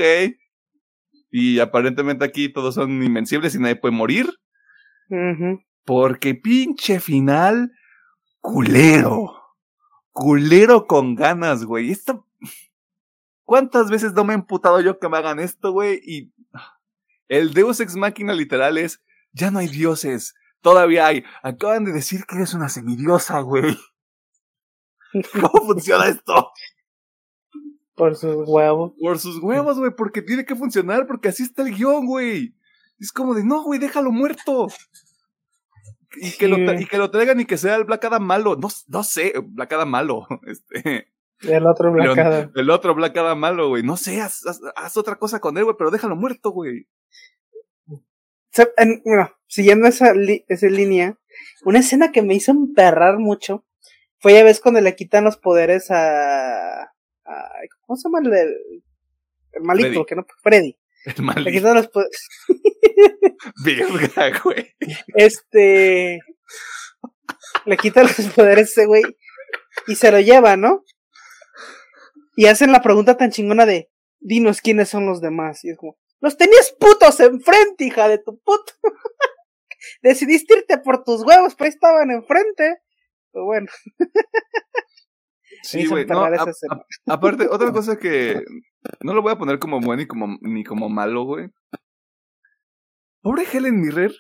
[1.31, 4.29] Y aparentemente aquí todos son invencibles y nadie puede morir,
[5.83, 7.71] porque pinche final,
[8.39, 9.43] culero.
[10.11, 11.89] Culero con ganas, güey.
[11.89, 12.27] Esto...
[13.45, 15.99] ¿Cuántas veces no me he emputado yo que me hagan esto, güey?
[16.05, 16.31] Y
[17.37, 21.23] el Deus Ex Máquina literal es, ya no hay dioses, todavía hay.
[21.41, 23.77] Acaban de decir que eres una semidiosa, güey.
[25.33, 26.51] ¿Cómo funciona esto?
[27.95, 28.93] Por sus huevos.
[28.99, 32.55] Por sus huevos, güey, porque tiene que funcionar, porque así está el guion, güey.
[32.99, 34.67] Es como de, no, güey, déjalo muerto.
[36.15, 36.83] Y que, Sí, lo, tra- güey.
[36.83, 38.55] y que lo traigan y que sea el Black Adam malo.
[38.55, 40.27] No, no sé, Black Adam malo.
[40.47, 41.11] Este,
[41.41, 42.51] El otro Black Adam.
[42.55, 43.83] el otro Black Adam malo, güey.
[43.83, 46.87] No sé, haz, haz- haz otra cosa con él, güey, pero déjalo muerto, güey.
[48.77, 51.17] En- bueno, siguiendo esa, li- esa línea,
[51.65, 53.65] una escena que me hizo emperrar mucho
[54.19, 58.83] fue ya ves cuando le quitan los poderes a, a- ¿cómo se llama el,
[59.53, 59.89] el malito?
[59.89, 60.05] Freddy.
[60.05, 60.77] Que no, Freddy.
[61.05, 61.51] El Le maldito.
[61.51, 62.29] quitan los poderes.
[63.65, 64.73] Verga, güey.
[65.15, 66.19] Este.
[67.65, 69.03] Le quitan los poderes a ese güey
[69.87, 70.83] y se lo lleva, ¿no?
[72.35, 75.63] Y hacen la pregunta tan chingona de: Dinos quiénes son los demás.
[75.63, 78.73] Y es como: Los tenías putos enfrente, hija de tu puto.
[80.01, 82.77] Decidiste irte por tus huevos, pero ahí estaban enfrente.
[83.31, 83.67] Pero bueno,
[85.63, 86.05] Sí, güey.
[86.05, 86.25] No,
[87.07, 88.43] aparte, otra cosa que
[89.01, 91.49] no lo voy a poner como bueno ni como, ni como malo, güey.
[93.21, 94.11] Pobre Helen Mirren.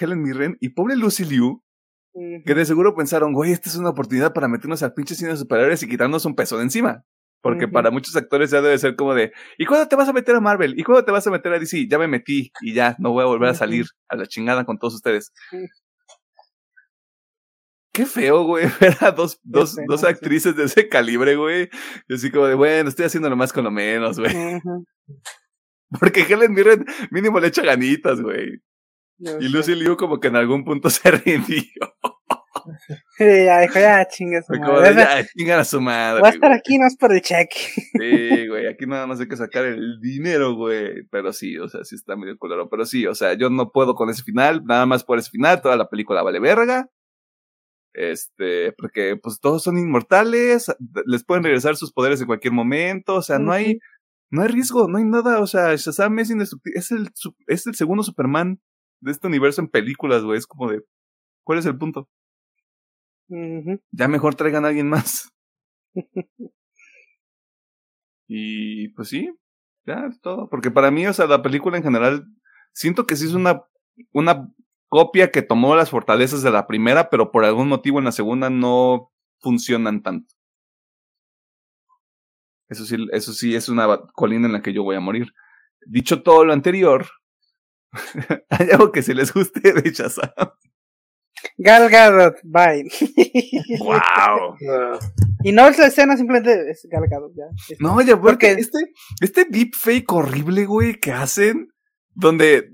[0.00, 1.62] Helen Mirren y pobre Lucy Liu.
[2.14, 5.36] Que de seguro pensaron, güey, esta es una oportunidad para meternos al pinche cine de
[5.36, 7.04] superhéroes y quitarnos un peso de encima.
[7.40, 10.36] Porque para muchos actores ya debe ser como de, ¿y cuándo te vas a meter
[10.36, 10.78] a Marvel?
[10.78, 11.88] ¿Y cuándo te vas a meter a DC?
[11.88, 14.78] Ya me metí y ya, no voy a volver a salir a la chingada con
[14.78, 15.32] todos ustedes.
[17.92, 20.06] Qué feo, güey, ver a dos, dos, dos sí.
[20.06, 21.68] actrices de ese calibre, güey.
[22.08, 24.32] Y así como de, bueno, estoy haciendo lo más con lo menos, güey.
[26.00, 28.62] Porque Helen Mirren mínimo le echa ganitas, güey.
[29.40, 29.48] Y.
[29.48, 31.62] Lucy Liu como que en algún punto se rindió.
[33.16, 34.94] Sí, ya dijo, ya chingue su madre.
[34.94, 36.20] ya, chingan a su madre.
[36.20, 36.58] Voy a estar güey".
[36.58, 37.58] aquí, no es por el cheque.
[37.98, 41.04] Sí, güey, aquí nada más hay que sacar el dinero, güey.
[41.10, 42.68] Pero sí, o sea, sí está medio culero.
[42.68, 45.60] Pero sí, o sea, yo no puedo con ese final, nada más por ese final,
[45.60, 46.88] toda la película vale verga.
[47.94, 53.22] Este, porque pues todos son inmortales, les pueden regresar sus poderes en cualquier momento, o
[53.22, 53.80] sea, no hay,
[54.30, 57.10] no hay riesgo, no hay nada, o sea, Shazam es indestructible, es el,
[57.48, 58.62] es el segundo Superman
[59.02, 60.82] de este universo en películas, güey, es como de,
[61.44, 62.08] ¿cuál es el punto?
[63.90, 65.30] Ya mejor traigan a alguien más.
[68.28, 69.30] y pues sí,
[69.84, 70.48] ya es todo.
[70.48, 72.26] Porque para mí, o sea, la película en general,
[72.72, 73.62] siento que sí es una,
[74.12, 74.48] una
[74.88, 78.50] copia que tomó las fortalezas de la primera, pero por algún motivo en la segunda
[78.50, 80.34] no funcionan tanto.
[82.68, 85.32] Eso sí, eso sí es una colina en la que yo voy a morir.
[85.86, 87.06] Dicho todo lo anterior,
[88.50, 90.30] hay algo que se les guste de Shazam.
[91.58, 92.84] Gal Gadot, bye.
[93.80, 94.56] ¡Wow!
[95.42, 97.44] Y no es la escena, simplemente es Gal Gadot, ya.
[97.80, 98.78] No, ya porque Porque- este,
[99.20, 101.68] este deepfake horrible, güey, que hacen,
[102.14, 102.70] donde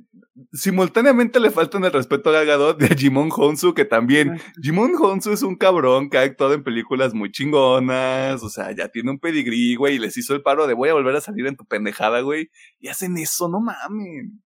[0.52, 5.32] simultáneamente le faltan el respeto a Gal Gadot de Jimon Honsu, que también, Jimon Honsu
[5.32, 9.18] es un cabrón que ha actuado en películas muy chingonas, o sea, ya tiene un
[9.18, 11.64] pedigrí, güey, y les hizo el paro de voy a volver a salir en tu
[11.64, 14.42] pendejada, güey, y hacen eso, no mamen,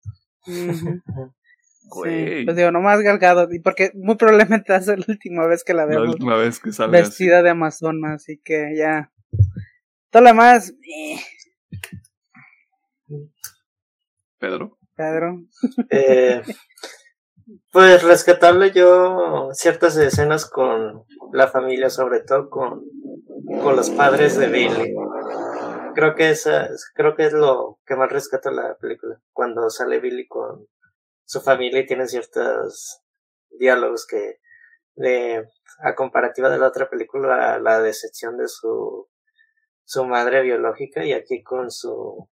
[0.47, 1.03] Ujú.
[1.89, 2.41] güey.
[2.41, 5.47] Sí, pues digo, nomás Gal Gadot, y porque muy probablemente va a ser la última
[5.47, 7.09] vez que la la vemos última vez que salga así.
[7.09, 9.11] vestida de amazona, así que ya.
[10.11, 11.19] Todo lo demás, eh,
[14.39, 14.79] Pedro.
[14.95, 15.43] Pedro.
[15.91, 16.43] Eh,
[17.71, 22.85] pues rescatarle yo ciertas escenas con la familia, sobre todo con,
[23.63, 24.95] con los padres de Billy.
[25.97, 29.19] Creo que esa, creo que es lo que más rescata la película.
[29.33, 30.69] Cuando sale Billy con
[31.25, 33.01] su familia y tienen ciertos
[33.59, 34.41] diálogos que
[34.95, 39.09] de, a comparativa de la otra película, la decepción de su,
[39.85, 42.29] su madre biológica y aquí con su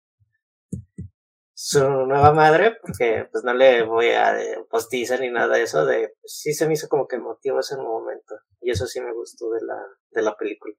[1.54, 5.86] su nueva madre, porque pues no le voy a eh, postiza ni nada de eso,
[5.86, 9.14] de pues, sí se me hizo como que emotivo ese momento, y eso sí me
[9.14, 10.76] gustó de la, de la película.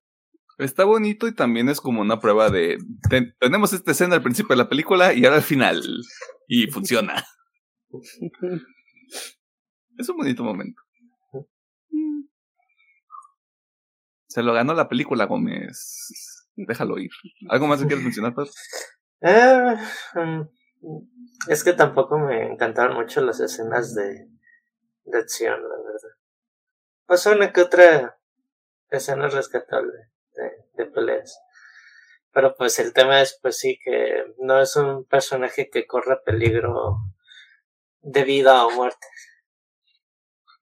[0.59, 2.79] Está bonito y también es como una prueba de
[3.11, 5.83] ten- tenemos esta escena al principio de la película y ahora al final
[6.49, 7.25] y funciona.
[9.97, 10.83] Es un bonito momento.
[14.27, 16.51] Se lo ganó la película, Gómez.
[16.57, 17.11] Déjalo ir.
[17.49, 18.51] ¿Algo más que quieres mencionar, Pedro?
[19.21, 19.77] Eh,
[20.15, 20.43] mm,
[21.49, 24.29] es que tampoco me encantaron mucho las escenas de,
[25.05, 26.19] de acción, la verdad.
[27.07, 28.19] Pasó una que otra
[28.91, 31.39] escena rescatable de, de peleas.
[32.32, 36.99] Pero pues el tema es pues sí que no es un personaje que corre peligro
[38.03, 39.07] de vida o muerte.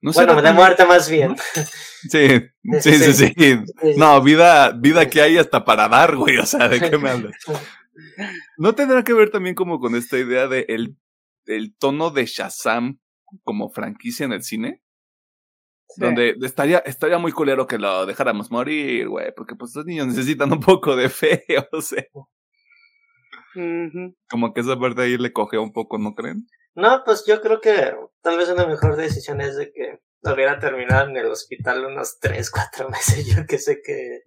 [0.03, 1.35] No Bueno, de muerte más bien.
[2.09, 2.27] Sí,
[2.81, 3.33] sí, sí, sí.
[3.37, 3.59] Sí.
[3.95, 6.37] No, vida, vida que hay hasta para dar, güey.
[6.37, 7.33] O sea, ¿de qué me hablas?
[8.57, 10.97] ¿No tendrá que ver también como con esta idea de el,
[11.45, 12.99] el tono de Shazam
[13.43, 14.82] como franquicia en el cine?
[15.95, 16.01] Sí.
[16.01, 20.51] Donde estaría, estaría muy culero que lo dejáramos morir, güey, porque pues los niños necesitan
[20.51, 22.03] un poco de fe, o sea,
[24.29, 26.47] como que esa parte ahí le coge un poco, ¿no creen?
[26.75, 30.57] No, pues yo creo que tal vez una mejor decisión es de que lo hubiera
[30.59, 33.27] terminado en el hospital unos 3, 4 meses.
[33.27, 34.21] Yo que sé que.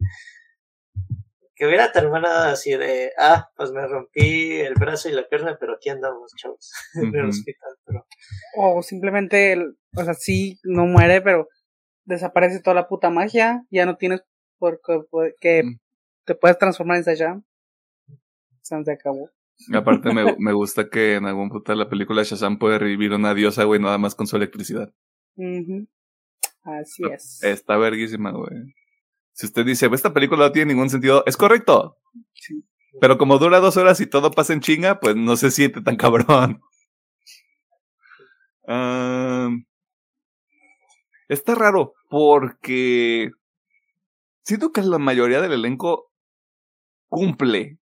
[1.59, 3.13] Que hubiera terminado así de.
[3.19, 6.71] Ah, pues me rompí el brazo y la pierna, pero aquí andamos, chavos.
[6.95, 8.07] En el hospital, pero.
[8.59, 11.49] O simplemente, el- o sea, sí, no muere, pero
[12.07, 13.65] desaparece toda la puta magia.
[13.71, 14.23] Ya no tienes
[14.59, 14.81] por
[15.41, 15.79] que Mm.
[16.25, 17.45] te puedes transformar en Shazam.
[18.63, 19.31] Se se acabó.
[19.75, 23.33] Aparte me, me gusta que en algún punto de la película Shazam puede revivir una
[23.35, 24.93] diosa, güey, nada más con su electricidad.
[26.65, 27.43] Así es.
[27.43, 28.75] Está verguísima, güey.
[29.33, 31.99] Si usted dice, esta película no tiene ningún sentido, es correcto.
[32.35, 32.65] Sí.
[33.01, 35.97] Pero como dura dos horas y todo pasa en chinga, pues no se siente tan
[35.97, 36.61] cabrón.
[38.67, 39.65] Am,
[41.29, 43.31] está raro porque
[44.43, 46.13] siento que la mayoría del elenco
[47.09, 47.79] cumple.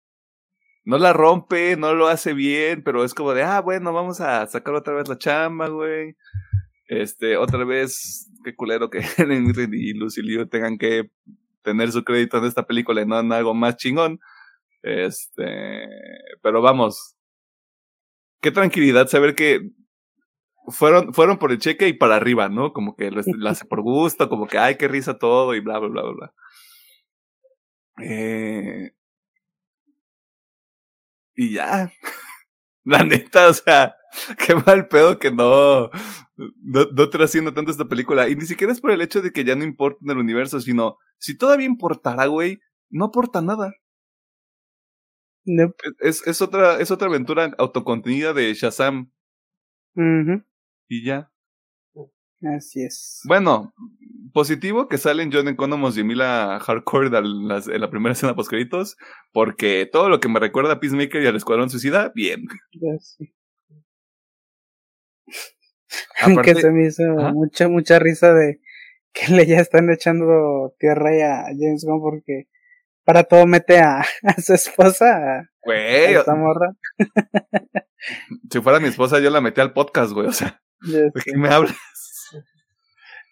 [0.85, 4.45] No la rompe, no lo hace bien, pero es como de, ah, bueno, vamos a
[4.47, 6.15] sacar otra vez la chamba, güey.
[6.87, 11.09] Este, otra vez, qué culero que Helen y Lucy Liu tengan que
[11.63, 14.19] tener su crédito en esta película y no en algo más chingón.
[14.81, 15.87] Este,
[16.41, 17.15] pero vamos.
[18.41, 19.69] Qué tranquilidad saber que
[20.67, 22.73] fueron, fueron por el cheque y para arriba, ¿no?
[22.73, 25.89] Como que lo, hace por gusto, como que, ay, qué risa todo y bla, bla,
[25.89, 26.33] bla, bla, bla.
[28.01, 28.93] Eh,
[31.35, 31.91] y ya.
[32.85, 33.95] La neta, o sea,
[34.45, 35.89] qué mal pedo que no,
[36.35, 38.27] no, no trascienda tanto esta película.
[38.29, 40.59] Y ni siquiera es por el hecho de que ya no importa en el universo,
[40.59, 42.59] sino si todavía importara, güey,
[42.89, 43.73] no aporta nada.
[45.45, 45.75] Nope.
[45.99, 49.11] Es, es otra, es otra aventura autocontenida de Shazam.
[49.95, 50.43] Ujú,
[50.93, 51.31] Y ya.
[52.55, 53.21] Así es.
[53.25, 53.73] Bueno,
[54.31, 58.49] positivo que salen John Economos y Emilia Hardcore en la, en la primera escena post
[58.49, 58.95] créditos,
[59.31, 62.45] porque todo lo que me recuerda a Peacemaker y al Escuadrón Suicida, bien.
[62.99, 63.33] Sí.
[66.21, 67.03] Aparte- que se me hizo
[67.33, 68.59] mucha, mucha risa de
[69.13, 72.49] que le ya están echando tierra a James Gunn porque
[73.03, 76.75] para todo mete a, a su esposa, a, a Güey, esta morra.
[78.51, 80.27] si fuera mi esposa, yo la metí al podcast, güey.
[80.27, 81.77] O sea, ¿de qué me hablas?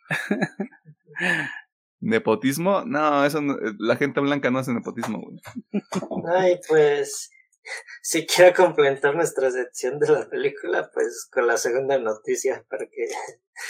[2.00, 2.84] ¿Nepotismo?
[2.86, 5.40] No, eso no- la gente blanca no hace nepotismo, güey.
[6.36, 7.30] Ay, pues,
[8.02, 13.04] si quiero complementar nuestra sección de la película, pues con la segunda noticia para que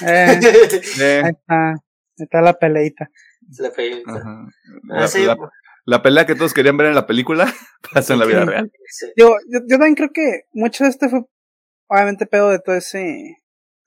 [0.05, 0.39] Eh,
[1.01, 1.75] Eh, ahí está, ahí
[2.17, 3.09] está la peleita.
[3.59, 4.47] la ajá.
[4.89, 5.37] Ah, La, sí, la-
[5.83, 7.51] la pelea que todos querían ver en la película
[7.93, 8.71] pasa en la vida real.
[8.87, 9.07] sí.
[9.17, 11.23] Yo, yo, yo también creo que mucho de este fue
[11.87, 13.37] obviamente pedo de todo ese,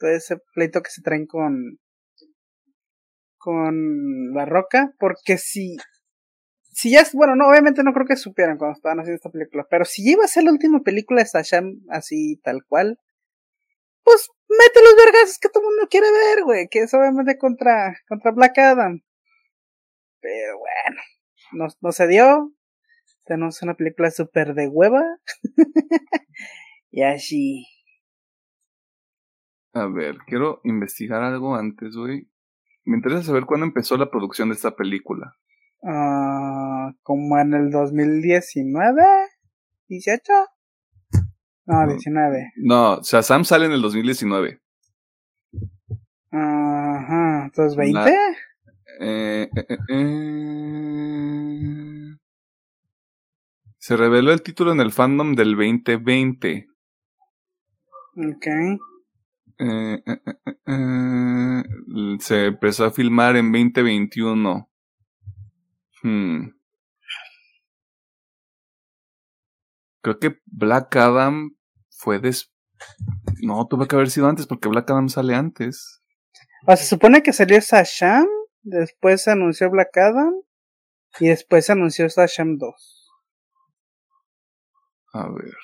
[0.09, 1.79] ese pleito que se traen con,
[3.39, 5.77] con La Roca, porque si,
[6.73, 9.67] si ya es, bueno, no, obviamente no creo que supieran cuando estaban haciendo esta película,
[9.69, 12.99] pero si iba a ser la última película de Shazam así tal cual,
[14.03, 17.97] pues mete los vergas que todo el mundo quiere ver, güey, que es obviamente contra,
[18.09, 19.03] contra Black Adam.
[20.21, 21.03] Pero bueno,
[21.53, 22.53] no, no se dio,
[23.25, 25.03] tenemos una película súper de hueva.
[26.91, 27.67] y así.
[29.75, 32.29] A ver, quiero investigar algo antes, güey.
[32.85, 35.35] Me interesa saber cuándo empezó la producción de esta película.
[35.87, 39.03] ah, como en el 2019,
[39.89, 40.33] 18.
[41.67, 41.87] No, No.
[41.89, 42.53] 19.
[42.57, 44.61] No, Shazam sale en el 2019.
[46.31, 47.95] Ajá, entonces 20.
[47.99, 48.11] La-
[49.01, 50.05] Eh, eh, eh, eh.
[53.79, 56.69] Se reveló el título en el fandom del 2020.
[58.17, 58.47] Ok.
[59.59, 60.21] Eh, eh,
[60.67, 61.63] eh.
[62.21, 64.69] Se empezó a filmar en 2021.
[66.03, 66.49] Hmm.
[70.03, 71.57] Creo que Black Adam
[71.91, 72.53] fue des...
[73.43, 76.03] No, tuvo que haber sido antes porque Black Adam sale antes.
[76.67, 78.27] O se supone que salió Sasham,
[78.63, 80.35] después se anunció Black Adam
[81.21, 83.11] y después se anunció Sasham 2.
[85.15, 85.55] A ver.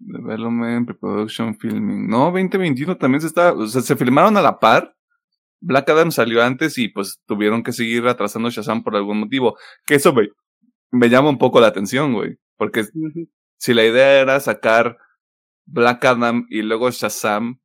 [0.00, 2.08] Development, Pre-Production, Filming.
[2.08, 3.52] No, 2021 también se está.
[3.52, 4.96] O sea, se filmaron a la par.
[5.60, 9.56] Black Adam salió antes y pues tuvieron que seguir atrasando Shazam por algún motivo.
[9.84, 10.28] Que eso me,
[10.90, 12.38] me llama un poco la atención, güey.
[12.56, 12.86] Porque
[13.58, 14.96] si la idea era sacar
[15.66, 17.60] Black Adam y luego Shazam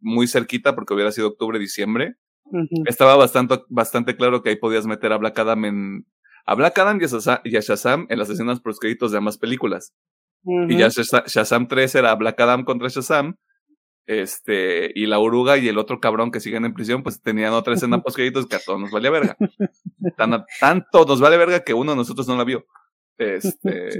[0.00, 2.16] muy cerquita, porque hubiera sido octubre, diciembre,
[2.86, 6.06] estaba bastante, bastante claro que ahí podías meter a Black Adam en.
[6.46, 9.18] A Black Adam y a Shazam, y a Shazam en las escenas por créditos de
[9.18, 9.94] ambas películas.
[10.44, 13.36] Y ya Shaza- Shazam 3 era Black Adam contra Shazam.
[14.06, 17.74] Este, y la oruga y el otro cabrón que siguen en prisión, pues tenían otra
[17.74, 19.36] escena post créditos que a todos nos valía verga.
[20.16, 22.64] Tan, tanto nos vale verga que uno de nosotros no la vio.
[23.18, 23.90] Este.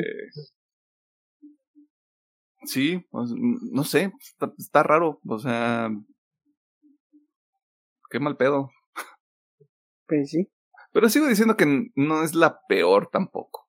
[2.65, 5.21] Sí, pues, no sé, está, está raro.
[5.27, 5.91] O sea.
[8.11, 8.71] Qué mal pedo.
[10.09, 10.49] Pues sí.
[10.93, 13.69] Pero sigo diciendo que no es la peor tampoco.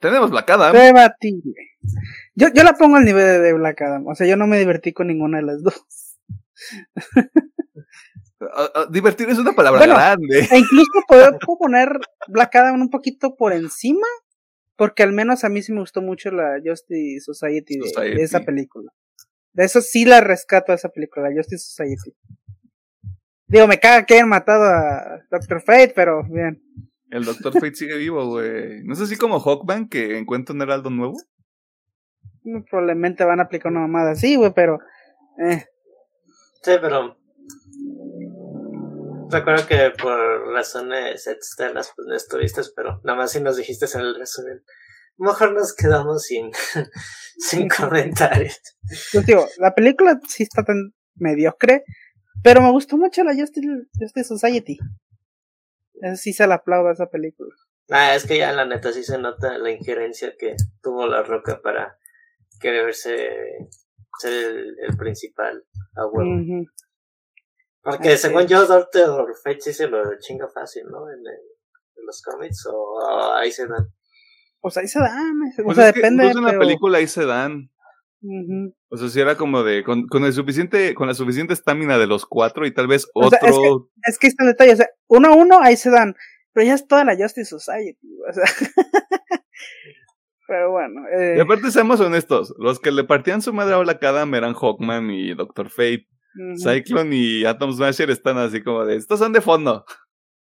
[0.00, 0.72] Tenemos Black Adam.
[0.72, 1.54] Debatible.
[2.34, 4.06] Yo, yo la pongo al nivel de- Black Adam.
[4.06, 5.74] O sea, yo no me divertí con ninguna de las dos.
[8.54, 10.46] Ah, ah, divertir es una palabra Bueno, grande.
[10.48, 11.98] E incluso puedo, puedo poner
[12.28, 14.06] Black Adam un poquito por encima.
[14.78, 18.92] Porque al menos a mí sí me gustó mucho la Justice Society de, esa película.
[19.52, 22.14] De eso sí la rescato a esa película, la Justice Society.
[23.48, 26.62] Digo, me caga que hayan matado a Doctor Fate, pero bien.
[27.10, 28.82] El Doctor Fate sigue vivo, güey.
[28.84, 31.14] ¿No es así como Hawkman que encuentra un heraldo nuevo?
[32.70, 34.78] Probablemente van a aplicar una mamada así, güey, pero.
[35.42, 35.64] Eh,
[36.62, 37.16] Sí, pero
[39.30, 44.00] recuerdo que por razones externas pues no estuviste, pero nada más si nos dijiste en
[44.00, 44.62] el resumen.
[45.18, 46.50] Mejor nos quedamos sin,
[47.38, 48.60] sin comentarios.
[49.12, 51.84] Yo digo, la película sí está tan mediocre,
[52.42, 53.66] pero me gustó mucho la Justice,
[53.98, 54.78] Justice Society.
[56.02, 57.54] Eso sí se la aplaudo a esa película.
[57.90, 61.60] Ah, es que ya la neta sí se nota la injerencia que tuvo la roca
[61.62, 61.96] para
[62.60, 63.30] querer verse
[64.20, 65.64] ser el, el principal
[65.96, 66.04] a.
[67.82, 68.48] Porque Así según es.
[68.50, 71.08] yo, Doctor Fate sí se lo chinga fácil, ¿no?
[71.10, 71.26] En, el-
[71.96, 73.86] en los cómics, o ah, ahí se dan.
[74.60, 76.24] Pues ahí se dan, o Pues sea, es que depende.
[76.24, 77.70] incluso en la pero- película ahí se dan.
[78.88, 82.06] O sea, si era como de, con, con el suficiente, con la suficiente estamina de
[82.06, 83.38] los cuatro y tal vez O otro.
[83.40, 86.14] sea, es Es que está el detalle, o sea, uno a uno ahí se dan,
[86.52, 88.44] pero ya es toda la Justice Society, o sea.
[90.48, 94.02] pero bueno, eh, Y aparte, seamos honestos, los que le partían su madre a Black
[94.02, 96.08] Adam eran Hawkman y Doctor Fate.
[96.56, 99.84] Cyclone y Atom Smasher están así como de, estos son de fondo.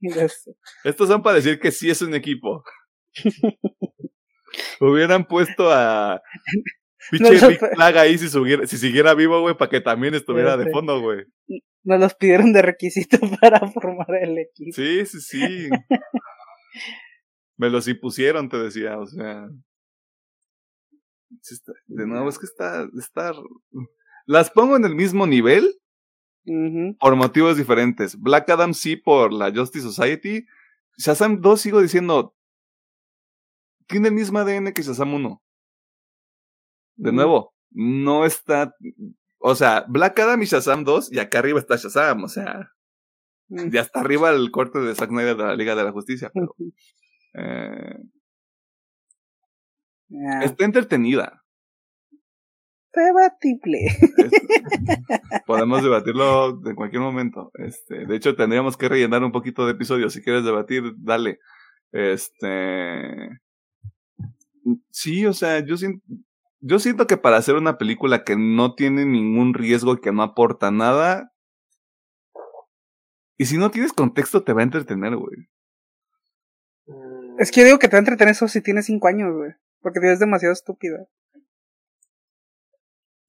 [0.84, 2.62] Estos son para decir que sí es un equipo.
[4.80, 6.22] Hubieran puesto a
[7.10, 10.70] pinche pero- Flag ahí si, subiera- si siguiera vivo, güey, para que también estuviera de
[10.70, 11.24] fondo, güey.
[11.84, 14.72] Nos los pidieron de requisito para formar el equipo.
[14.74, 15.68] Sí, sí, sí.
[17.56, 19.48] Me los impusieron, te decía, o sea.
[21.86, 23.32] De nuevo, es que está, está.
[24.26, 25.74] Las pongo en el mismo nivel
[26.98, 28.18] por motivos diferentes.
[28.18, 30.46] Black Adam sí por la Justice Society.
[30.98, 32.34] Shazam 2 sigo diciendo.
[33.86, 35.42] Tiene el mismo ADN que Shazam 1.
[36.98, 37.14] De Mm.
[37.16, 38.74] nuevo, no está.
[39.38, 42.70] O sea, Black Adam y Shazam 2, y acá arriba está Shazam, o sea,
[43.48, 43.70] Mm.
[43.70, 46.54] ya está arriba el corte de Zack Snyder de la Liga de la Justicia, pero
[47.34, 47.96] eh,
[50.08, 50.40] Ya.
[50.42, 51.42] está entretenida.
[52.94, 53.78] Debatible.
[53.86, 54.30] Es-
[55.46, 57.50] podemos debatirlo en cualquier momento.
[57.54, 60.12] Este, de hecho, tendríamos que rellenar un poquito de episodios.
[60.14, 61.38] Si quieres debatir, dale.
[61.92, 63.38] Este.
[64.90, 66.02] Sí, o sea, yo siento,
[66.60, 70.22] yo siento que para hacer una película que no tiene ningún riesgo y que no
[70.22, 71.32] aporta nada.
[73.36, 75.48] Y si no tienes contexto, te va a entretener, güey.
[76.86, 79.32] Mm, Es que yo digo que te va a entretener eso si tienes cinco años,
[79.32, 79.52] güey.
[79.80, 80.98] Porque es demasiado estúpida.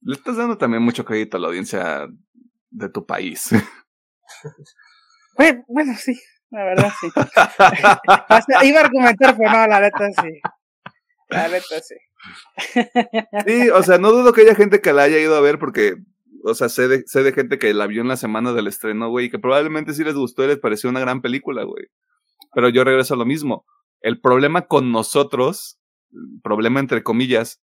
[0.02, 2.08] Le estás dando también mucho crédito a la audiencia
[2.70, 3.50] de tu país.
[5.68, 6.20] Bueno, sí,
[6.50, 7.06] la verdad sí.
[8.68, 10.40] Iba a argumentar, pero no, la neta sí.
[11.28, 11.94] La neta sí.
[13.46, 15.96] Sí, o sea, no dudo que haya gente que la haya ido a ver porque,
[16.44, 19.08] o sea, sé de, sé de gente que la vio en la semana del estreno,
[19.08, 21.86] güey, y que probablemente sí les gustó y les pareció una gran película, güey.
[22.54, 23.64] Pero yo regreso a lo mismo.
[24.00, 25.78] El problema con nosotros,
[26.12, 27.60] el problema entre comillas,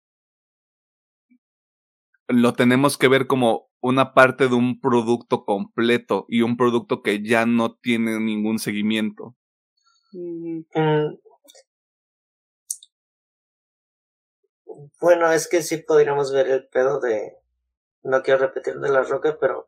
[2.28, 7.22] lo tenemos que ver como una parte de un producto completo y un producto que
[7.24, 9.36] ya no tiene ningún seguimiento.
[10.12, 10.62] Mm,
[15.00, 17.38] Bueno, es que sí podríamos ver el pedo de.
[18.04, 19.66] No quiero repetir de la roca, pero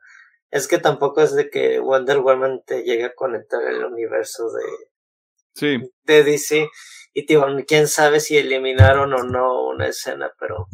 [0.52, 4.64] es que tampoco es de que Wonder Woman te llegue a conectar el universo de,
[5.54, 6.70] Sí, de DC.
[7.14, 10.68] Y tío, quién sabe si eliminaron o no una escena, pero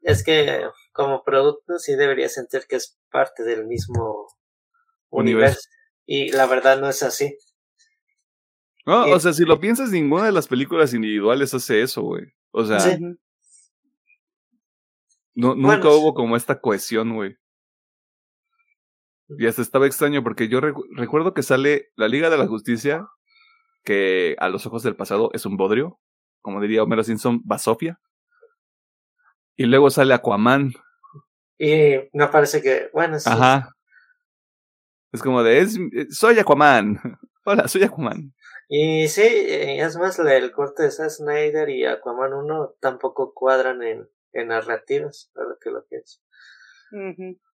[0.00, 4.26] es que como producto sí debería sentir que es parte del mismo
[5.10, 5.60] Universo.
[5.60, 5.68] universo.
[6.04, 7.36] Y la verdad no es así.
[8.84, 12.24] No, o sea, si lo piensas, ninguna de las películas individuales hace eso, güey.
[12.50, 12.98] O sea, Sí.
[15.34, 17.36] No, nunca Bueno, hubo como esta cohesión, güey.
[19.38, 23.06] Y hasta estaba extraño porque yo recu- recuerdo que sale la Liga de la Justicia,
[23.82, 25.98] que a los ojos del pasado es un bodrio,
[26.42, 27.98] como diría Homero Simpson, basofia.
[29.56, 30.72] Y luego sale Aquaman.
[31.58, 33.30] Y no parece que, bueno, sí.
[33.30, 33.70] Ajá.
[35.12, 36.98] Es como de, es, eh, soy Aquaman.
[37.44, 38.34] Hola, soy Aquaman.
[38.68, 43.82] Y sí, eh, es más, el corte de Zack Snyder y Aquaman 1 tampoco cuadran
[43.82, 46.20] en, en narrativas, ahora que lo pienso.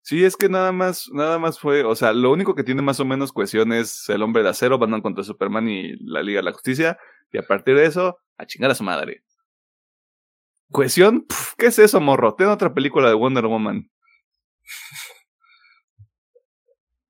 [0.03, 2.99] Sí, es que nada más, nada más fue, o sea, lo único que tiene más
[2.99, 6.45] o menos cohesión es el hombre de acero, Batman contra Superman y la Liga de
[6.45, 6.99] la Justicia,
[7.31, 9.23] y a partir de eso, a chingar a su madre.
[10.73, 12.35] Cohesión, Pf, ¿qué es eso, morro?
[12.35, 13.89] Ten otra película de Wonder Woman.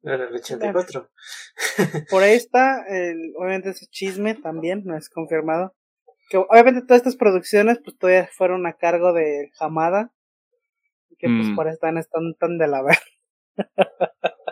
[0.03, 1.11] En el 84.
[2.11, 5.75] Por ahí está, el- obviamente ese chisme también, no es confirmado.
[6.29, 10.13] Que obviamente todas estas producciones pues todavía fueron a cargo de Hamada.
[11.19, 11.57] Que pues Mm.
[11.57, 13.01] por eso están, están tan de la verga.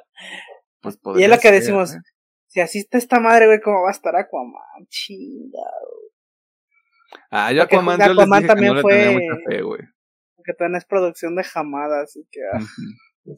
[0.81, 1.99] Pues Y es lo que ser, decimos, ¿eh?
[2.47, 4.87] si así está esta madre, güey, ¿cómo va a estar Aquaman?
[4.89, 5.59] Chinga.
[7.31, 9.81] Ah, yo Porque Aquaman, yo les que también no le fue- tenía mucha fe, güey.
[10.45, 12.41] Que también es producción de Hamada, así que...
[12.53, 12.61] ah.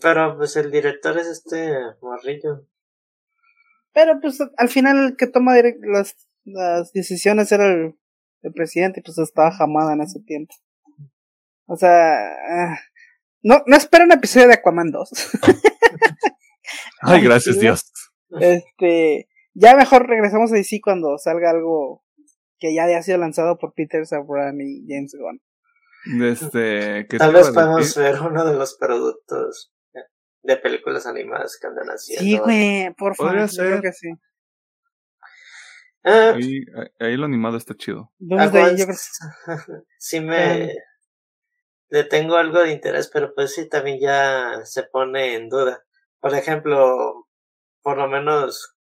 [0.02, 2.66] Pero pues el director es este morrillo.
[3.94, 7.94] Pero pues al final el que toma las, las decisiones era el,
[8.48, 10.54] el presidente y pues estaba Hamada en ese tiempo.
[11.66, 12.16] O sea,
[12.50, 12.78] ah,
[13.42, 15.10] no, no espero un episodio de Aquaman 2.
[17.02, 17.92] Ay, gracias sí, Dios.
[18.40, 22.04] este, ya mejor regresamos a DC cuando salga algo
[22.58, 25.40] que ya haya sido lanzado por Peter Safran y James Gunn.
[26.24, 29.72] Este, ¿qué Tal vez podemos ver uno de los productos
[30.42, 32.24] de películas animadas que andan haciendo.
[32.24, 33.48] Sí, güey, por favor.
[33.54, 34.08] Creo que sí.
[36.04, 36.60] Ah, Ahí,
[37.00, 38.12] ahí lo animado está chido.
[38.18, 40.74] Doomsday, Aguas- yo creo sí me
[41.90, 45.82] le tengo algo de interés, pero pues sí también ya se pone en duda.
[46.20, 47.26] Por ejemplo,
[47.82, 48.76] por lo menos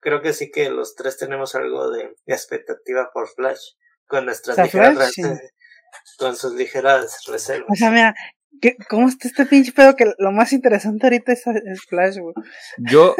[0.00, 3.60] creo que sí que los tres tenemos algo de, de expectativa por Flash
[4.06, 5.22] con nuestras O sea, ligeras Flash, sí.
[5.22, 5.50] rese-
[6.18, 7.68] con sus ligeras reservas.
[7.70, 8.14] O sea, mira,
[8.60, 9.94] ¿qué- ¿cómo está este pinche pedo?
[9.96, 12.34] Que lo más interesante ahorita es, es Flash, güey.
[12.90, 13.14] Yo,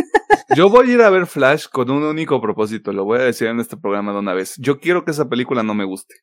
[0.56, 3.48] yo voy a ir a ver Flash con un único propósito, lo voy a decir
[3.48, 4.54] en este programa de una vez.
[4.58, 6.14] Yo quiero que esa película no me guste.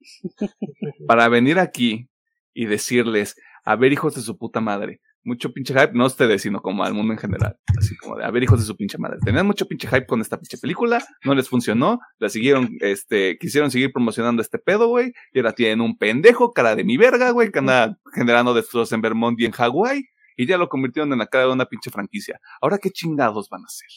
[1.06, 2.08] Para venir aquí
[2.54, 6.42] y decirles, a ver, hijos de su puta madre, mucho pinche hype, no a ustedes,
[6.42, 7.58] sino como al mundo en general.
[7.76, 9.18] Así como de, a ver, hijos de su pinche madre.
[9.24, 13.70] Tenían mucho pinche hype con esta pinche película, no les funcionó, la siguieron, este, quisieron
[13.70, 17.50] seguir promocionando este pedo, güey, y ahora tienen un pendejo, cara de mi verga, güey,
[17.50, 20.04] que anda generando destrozos en Vermont y en Hawái,
[20.36, 22.40] y ya lo convirtieron en la cara de una pinche franquicia.
[22.60, 23.88] Ahora, ¿qué chingados van a hacer?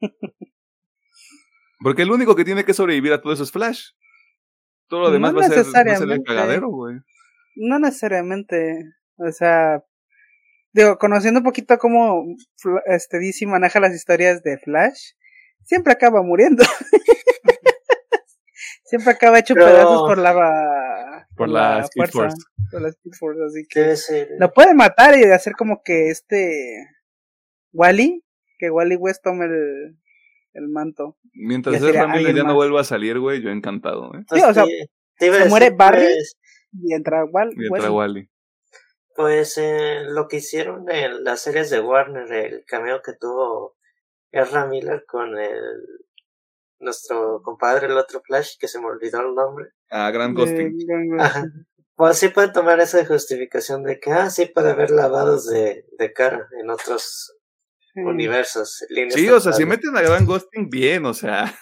[1.80, 3.90] Porque el único que tiene que sobrevivir a todo eso es Flash.
[4.88, 6.96] Todo lo No demás va, a ser, va a ser el cagadero, güey.
[7.56, 8.82] No necesariamente.
[9.16, 9.82] O sea,
[10.76, 12.24] digo, conociendo un poquito cómo
[12.86, 15.12] este DC maneja las historias de Flash,
[15.64, 16.64] siempre acaba muriendo.
[18.84, 22.46] siempre acaba hecho Pero- pedazos por la Por la Speed fuerza, Force.
[22.70, 24.28] por la Speed Force, así que Debe ser.
[24.38, 26.86] lo puede matar y hacer como que este
[27.72, 28.24] Wally,
[28.58, 29.98] que Wally West tome el,
[30.54, 31.18] el manto.
[31.34, 34.24] Mientras esa familia ya no vuelva a salir, güey, yo encantado, ¿eh?
[34.32, 34.88] Sí, o sea, te-
[35.18, 36.04] te se muere Barry.
[36.04, 36.36] pues,
[36.72, 38.20] Y entra Wal- Y entra Wally.
[38.20, 38.30] Wally.
[39.16, 43.76] Pues eh, lo que hicieron en las series de Warner, el cameo que tuvo
[44.30, 45.82] Ezra Miller con el
[46.78, 49.70] nuestro compadre, el otro Flash, que se me olvidó el nombre.
[49.90, 51.66] A Grand de- Ghosting.
[51.94, 56.12] Pues sí pueden tomar esa justificación de que, ah, sí puede haber lavados de, de
[56.12, 57.34] cara en otros
[57.94, 58.00] sí.
[58.00, 58.84] universos.
[58.90, 61.54] líneas Sí, o sea, si meten a Grand Ghosting, bien, o sea.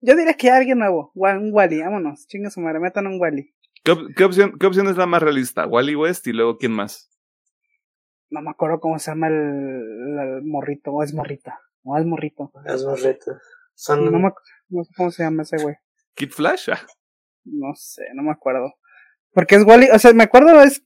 [0.00, 3.52] Yo diría que alguien nuevo, un Wally, vámonos, chinga su madre, metan un Wally.
[3.86, 5.66] ¿Qué, op- qué opción, ¿Qué opción es la más realista?
[5.66, 7.08] Wally West y luego quién más?
[8.30, 12.50] No me acuerdo cómo se llama el, el morrito, o es morrita, o es morrito.
[12.66, 13.38] Es morrito.
[13.74, 14.32] Son, No, me,
[14.70, 15.76] no sé cómo se llama ese güey,
[16.14, 16.70] ¿Kid Flash?
[16.70, 16.80] Ah,
[17.44, 18.74] no sé, no me acuerdo.
[19.32, 20.82] Porque es Wally, o sea, me acuerdo es,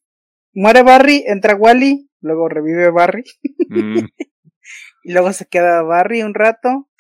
[0.52, 3.24] muere Barry, entra Wally, luego revive Barry,
[3.68, 3.96] mm,
[5.04, 6.90] y luego se queda Barry un rato,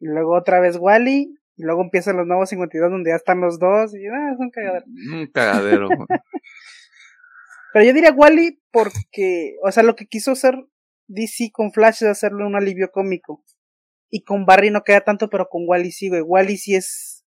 [0.00, 3.58] y luego otra vez Wally, y luego empiezan los nuevos 52 donde ya están los
[3.58, 4.88] dos, y ah, cagaderos.
[5.12, 5.86] un cagadero.
[5.88, 6.06] güey.
[7.72, 10.54] Pero yo diría Wally porque, o sea, lo que quiso hacer
[11.08, 13.44] DC con Flash es hacerle un alivio cómico.
[14.08, 16.22] Y con Barry no queda tanto, pero con Wally sí, güey.
[16.22, 17.24] Wally sí es.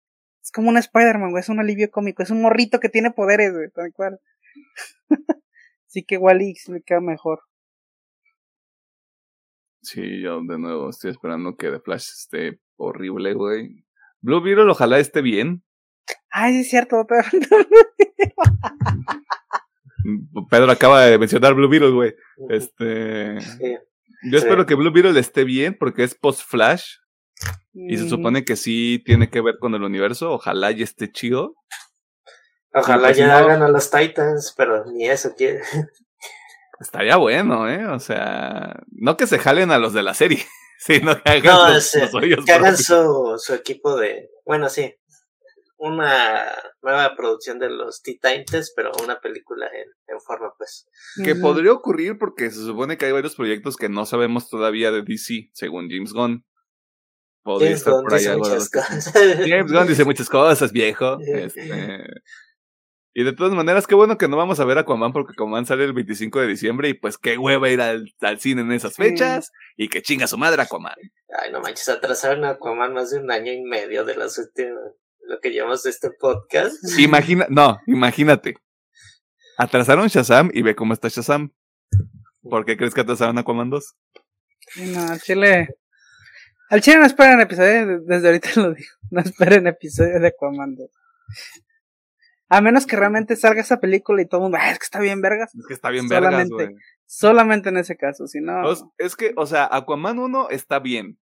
[0.43, 1.41] Es como un Spider-Man, güey.
[1.41, 2.21] Es un alivio cómico.
[2.21, 3.71] Es un morrito que tiene poderes, güey.
[3.71, 4.19] Tal cual.
[5.87, 7.41] Así que Wally sí le queda mejor.
[9.81, 13.84] Sí, yo de nuevo estoy esperando que The Flash esté horrible, güey.
[14.25, 15.63] Blue Beetle ojalá esté bien.
[16.31, 17.05] Ay, sí es cierto.
[20.03, 22.15] Mm, Pedro acaba de mencionar Blue Beetle, güey.
[22.49, 23.39] Este.
[23.41, 23.77] sí.
[24.31, 24.45] Yo Sí.
[24.45, 26.85] espero que Blue Beetle esté bien porque es post-Flash
[27.73, 30.31] y se Mm, supone que sí tiene que ver con el universo.
[30.31, 31.55] Ojalá y esté chido.
[32.73, 35.61] Ojalá pues, ya no- hagan a los Titans, pero ni eso quiere.
[36.79, 37.85] Estaría bueno, ¿eh?
[37.87, 40.43] O sea, no que se jalen a los de la serie,
[40.85, 40.95] que
[41.25, 44.29] hagan No, los, es, los suyos que hagan su, su equipo de.
[44.45, 44.93] Bueno, sí.
[45.77, 46.45] Una
[46.81, 50.87] nueva producción de los Titans, pero una película en, en forma, pues.
[51.23, 55.01] Que podría ocurrir porque se supone que hay varios proyectos que no sabemos todavía de
[55.03, 56.45] DC, según James Gunn.
[57.43, 59.13] Podría James estar Gunn por ahí dice algo muchas que- cosas.
[59.13, 61.17] James Gunn dice muchas cosas, viejo.
[61.25, 62.03] Este,
[63.15, 65.85] y de todas maneras, qué bueno que no vamos a ver Aquaman porque Aquaman sale
[65.85, 69.01] el 25 de diciembre y pues qué hueva ir al, al cine en esas Sí.
[69.03, 70.93] fechas y que chinga su madre Aquaman.
[71.41, 74.83] Ay, no manches, atrasaron a Aquaman más de un año y medio de las últimas.
[75.27, 76.75] Lo que llevamos de este podcast.
[76.99, 78.55] Imagina, no, imagínate.
[79.57, 81.51] Atrasaron Shazam y ve cómo está Shazam.
[82.43, 83.95] ¿Por qué crees que atrasaron Aquaman 2?
[84.73, 85.69] Sí, No, al chile.
[86.69, 88.89] Al chile no esperen episodio, desde ahorita lo digo.
[89.09, 90.89] No esperen episodio de Aquaman 2.
[92.49, 94.99] A menos que realmente salga esa película y todo el mundo, "Ah, es que está
[94.99, 95.53] bien vergas.
[95.55, 96.53] Es que está bien vergas, Solamente.
[96.53, 96.75] güey.
[97.07, 98.61] Solamente en ese caso, si no.
[98.97, 101.17] Es que, o sea, Aquaman 1 está bien.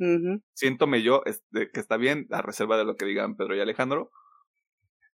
[0.00, 0.40] ujú.
[0.54, 4.10] Siéntome yo este, que está bien, a reserva de lo que digan Pedro y Alejandro.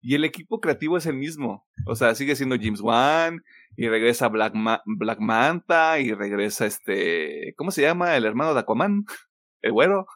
[0.03, 1.67] Y el equipo creativo es el mismo.
[1.87, 3.43] O sea, sigue siendo James Wan,
[3.77, 7.55] y regresa Black, Ma- Black Manta, y regresa este.
[7.57, 9.05] ¿Cómo se llama el hermano de Aquaman?
[9.63, 10.07] El güero.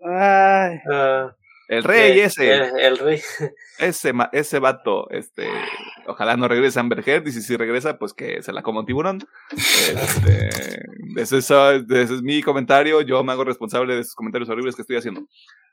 [0.00, 1.34] Ay, Ah,
[1.68, 3.20] El rey Eh, ese, El, el rey.
[3.78, 5.48] ese, ese vato, este,
[6.06, 8.80] ojalá no regrese a Amber Heard, y si, si regresa, pues que se la coma
[8.80, 9.20] un tiburón.
[9.52, 10.48] Este,
[11.16, 14.82] ese, es, ese es mi comentario, yo me hago responsable de esos comentarios horribles que
[14.82, 15.26] estoy haciendo.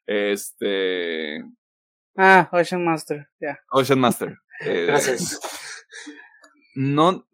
[0.06, 1.42] Este,
[2.18, 3.58] Ah, Ocean Master, ya.
[3.72, 4.38] Ocean Master.
[4.62, 5.40] eh, Gracias.
[6.76, 7.26] no,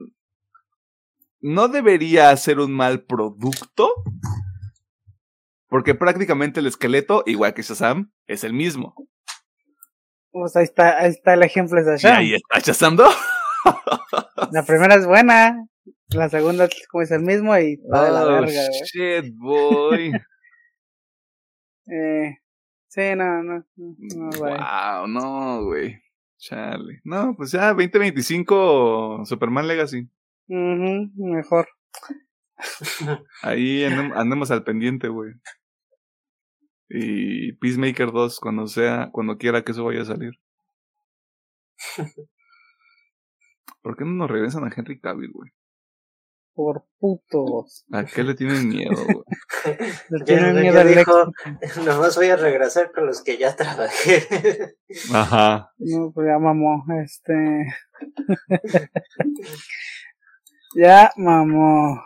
[1.40, 3.92] no debería ser un mal producto.
[5.72, 8.94] Porque prácticamente el esqueleto, igual que Shazam, es el mismo.
[10.32, 12.18] Pues ahí está, ahí está el ejemplo de Shazam.
[12.20, 13.16] ahí está Shazam 2.
[14.52, 15.66] La primera es buena,
[16.10, 20.12] la segunda es como es el mismo y va de la Oh, verga, shit, boy.
[21.88, 22.38] Eh,
[22.88, 26.02] sí, no, no, no, wow, no, güey.
[26.38, 27.02] Chale.
[27.04, 30.08] No, pues ya 2025 Superman Legacy.
[30.48, 31.68] Ujú, mejor.
[33.42, 35.34] Ahí andem- andemos al pendiente, güey.
[36.94, 40.34] Y Peacemaker 2 cuando sea, cuando quiera que eso vaya a salir.
[43.82, 45.52] ¿Por qué no nos regresan a Henry Cavill, güey?
[46.54, 47.86] Por putos.
[47.94, 49.24] ¿A qué le tienen miedo, güey?
[50.10, 51.32] Le tienen miedo al dijo,
[51.86, 54.76] nomás voy a regresar con los que ya trabajé.
[55.14, 55.72] Ajá.
[55.78, 57.68] No, pues ya mamó, este.
[60.76, 62.04] ya mamó.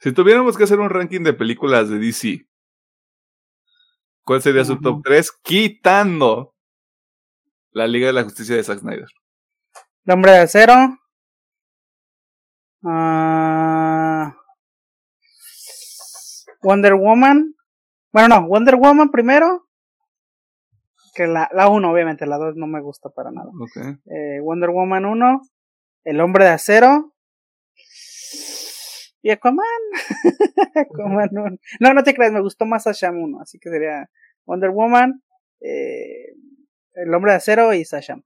[0.00, 2.46] Si tuviéramos que hacer un ranking de películas de DC,
[4.24, 5.32] ¿cuál sería su top 3?
[5.42, 6.54] Quitando
[7.72, 9.08] la Liga de la Justicia de Zack Snyder.
[10.06, 10.74] El hombre de acero.
[12.84, 14.34] Ah,
[16.62, 17.54] Wonder Woman.
[18.12, 19.66] Bueno, no, Wonder Woman primero.
[21.14, 23.50] Que la, la 1, obviamente, la 2 no me gusta para nada.
[24.06, 25.40] Eh, Wonder Woman 1.
[26.04, 27.09] El hombre de acero.
[29.22, 29.64] Y Aquaman.
[30.74, 31.56] Aquaman 1.
[31.80, 33.40] No, no te creas, me gustó más Shazam 1.
[33.42, 34.08] Así que sería
[34.46, 35.22] Wonder Woman.
[35.60, 36.34] eh,
[36.94, 38.22] el hombre de acero y Shazam.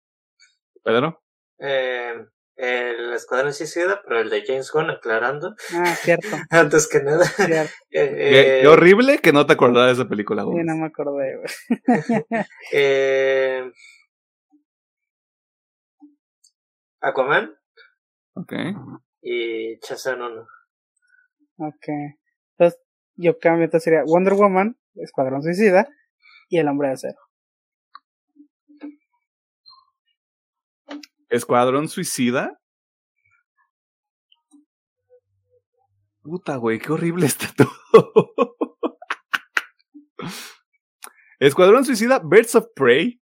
[0.83, 1.23] ¿Pedro?
[1.59, 2.15] Eh,
[2.57, 5.55] el Escuadrón Suicida, pero el de James Gunn, aclarando.
[5.75, 6.29] Ah, cierto.
[6.51, 7.25] Antes que nada.
[7.25, 7.73] cierto.
[7.91, 10.87] Eh, Qué, eh, qué horrible que no te acordabas de esa película, Sí, no me
[10.87, 12.45] acordé, güey.
[12.73, 13.71] eh,
[17.01, 17.55] Aquaman
[18.35, 18.53] Ok.
[19.23, 20.47] y Shazam 1.
[21.57, 21.89] Ok.
[22.59, 22.81] Entonces,
[23.17, 25.89] yo cambio, entonces sería Wonder Woman, Escuadrón Suicida
[26.49, 27.19] y El Hombre de Acero.
[31.29, 32.61] Escuadrón Suicida.
[36.23, 38.35] Puta, güey, qué horrible está todo.
[41.39, 43.21] Escuadrón Suicida, Birds of Prey.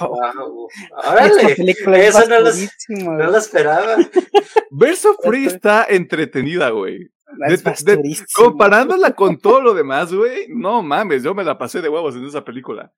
[0.00, 0.08] ¡Wow!
[0.08, 0.68] Wow.
[0.70, 1.54] Esta ¡Órale!
[1.56, 3.94] película es Eso no lo, basturísima, no lo esperaba.
[3.96, 7.10] Of Prey Estoy- está entretenida, güey.
[7.48, 8.26] Es de- de- basturísima.
[8.34, 10.46] Comparándola con todo lo demás, güey.
[10.48, 12.92] No mames, yo me la pasé de huevos en esa película.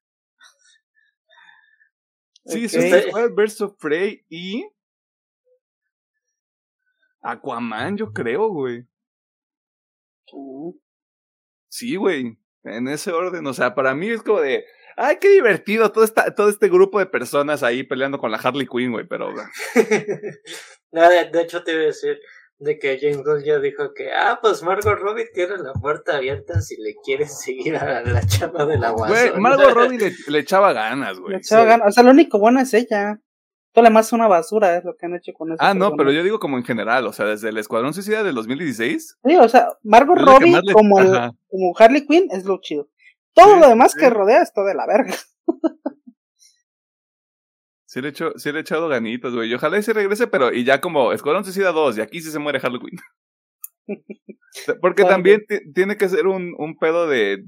[2.47, 2.71] Sí, Ok.
[2.71, 4.67] Suicide Squad, Birds of Prey y.
[7.23, 8.87] Aquaman, yo creo, güey.
[10.33, 10.71] Mm,
[11.69, 12.39] Sí, güey.
[12.65, 13.47] En ese orden.
[13.47, 14.65] O sea, para mí es como de.
[14.97, 18.67] Ay, qué divertido todo, esta, todo este grupo de personas ahí peleando con la Harley
[18.67, 19.07] Quinn, güey.
[19.07, 19.33] Pero.
[20.93, 22.19] No, de, de hecho, te iba a decir
[22.59, 26.61] de que James Gunn ya dijo que, ah, pues Margot Robbie tiene la puerta abierta
[26.61, 29.41] si le quieres seguir a la chava de la Güey, guasona.
[29.41, 31.37] Margot Robbie le, le echaba ganas, le güey.
[31.39, 31.69] echaba sí.
[31.69, 31.89] ganas.
[31.89, 33.19] O sea, lo único bueno es ella.
[33.73, 35.59] Todo lo demás es una basura, es lo que han hecho con eso.
[35.61, 37.05] Ah, no, pero yo digo como en general.
[37.09, 39.17] O sea, desde el Escuadrón Suicida del 2016.
[39.25, 42.89] Sí, o sea, Margot Robbie le- como, el- como Harley Quinn es lo chido.
[43.35, 43.99] Todo Sí, lo demás sí.
[44.01, 45.15] que rodea es todo de la verga.
[47.87, 49.55] Sí le, echo, sí le he echado ganitos, güey.
[49.55, 52.41] Ojalá y se regrese, pero y ya como Escuadrón Suicida 2, y aquí sí se
[52.41, 52.99] muere Harley Quinn.
[54.81, 55.11] Porque Claro.
[55.15, 57.45] también ti- tiene que ser un, un pedo de...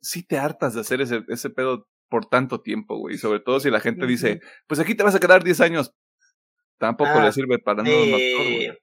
[0.00, 3.18] Sí te hartas de hacer ese, ese pedo por tanto tiempo, güey.
[3.18, 5.92] Sobre todo si la gente dice, pues aquí te vas a quedar 10 años.
[6.78, 8.78] Tampoco Ah, le sirve para nada güey.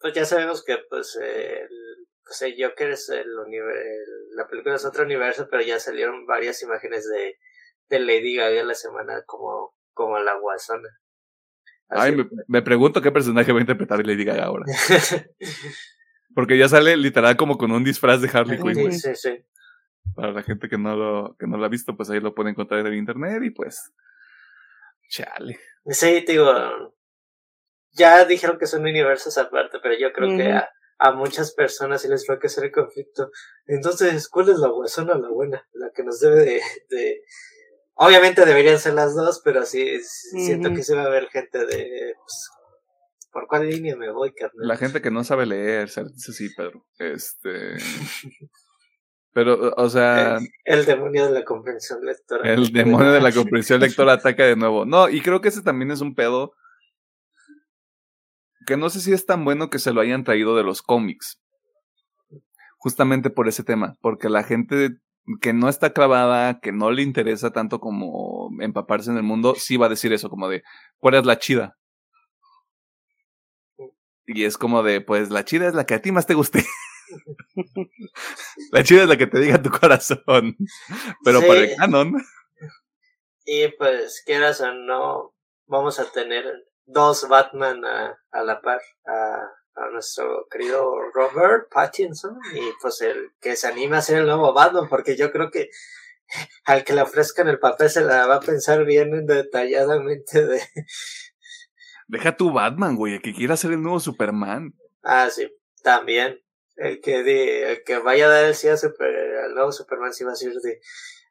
[0.00, 3.80] pues ya sabemos que pues, eh, el, pues el Joker es el universo,
[4.34, 7.38] la película es otro universo, pero ya salieron varias imágenes de,
[7.88, 10.88] de Lady Gaga la semana como, como la guasona.
[11.88, 14.64] Ay, me, me pregunto qué personaje va a interpretar Lady Gaga ahora.
[16.34, 19.44] Porque ya sale literal como con un disfraz de Harley Quinn, sí, sí, sí.
[20.14, 22.50] Para la gente que no lo, que no lo ha visto, pues ahí lo puede
[22.50, 23.92] encontrar en el internet y pues.
[25.08, 25.58] Chale.
[25.86, 26.52] Sí, te digo,
[27.92, 30.68] ya dijeron que son universos aparte, pero yo creo que a,
[30.98, 33.30] a muchas personas sí les va a hacer el conflicto.
[33.66, 35.66] Entonces, ¿cuál es la guasona la buena?
[35.72, 36.60] La que nos debe de...
[36.90, 37.22] de...
[37.98, 42.14] Obviamente deberían ser las dos, pero sí, siento que se va a ver gente de...
[42.18, 42.50] Pues,
[43.32, 44.66] ¿Por cuál línea me voy, carnal?
[44.66, 46.86] La gente que no sabe leer, dice sí, Pedro.
[46.98, 47.76] Este.
[49.34, 52.50] Pero, o sea, El, el demonio de la comprensión lectora.
[52.50, 54.86] el demonio de la comprensión lectora ataca de nuevo.
[54.86, 56.54] No, y creo que ese también es un pedo
[58.66, 61.40] que no sé si es tan bueno que se lo hayan traído de los cómics.
[62.78, 64.90] Justamente por ese tema, porque la gente
[65.40, 69.76] que no está clavada, que no le interesa tanto como empaparse en el mundo, sí
[69.76, 70.62] va a decir eso, como de,
[70.98, 71.76] ¿cuál es la chida?
[74.26, 76.64] Y es como de, pues la chida es la que a ti más te guste.
[78.72, 80.56] la chida es la que te diga tu corazón.
[81.24, 81.46] Pero Sí.
[81.46, 82.12] para el canon,
[83.44, 85.34] Y pues, quieras o no,
[85.66, 86.44] vamos a tener
[86.86, 88.80] dos Batman a, a la par.
[89.06, 94.26] A, a nuestro querido Robert Pattinson y pues el que se anime a ser el
[94.26, 95.68] nuevo Batman, porque yo creo que
[96.64, 100.62] al que le ofrezcan el papel se la va a pensar bien detalladamente de...
[102.08, 104.74] deja tu Batman, güey, el que quiera ser el nuevo Superman.
[105.02, 105.48] Ah, sí,
[105.82, 106.40] también.
[106.76, 109.08] El que, de, el que vaya a dar el sí a super,
[109.44, 110.80] al nuevo Superman sí va a decir de...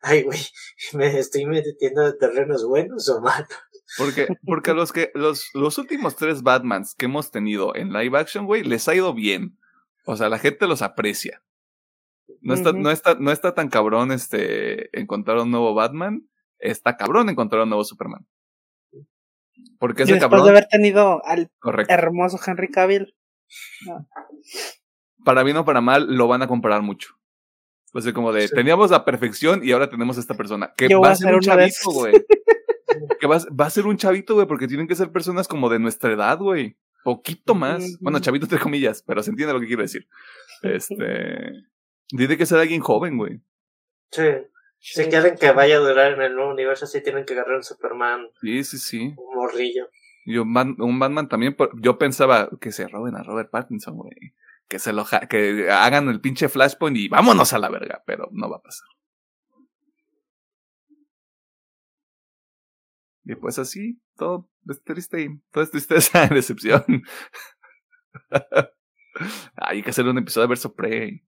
[0.01, 0.39] Ay, güey,
[0.93, 3.49] me estoy metiendo en terrenos buenos o malos.
[3.97, 8.45] Porque, porque los que, los, los últimos tres Batmans que hemos tenido en live action,
[8.45, 9.57] güey, les ha ido bien.
[10.05, 11.41] O sea, la gente los aprecia.
[12.41, 16.27] No está, no está, no está tan cabrón este encontrar un nuevo Batman.
[16.59, 18.25] Está cabrón encontrar un nuevo Superman.
[19.79, 20.45] Porque ese después cabrón.
[20.45, 21.93] de haber tenido al Correcto.
[21.93, 23.15] hermoso Henry Cavill.
[25.23, 27.15] Para bien o para mal, lo van a comparar mucho.
[27.93, 28.55] O sea, como de, Sí.
[28.55, 30.73] teníamos la perfección y ahora tenemos esta persona.
[30.75, 32.13] Que Yo va a a ser un chavito, güey.
[33.19, 35.69] que va, a- va a ser un chavito, güey, porque tienen que ser personas como
[35.69, 36.77] de nuestra edad, güey.
[37.03, 37.97] Poquito más.
[37.99, 40.07] Bueno, chavito entre comillas, pero se entiende lo que quiero decir.
[40.63, 41.51] Este.
[42.07, 43.41] Tiene que ser alguien joven, güey.
[44.11, 44.23] Sí.
[44.79, 47.63] Si quieren que vaya a durar en el nuevo universo, sí tienen que agarrar un
[47.63, 49.13] Superman, Sí, sí, sí.
[49.17, 49.89] un morrillo.
[50.25, 51.55] Y un, Bat- un Batman también.
[51.81, 54.33] Yo pensaba que se roben a Robert Pattinson, güey.
[54.67, 58.29] Que se lo ja- que hagan el pinche Flashpoint y vámonos a la verga, pero
[58.31, 58.87] no va a pasar.
[63.25, 67.03] Y pues así, todo es triste todo es tristeza decepción.
[69.55, 71.23] Hay que hacer un episodio de Verso Prey.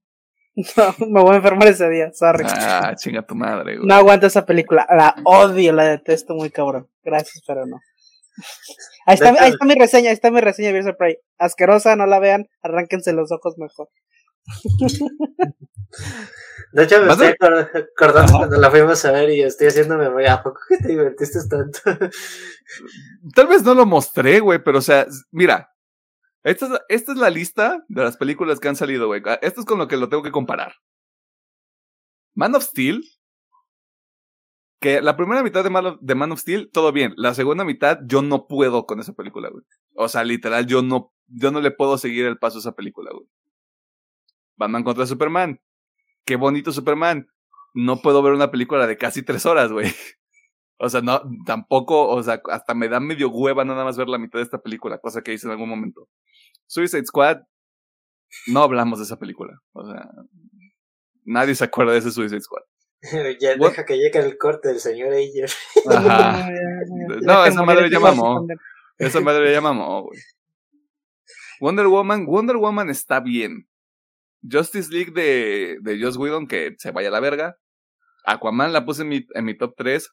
[0.75, 2.45] No, me voy a enfermar ese día, sorry.
[2.47, 3.87] Ah, chinga tu madre, güey.
[3.87, 6.89] No aguanto esa película, la odio, la detesto muy cabrón.
[7.03, 7.79] Gracias, pero no.
[9.05, 11.17] Ahí está, ahí está mi reseña, ahí está mi reseña de of Prey.
[11.37, 13.89] Asquerosa, no la vean, arránquense los ojos mejor.
[16.73, 17.35] De hecho, me ¿Vas estoy
[17.95, 18.37] acordando Ajá.
[18.39, 20.33] cuando la fuimos a ver y estoy haciendo memoria.
[20.33, 21.79] ¿A poco que te divertiste tanto?
[23.33, 25.73] Tal vez no lo mostré, güey, pero o sea, mira.
[26.43, 29.21] Esta es, esta es la lista de las películas que han salido, güey.
[29.25, 30.75] Ah, Esto es con lo que lo tengo que comparar.
[32.35, 33.03] Man of Steel.
[34.79, 37.13] Que la primera mitad de Man of, de Man of Steel, todo bien.
[37.17, 39.63] La segunda mitad, yo no puedo con esa película, güey.
[39.95, 43.11] O sea, literal, yo no, yo no le puedo seguir el paso a esa película,
[43.11, 43.27] güey.
[44.57, 45.61] Batman contra Superman.
[46.25, 47.29] Qué bonito Superman.
[47.73, 49.87] No puedo ver una película de casi tres horas, güey.
[50.79, 54.19] O sea, no, tampoco, o sea, hasta me da medio hueva nada más ver la
[54.19, 56.07] mitad de esta película, cosa que hice en algún momento.
[56.67, 57.39] Suicide Squad,
[58.45, 59.59] no hablamos de esa película.
[59.73, 60.07] O sea,
[61.25, 62.61] nadie se acuerda de ese Suicide Squad.
[63.39, 63.69] ya What?
[63.71, 65.49] deja que llegue el corte del señor Ayer.
[65.89, 66.49] Ajá.
[67.21, 68.45] No, esa madre ya mamó.
[68.97, 70.19] Esa madre ya mamó, güey.
[71.59, 73.67] Wonder Woman, Wonder Woman está bien.
[74.41, 77.57] Justice League de, de Joss Whedon, que se vaya a la verga.
[78.25, 80.09] Aquaman la puse en mi, en mi top 3.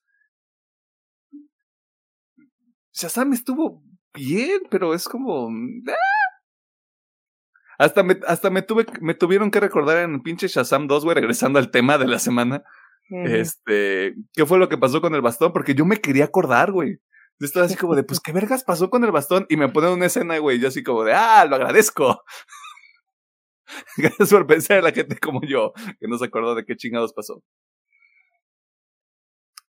[2.92, 3.82] Shazam estuvo
[4.12, 5.48] bien, pero es como.
[5.88, 6.24] ¡ah!
[7.78, 11.58] Hasta me, hasta me tuve, me tuvieron que recordar en pinche Shazam 2, güey, regresando
[11.58, 12.62] al tema de la semana.
[13.10, 15.52] Este, ¿qué fue lo que pasó con el bastón?
[15.52, 16.98] Porque yo me quería acordar, güey.
[17.40, 19.46] Yo estaba así como de, pues, ¿qué vergas pasó con el bastón?
[19.48, 22.22] Y me ponen una escena, güey, yo así como de, ah, lo agradezco.
[23.96, 27.12] Gracias por pensar en la gente como yo, que no se acordó de qué chingados
[27.12, 27.42] pasó.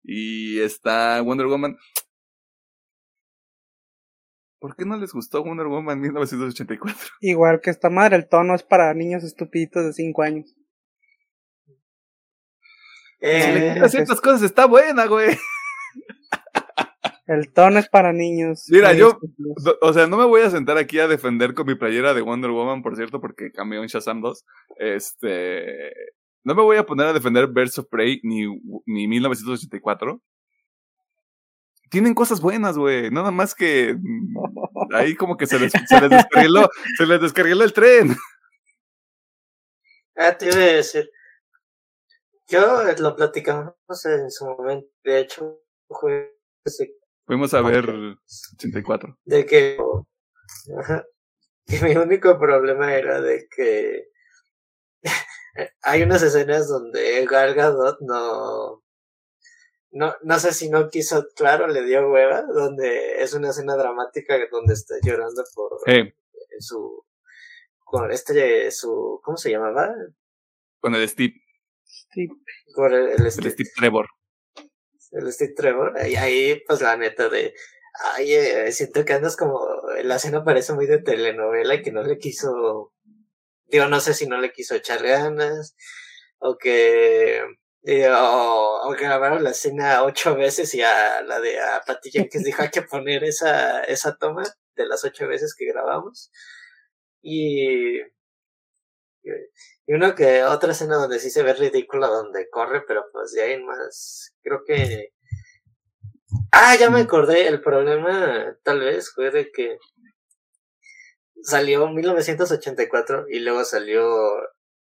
[0.03, 1.77] Y está Wonder Woman.
[4.59, 6.97] ¿Por qué no les gustó Wonder Woman 1984?
[7.21, 10.55] Igual que esta madre, el tono es para niños estupiditos de 5 años.
[13.19, 15.37] Si le Eh, quitas ciertas cosas, está buena, güey.
[17.25, 18.65] El tono es para niños.
[18.69, 19.17] Mira, yo-.
[19.37, 22.21] Do- O sea, no me voy a sentar aquí a defender con mi playera de
[22.21, 24.43] Wonder Woman, por cierto, porque cambió en Shazam 2.
[24.77, 25.93] Este.
[26.43, 28.45] No me voy a poner a defender Birds of Prey ni,
[28.85, 30.21] ni 1984.
[31.89, 33.09] Tienen cosas buenas, güey.
[33.11, 33.95] Nada más que.
[34.93, 36.67] Ahí como que se les, se les descarriló.
[36.97, 38.15] Se les descarriló el tren.
[40.17, 41.09] ah, te iba a decir.
[42.49, 43.73] Yo lo platicamos
[44.05, 44.87] en su momento.
[45.03, 45.59] De hecho,
[46.65, 46.95] ese-
[47.25, 47.89] Fuimos a ver
[48.55, 49.17] 84.
[49.25, 49.77] de que,
[50.77, 51.05] ajá,
[51.65, 54.07] que mi único problema era de que
[55.83, 58.83] hay unas escenas donde Gal Gadot no,
[59.91, 64.35] no, no sé si no quiso, claro, le dio hueva, donde es una escena dramática
[64.51, 66.13] donde está llorando por Eh,
[66.59, 67.05] su,
[67.85, 69.89] con este, su, ¿cómo se llamaba?
[70.79, 71.35] con el Steve,
[71.85, 72.27] Sí.
[72.75, 74.07] Por el, el el Steve Trevor.
[75.13, 77.53] El Steve Trevor, y ahí, pues la neta de,
[78.15, 79.59] ay, eh, siento que andas como,
[80.03, 82.93] la escena parece muy de telenovela y que no le quiso,
[83.67, 85.75] digo, no sé si no le quiso echar ganas,
[86.39, 87.41] o que,
[87.83, 92.45] eh, o, o grabaron la escena ocho veces y a la de a Patty Jenkins
[92.45, 94.43] dijo hay que poner esa, esa toma
[94.75, 96.31] de las ocho veces que grabamos,
[97.21, 97.99] y,
[99.85, 103.53] y uno que otra escena donde sí se ve ridícula donde corre, pero pues ahí
[103.53, 105.09] en más, creo que
[106.51, 109.77] Ah, ya me acordé, el problema tal vez fue de que
[111.41, 114.05] salió en 1984 y luego salió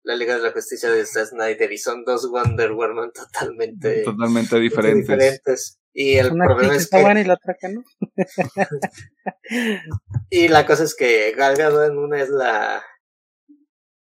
[0.03, 4.59] la Liga de la Justicia de Zack Snyder y son dos Wonder Woman totalmente Totalmente
[4.59, 5.09] diferentes.
[5.09, 5.77] diferentes.
[5.93, 7.83] Y el Una problema que es que buena y la otra que no.
[10.31, 12.83] Y la cosa es que Gal Gadot en una es la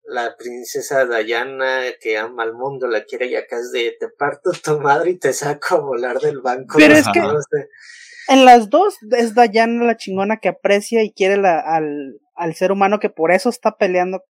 [0.08, 4.50] la princesa Diana que ama al mundo, la quiere y acá es de te parto
[4.52, 6.78] tu madre y te saco a volar del banco.
[6.78, 7.20] Pero de es que-
[8.28, 12.72] En las dos es Diana la chingona que aprecia y quiere la, al, al ser
[12.72, 14.22] humano que por eso está peleando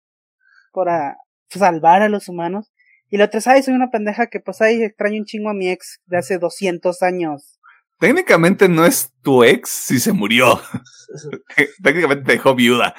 [0.72, 1.16] para
[1.48, 2.70] salvar a los humanos.
[3.10, 5.54] Y la otra es, ay, soy una pendeja que pues ay, extraño un chingo a
[5.54, 7.58] mi ex de hace 200 años.
[7.98, 10.60] Técnicamente no es tu ex si se murió.
[11.82, 12.94] Técnicamente te dejó viuda.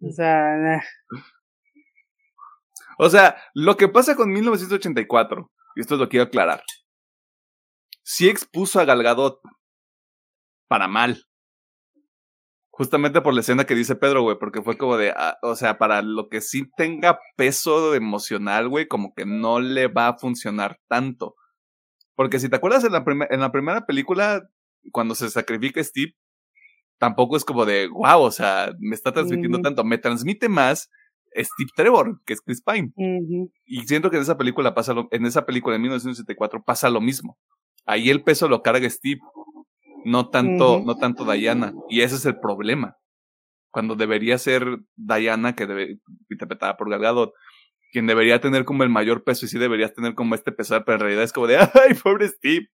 [0.00, 0.80] O sea, eh,
[2.98, 6.62] O sea, lo que pasa con 1984, y esto lo quiero aclarar,
[8.02, 9.40] sí expuso a Galgadot
[10.68, 11.24] para mal.
[12.70, 15.78] Justamente por la escena que dice Pedro, güey, porque fue como de, ah, o sea,
[15.78, 20.78] para lo que sí tenga peso emocional, güey, como que no le va a funcionar
[20.86, 21.36] tanto.
[22.14, 24.42] Porque si te acuerdas en la, en la primera película,
[24.92, 26.12] cuando se sacrifica Steve,
[26.98, 29.62] tampoco es como de, wow, o sea, me está transmitiendo Ujú.
[29.62, 29.84] tanto.
[29.84, 30.90] Me transmite más
[31.34, 32.92] Steve Trevor, que es Chris Pine.
[33.64, 37.00] Y siento que en esa película pasa lo, en esa película de 1974 pasa lo
[37.00, 37.38] mismo.
[37.84, 39.20] Ahí el peso lo carga Steve,
[40.04, 41.72] no tanto, no tanto Diana.
[41.88, 42.96] Y ese es el problema.
[43.70, 45.98] Cuando debería ser Diana, que debe,
[46.30, 47.32] interpretada por Gal Gadot,
[47.92, 50.96] quien debería tener como el mayor peso y sí deberías tener como este pesar, pero
[50.96, 52.68] en realidad es como de, ay, pobre Steve.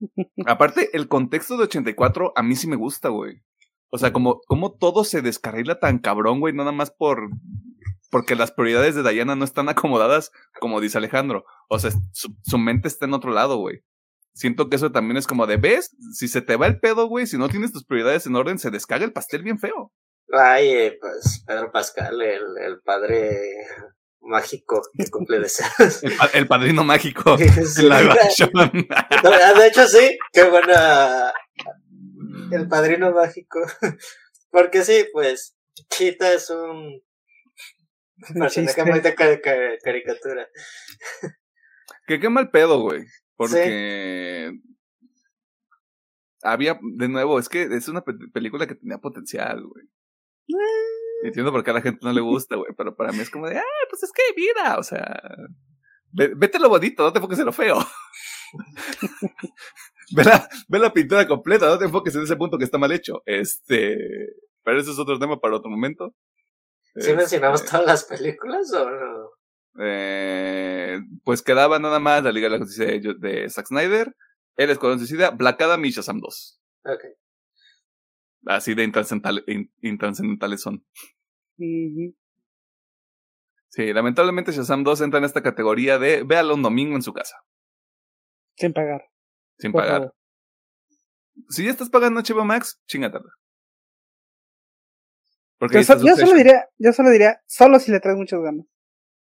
[0.46, 3.42] Aparte, el contexto de 84 a mí sí me gusta, güey.
[3.90, 7.28] O sea, como, como todo se descarrila tan cabrón, güey, nada más por,
[8.10, 10.30] porque las prioridades de Diana no están acomodadas,
[10.60, 11.44] como dice Alejandro.
[11.68, 13.80] O sea, su, su mente está en otro lado, güey.
[14.34, 15.96] Siento que eso también es como de, ¿ves?
[16.12, 18.72] Si se te va el pedo, güey, si no tienes tus prioridades en orden, se
[18.72, 19.92] descarga el pastel bien feo.
[20.32, 23.38] Ay, eh, pues Pedro Pascal, el, el padre
[24.20, 26.02] mágico que cumple deseos.
[26.02, 27.36] El, pa- el padrino mágico.
[27.38, 27.88] Sí.
[27.90, 31.32] Ah, De hecho, sí, qué buena.
[32.52, 33.60] El padrino mágico.
[34.50, 35.56] Porque sí, pues,
[35.90, 37.02] Chita es un
[38.38, 40.48] personaje muy de ca- ca- caricatura.
[42.06, 43.04] que qué mal pedo, güey.
[43.36, 44.52] Porque
[46.42, 49.86] había, de nuevo, es que es una pe- película que tenía potencial, güey.
[51.24, 53.48] Entiendo por qué a la gente no le gusta, güey, pero para mí es como
[53.48, 55.20] de, ah, pues es que hay vida, o sea,
[56.12, 57.78] ve- vete lo bonito, no te enfoques en lo feo.
[60.12, 62.92] ve, la, ve la pintura completa, no te enfoques en ese punto que está mal
[62.92, 63.22] hecho.
[63.26, 63.96] Este,
[64.62, 66.14] pero eso es otro tema para otro momento.
[66.96, 69.30] ¿Sí mencionamos Este, todas las películas o no?
[69.80, 74.14] eh, pues quedaba nada más la Liga de la Justicia de, de Zack Snyder,
[74.56, 76.60] El Escuadrón Suicida, Black Adam y Shazam 2.
[76.84, 77.00] Ok.
[78.46, 80.84] Así de intrascendental- in- intrascendentales son.
[83.70, 87.36] Sí, lamentablemente Shazam 2 entra en esta categoría de véalo un domingo en su casa,
[88.56, 89.02] Sin pagar.
[89.58, 89.98] Sin por pagar.
[90.00, 90.14] favor.
[91.48, 93.30] Si ya estás pagando HBO Max, chingatela.
[95.58, 98.66] Porque Yo, so- solo diría, yo solo diría, solo si le traes muchas ganas.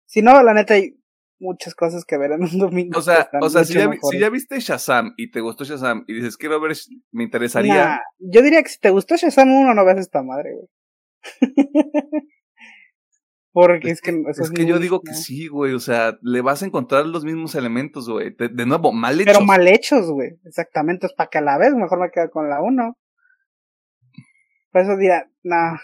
[0.05, 0.99] Si no, la neta hay
[1.39, 2.97] muchas cosas que ver en un domingo.
[2.99, 6.15] O sea, o sea si, ya, si ya viste Shazam y te gustó Shazam y
[6.15, 6.75] dices quiero ver,
[7.11, 7.85] me interesaría.
[7.85, 10.67] Nah, yo diría que si te gustó Shazam 1, no veas esta madre, güey.
[13.59, 15.73] Porque es, que, eso es que yo digo que sí, güey.
[15.73, 18.29] O sea, le vas a encontrar los mismos elementos, güey.
[18.35, 19.33] De, de nuevo, mal hechos.
[19.33, 20.37] Pero mal hechos, güey.
[20.45, 22.95] Exactamente, es para que a la vez mejor me quedo con la 1.
[24.71, 25.75] Por eso diría, nah.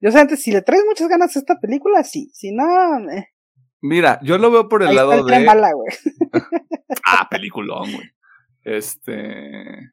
[0.00, 2.30] Yo sé antes, si le traes muchas ganas a esta película, sí.
[2.32, 2.64] Si no,
[3.10, 3.26] eh,
[3.80, 5.44] Mira, yo lo veo por el ahí está lado el de.
[5.44, 5.90] bala, güey.
[7.04, 8.08] Ah, peliculón, güey.
[8.62, 9.90] Este.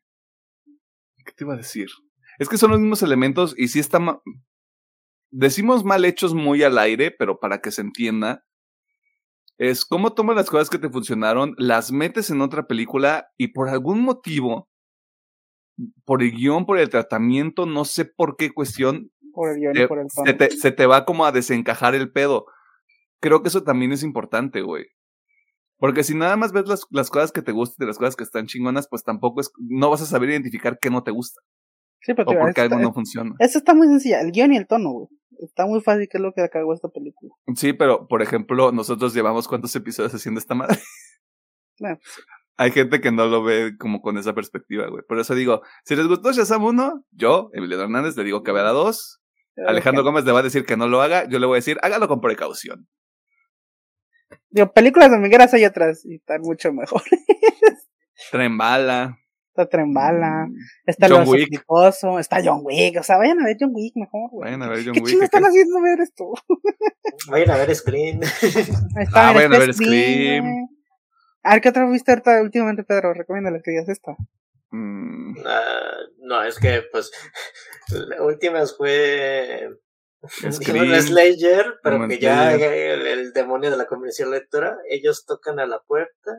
[1.26, 1.88] ¿Qué te iba a decir?
[2.38, 3.98] Es que son los mismos elementos y sí está.
[3.98, 4.22] ma-
[5.30, 8.46] Decimos mal hechos muy al aire, pero para que se entienda,
[9.58, 13.70] es cómo tomas las cosas que te funcionaron, las metes en otra película y por
[13.70, 14.70] algún motivo,
[16.06, 19.88] por el guion, por el tratamiento, no sé por qué cuestión, Por el guion y
[19.88, 22.46] por el se, te, se te va como a desencajar el pedo.
[23.20, 24.86] Creo que eso también es importante, güey.
[25.78, 28.24] Porque si nada más ves las, las cosas que te gustan de las cosas que
[28.24, 31.42] están chingonas, pues tampoco es, no vas a saber identificar qué no te gusta
[32.02, 33.36] Sí, pero o te digo, por qué esto- algo no funciona.
[33.40, 35.08] Eso está muy sencilla, el guion y el tono, güey.
[35.40, 37.32] Está muy fácil, que es lo que acabó esta película.
[37.56, 40.80] Sí, pero por ejemplo, nosotros llevamos cuántos episodios haciendo esta madre.
[41.80, 42.00] Bueno,
[42.60, 45.04] Hay gente que no lo ve como con esa perspectiva, güey.
[45.08, 48.64] Por eso digo, si les gustó Shazam 1, yo, Emiliano Hernández, le digo que vea
[48.64, 49.22] la 2.
[49.68, 51.28] Alejandro Gómez le va a decir que no lo haga.
[51.30, 52.88] Yo le voy a decir, hágalo con precaución.
[54.50, 57.02] Digo, películas domingueras hay otras y están mucho mejor.
[58.32, 59.20] Tren bala.
[59.58, 60.56] Está Trembala, Mm,
[60.86, 61.50] está John Wick.
[62.20, 63.00] Está John Wick.
[63.00, 64.46] O sea, vayan a ver John Wick mejor, güey.
[64.46, 65.10] Vayan a ver John ¿Qué Wick.
[65.10, 65.48] chingo están ¿qué?
[65.50, 66.26] haciendo ver esto?
[67.32, 70.44] Vayan a ver está, Ah, vayan a ver Scream.
[70.46, 70.66] güey.
[71.44, 73.14] A ver, ¿qué otra viste ahorita últimamente, Pedro?
[73.16, 74.16] Recomiéndale que digas esta.
[74.70, 77.12] Mm, Ah, no, es que, pues,
[77.90, 79.70] la última fue
[80.52, 81.02] Scream.
[81.02, 85.80] Slayer, pero que ya el, el demonio de la convención lectora, ellos tocan a la
[85.88, 86.32] puerta.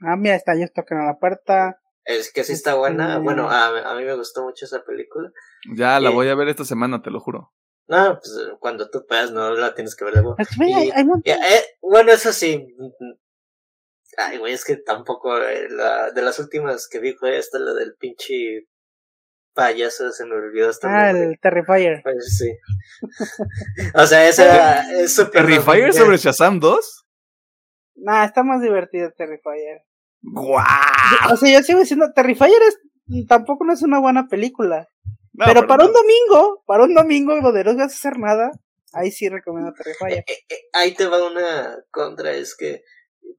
[0.00, 1.80] Ah, mira, está, ellos tocan a la puerta.
[2.04, 3.12] Es que sí está buena.
[3.14, 5.30] Este- Bueno, a, a mí me gustó mucho esa película.
[5.74, 6.12] ya la Eh.
[6.14, 7.52] voy a ver esta semana, te lo juro.
[7.86, 10.36] No, pues cuando tú puedas, no la tienes que ver de nuevo.
[10.38, 12.66] Eh, bueno, eso sí.
[14.16, 15.36] Ay, güey, es que tampoco.
[15.38, 18.68] eh, la, de las últimas que vi fue esta, la del pinche
[19.54, 21.30] payaso, se me olvidó hasta el Ah, nombre.
[21.32, 22.00] el Terrifier.
[22.02, 22.50] Pues sí.
[23.94, 25.42] o sea, esa es súper.
[25.46, 27.06] ¿Terrifier sobre Shazam 2?
[27.96, 29.82] Nah, está más divertido Terrifier.
[30.32, 30.64] ¡Guau!
[31.32, 34.88] O sea, yo sigo diciendo, Terrifier es, tampoco no es una buena película.
[35.32, 35.90] No, pero para no.
[35.90, 38.50] un domingo, para un domingo donde no vas a hacer nada,
[38.92, 40.24] ahí sí recomiendo Terrifier.
[40.26, 42.82] Eh, eh, ahí te va una contra, es que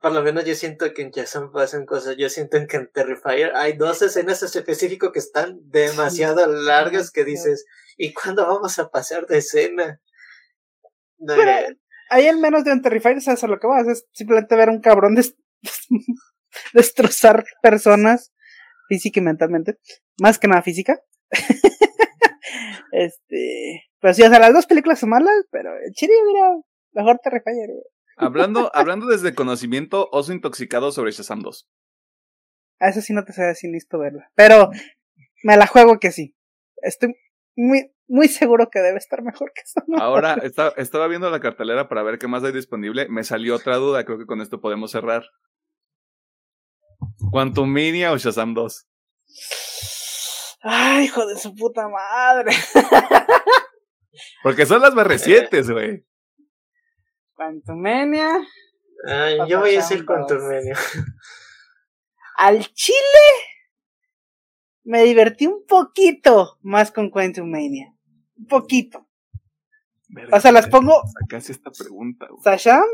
[0.02, 3.56] por lo menos yo siento que en Shazam pasan cosas, yo siento que en Terrifier
[3.56, 7.66] hay dos escenas en específico que están demasiado largas que dices,
[7.98, 10.02] ¿y cuándo vamos a pasar de escena?
[11.18, 11.78] No, Pero- eh,
[12.12, 13.88] Ahí al menos de un Terrifier, ¿sabes a lo que vas?
[13.88, 15.36] Es simplemente ver a un cabrón des-
[16.74, 18.34] destrozar personas
[18.88, 19.78] física y mentalmente.
[20.20, 21.00] Más que nada física.
[22.92, 23.84] este.
[24.00, 26.50] Pero sí, o sea, las dos películas son malas, pero chile, mira,
[26.94, 27.84] mejor Terrifier, güey.
[28.18, 31.68] Hablando, hablando desde conocimiento, oso intoxicado sobre Shazam 2.
[32.80, 34.30] A eso sí no te sé si listo verla.
[34.36, 34.70] Pero
[35.44, 36.36] me la juego que sí.
[36.78, 37.16] Estoy
[37.56, 39.82] muy, muy seguro que debe estar mejor que eso.
[39.98, 43.08] Ahora, esta- estaba viendo la cartelera para ver qué más hay disponible.
[43.10, 45.24] Me salió otra duda, creo que con esto podemos cerrar.
[47.32, 48.88] ¿Quantumania o Shazam 2?
[50.62, 52.52] Ay, hijo de su puta madre.
[54.44, 56.06] Porque son las más recientes, güey.
[57.36, 58.40] Quantumania.
[59.08, 60.06] ay, yo voy a decir.
[60.06, 60.76] Turmenio.
[62.38, 62.98] Al chile
[64.84, 67.94] me divertí un poquito más con Quantumania.
[68.38, 69.08] Un poquito.
[70.32, 72.42] O sea, las pongo Casi esta pregunta, güey.
[72.44, 72.86] Sasham,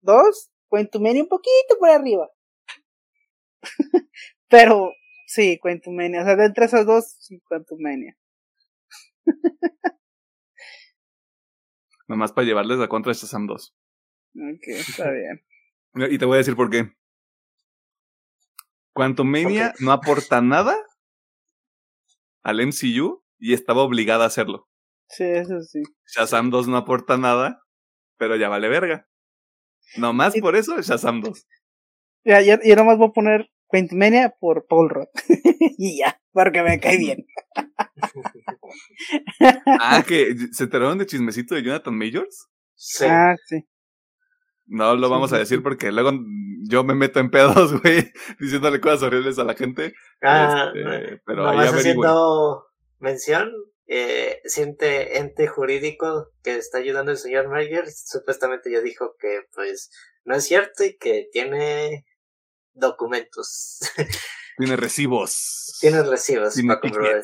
[0.00, 2.28] dos, Quantumania un poquito por arriba.
[4.48, 4.92] Pero
[5.26, 6.22] sí, Quantumania.
[6.22, 8.16] O sea, de entre esas dos, sí, Quantumania.
[12.08, 13.74] Nomás para llevarles la contra de Shazam 2.
[14.34, 15.44] Ok, está bien.
[16.10, 16.92] Y te voy a decir por qué.
[18.92, 20.76] Quantumania no aporta nada
[22.42, 24.68] al MCU y estaba obligada a hacerlo.
[25.08, 25.82] Sí, eso sí.
[26.06, 27.62] Shazam 2 no aporta nada,
[28.18, 29.08] pero ya vale verga.
[29.96, 31.46] Nomás por eso Shazam 2.
[32.24, 35.08] Ya, yo, yo nomás voy a poner Quantumania por Paul Rudd.
[35.78, 37.26] y ya, porque me cae bien.
[39.80, 42.48] Ah, que se enteraron de chismecito de Jonathan Majors.
[42.74, 43.04] Sí.
[43.06, 43.64] Ah, sí.
[44.66, 45.62] No lo Sí, vamos a decir sí.
[45.62, 46.12] porque luego
[46.68, 49.92] yo me meto en pedos, güey, diciéndole cosas horribles a la gente.
[50.22, 52.64] Ah, Este, pero ahí haciendo
[52.98, 53.50] mención,
[53.86, 59.90] eh, siente ente jurídico que está ayudando el señor Mayer, supuestamente ya dijo que pues
[60.24, 62.06] no es cierto y que tiene
[62.74, 63.80] documentos,
[64.58, 65.76] Tiene recibos.
[65.80, 67.22] tiene recibos Tiene para comprobar.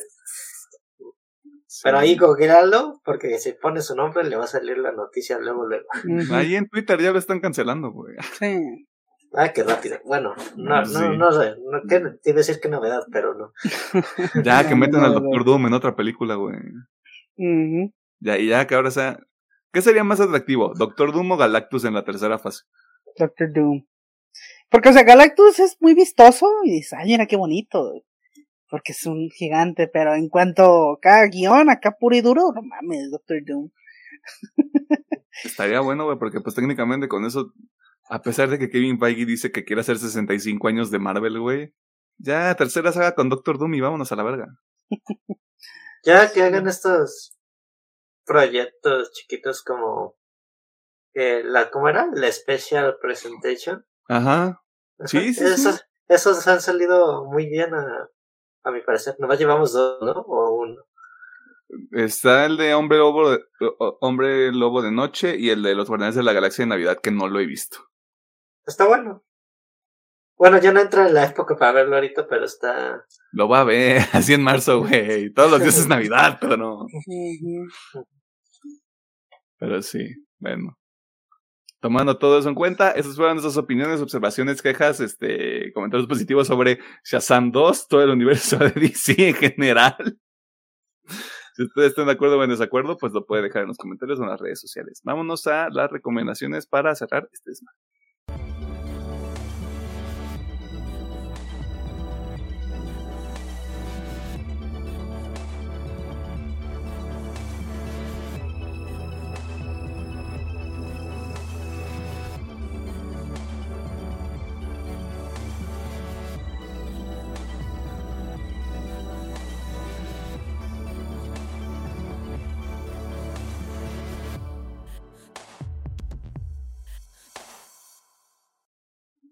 [1.67, 1.81] Sí.
[1.83, 5.65] Pero ahí googlealo, porque si pone su nombre le va a salir la noticia luego,
[5.67, 5.85] luego.
[6.33, 8.15] Ahí en Twitter ya lo están cancelando, güey.
[8.39, 8.87] Sí.
[9.33, 9.99] Ah, qué rápido.
[10.03, 10.93] Bueno, no, Sí.
[10.93, 13.53] no, no sé, no, qué, te iba a decir qué novedad, pero no.
[14.43, 16.55] Ya que meten al No, no, Doctor Doom en otra película, güey.
[18.19, 19.19] Ya, y ya que ahora sea.
[19.71, 20.73] ¿Qué sería más atractivo?
[20.75, 22.63] ¿Doctor Doom o Galactus en la tercera fase?
[23.17, 23.85] Doctor Doom.
[24.69, 28.03] Porque, o sea, Galactus es muy vistoso y dices, ay, mira qué bonito.
[28.69, 32.61] Porque es un gigante, pero en cuanto a cada guion, acá puro y duro, no
[32.61, 33.71] mames, Doctor Doom.
[35.43, 37.53] Estaría bueno, güey, porque pues técnicamente con eso,
[38.09, 41.73] a pesar de que Kevin Feige dice que quiere hacer 65 años de Marvel, güey,
[42.17, 44.47] ya tercera saga con Doctor Doom y vámonos a la verga.
[46.05, 47.37] Ya que hagan estos
[48.25, 50.15] proyectos chiquitos como
[51.13, 52.07] eh, la ¿cómo era?
[52.13, 53.85] La Special Presentation.
[54.09, 54.61] Ajá.
[55.05, 55.45] Sí, sí, sí.
[55.45, 58.09] Esos, esos han salido muy bien a,
[58.63, 59.15] a mi parecer.
[59.19, 60.11] Nomás llevamos dos, ¿no?
[60.11, 60.83] O uno.
[61.91, 63.39] Está el de Hombre Lobo de,
[64.01, 67.11] Hombre Lobo de Noche y el de los Guardianes de la Galaxia de Navidad, que
[67.11, 67.77] no lo he visto.
[68.65, 69.23] Está bueno.
[70.35, 73.05] Bueno, yo no entro en la época para verlo ahorita, pero está...
[73.31, 75.31] Lo va a ver, así en marzo, güey.
[75.33, 76.87] Todos los días es Navidad, pero no.
[79.59, 80.78] Pero sí, bueno.
[81.81, 86.79] Tomando todo eso en cuenta, esas fueron nuestras opiniones, observaciones, quejas, este, comentarios positivos sobre
[87.05, 89.95] Shazam 2, todo el universo de DC en general.
[91.55, 94.17] Si ustedes están de acuerdo o en desacuerdo, pues lo puede dejar en los comentarios
[94.17, 95.01] o en las redes sociales.
[95.03, 97.88] Vámonos a las recomendaciones para cerrar este desmadre.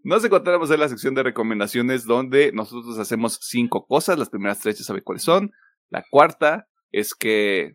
[0.07, 4.17] Nos encontramos en la sección de recomendaciones donde nosotros hacemos cinco cosas.
[4.17, 5.51] Las primeras tres ya sabe cuáles son.
[5.89, 7.73] La cuarta es que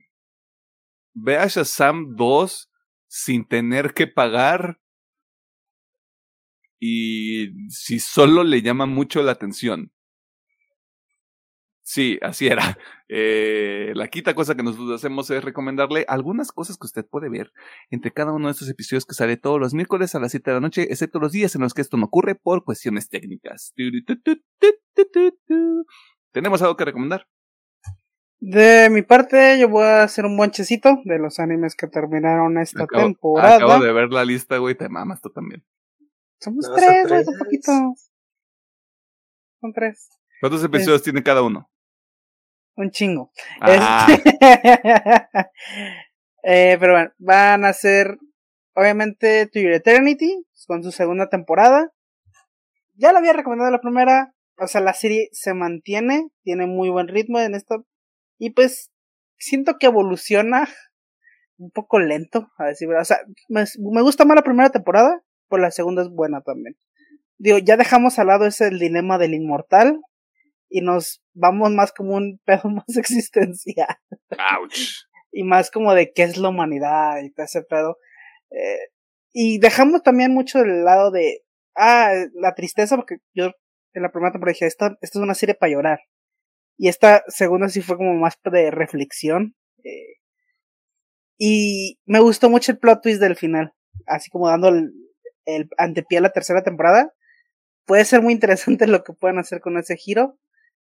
[1.12, 2.70] vea Shazam 2
[3.06, 4.80] sin tener que pagar
[6.80, 9.91] y si solo le llama mucho la atención.
[11.84, 12.78] Sí, así era.
[13.08, 17.52] Eh, la quinta cosa que nosotros hacemos es recomendarle algunas cosas que usted puede ver
[17.90, 20.54] entre cada uno de estos episodios que sale todos los miércoles a las 7 de
[20.54, 23.74] la noche, excepto los días en los que esto no ocurre por cuestiones técnicas.
[26.32, 27.26] ¿Tenemos algo que recomendar?
[28.40, 32.84] De mi parte, yo voy a hacer un bonchecito de los animes que terminaron esta
[32.84, 33.56] Acabo, temporada.
[33.56, 35.64] acabo de ver la lista, güey, te mamas tú también.
[36.40, 37.28] Somos tres, güey, tres.
[37.28, 37.72] un poquito.
[39.60, 40.08] Son tres.
[40.40, 41.70] ¿Cuántos episodios tiene cada uno?
[42.76, 43.32] Un chingo.
[43.60, 44.40] Ah, Este-
[46.44, 48.18] Eh, pero bueno, van a ser
[48.74, 51.92] obviamente To Your Eternity con su segunda temporada.
[52.94, 54.34] Ya la había recomendado la primera.
[54.58, 57.86] O sea, la serie se mantiene, tiene muy buen ritmo en esto.
[58.38, 58.90] Y pues
[59.38, 60.68] siento que evoluciona
[61.58, 63.02] un poco lento, a decir verdad.
[63.02, 63.18] O sea,
[63.48, 66.76] me, me gusta más la primera temporada, pero la segunda es buena también.
[67.38, 70.00] Digo, ya dejamos al lado ese el dilema del inmortal
[70.68, 73.96] y nos vamos más como un pedo más existencial
[74.30, 75.06] ouch.
[75.30, 77.98] y más como de qué es la humanidad y todo ese pedo.
[78.50, 78.88] Eh,
[79.32, 81.42] y dejamos también mucho del lado de,
[81.74, 83.52] ah, la tristeza, porque yo
[83.94, 86.00] en la primera temporada dije, esta, esta es una serie para llorar.
[86.76, 89.54] Y esta segunda sí fue como más de reflexión.
[89.84, 90.16] eh,
[91.38, 93.74] y me gustó mucho el plot twist del final,
[94.06, 94.92] así como dando el,
[95.44, 97.12] el antepié a la tercera temporada.
[97.84, 100.38] Puede ser muy interesante lo que puedan hacer con ese giro.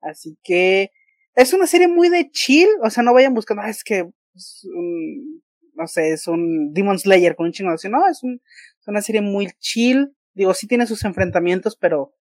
[0.02, 0.92] Así que
[1.36, 5.42] es una serie muy de chill, o sea, no vayan buscando, es que es un,
[5.74, 7.94] no sé, es un Demon Slayer con un chingo acción.
[7.94, 8.42] No, es, un,
[8.90, 10.16] una serie muy chill.
[10.34, 12.14] Digo, sí tiene sus enfrentamientos, pero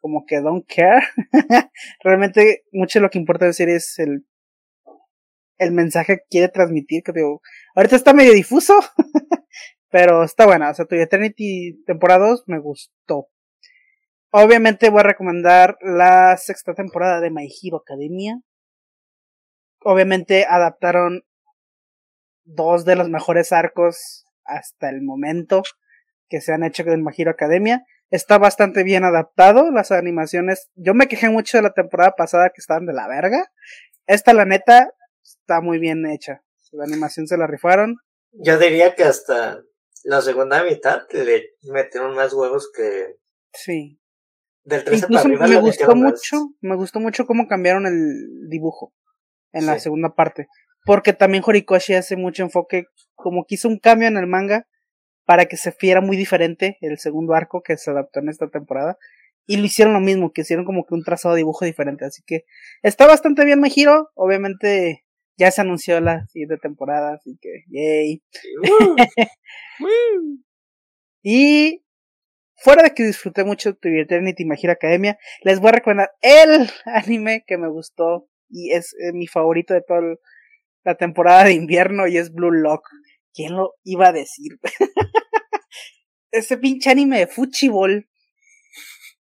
[0.00, 1.02] como que don't care.
[2.04, 4.26] Realmente, mucho de lo que importa de la serie es el,
[5.58, 7.40] el mensaje que quiere transmitir, que digo,
[7.74, 8.74] ahorita está medio difuso,
[9.90, 10.70] pero está buena.
[10.70, 13.28] O sea, tu Eternity temporada 2 me gustó.
[14.30, 18.40] Obviamente voy a recomendar la sexta temporada de My Hero Academia.
[19.80, 21.22] Obviamente adaptaron
[22.44, 25.62] dos de los mejores arcos hasta el momento
[26.28, 27.84] que se han hecho en My Hero Academia.
[28.10, 29.70] Está bastante bien adaptado.
[29.70, 30.70] Las animaciones.
[30.74, 33.50] Yo me quejé mucho de la temporada pasada que estaban de la verga.
[34.06, 34.92] Esta, la neta,
[35.22, 36.42] está muy bien hecha.
[36.72, 37.96] La animación se la rifaron.
[38.32, 39.62] Yo diría que hasta
[40.04, 43.16] la segunda mitad le metieron más huevos que
[43.56, 43.98] Sí.
[44.66, 45.48] Del 13 Incluso para arriba.
[45.48, 45.96] me gustó más.
[45.96, 48.92] mucho, me gustó mucho cómo cambiaron el dibujo
[49.52, 50.48] en la segunda parte.
[50.84, 52.84] Porque también Horikoshi hace mucho enfoque,
[53.14, 54.66] como que hizo un cambio en el manga
[55.24, 58.98] para que se fiera muy diferente el segundo arco que se adaptó en esta temporada.
[59.46, 62.04] Y lo hicieron lo mismo, que hicieron como que un trazado de dibujo diferente.
[62.04, 62.44] Así que
[62.82, 64.10] está bastante bien My Hero.
[64.14, 65.04] Obviamente
[65.36, 68.22] ya se anunció la siguiente temporada, así que yay.
[68.60, 68.96] Uh,
[71.28, 71.82] Y
[72.56, 76.70] fuera de que disfruté mucho de Eternity My Hero Academia, les voy a recomendar el
[76.84, 80.00] anime que me gustó y es eh, mi favorito de toda
[80.84, 82.88] la temporada de invierno y es Blue Lock.
[83.34, 84.58] ¿Quién lo iba a decir?
[86.30, 88.08] Ese pinche anime de Fuchibol.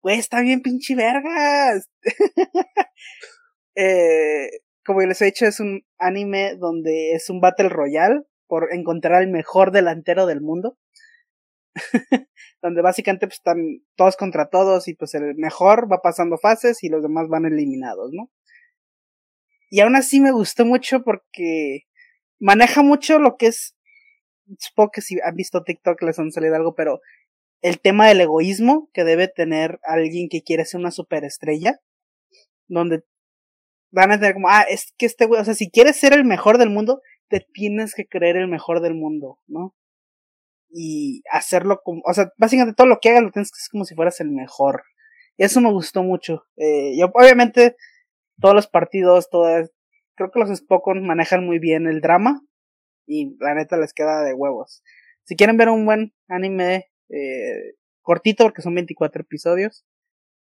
[0.02, 1.88] Güey, está bien pinche vergas.
[3.74, 4.50] eh,
[4.84, 9.28] como les he dicho, es un anime donde es un Battle Royale por encontrar al
[9.28, 10.76] mejor delantero del mundo.
[12.62, 13.58] donde básicamente pues, están
[13.96, 18.10] todos contra todos y pues el mejor va pasando fases y los demás van eliminados,
[18.12, 18.30] ¿no?
[19.70, 21.82] Y aún así me gustó mucho porque
[22.38, 23.76] maneja mucho lo que es,
[24.58, 27.00] supongo que si han visto TikTok les han salido algo, pero
[27.60, 31.80] el tema del egoísmo que debe tener alguien que quiere ser una superestrella,
[32.68, 33.04] donde
[33.90, 36.24] van a tener como, ah, es que este güey, o sea, si quieres ser el
[36.24, 39.74] mejor del mundo, te tienes que creer el mejor del mundo, ¿no?
[40.76, 43.84] Y hacerlo como, o sea, básicamente todo lo que hagas lo tienes que hacer como
[43.84, 44.82] si fueras el mejor.
[45.36, 46.46] Y eso me gustó mucho.
[46.56, 47.76] Eh, yo, obviamente,
[48.40, 49.70] todos los partidos, todas,
[50.16, 52.40] creo que los Spokon manejan muy bien el drama
[53.06, 54.82] y la neta les queda de huevos.
[55.24, 59.84] Si quieren ver un buen anime eh, cortito, porque son 24 episodios,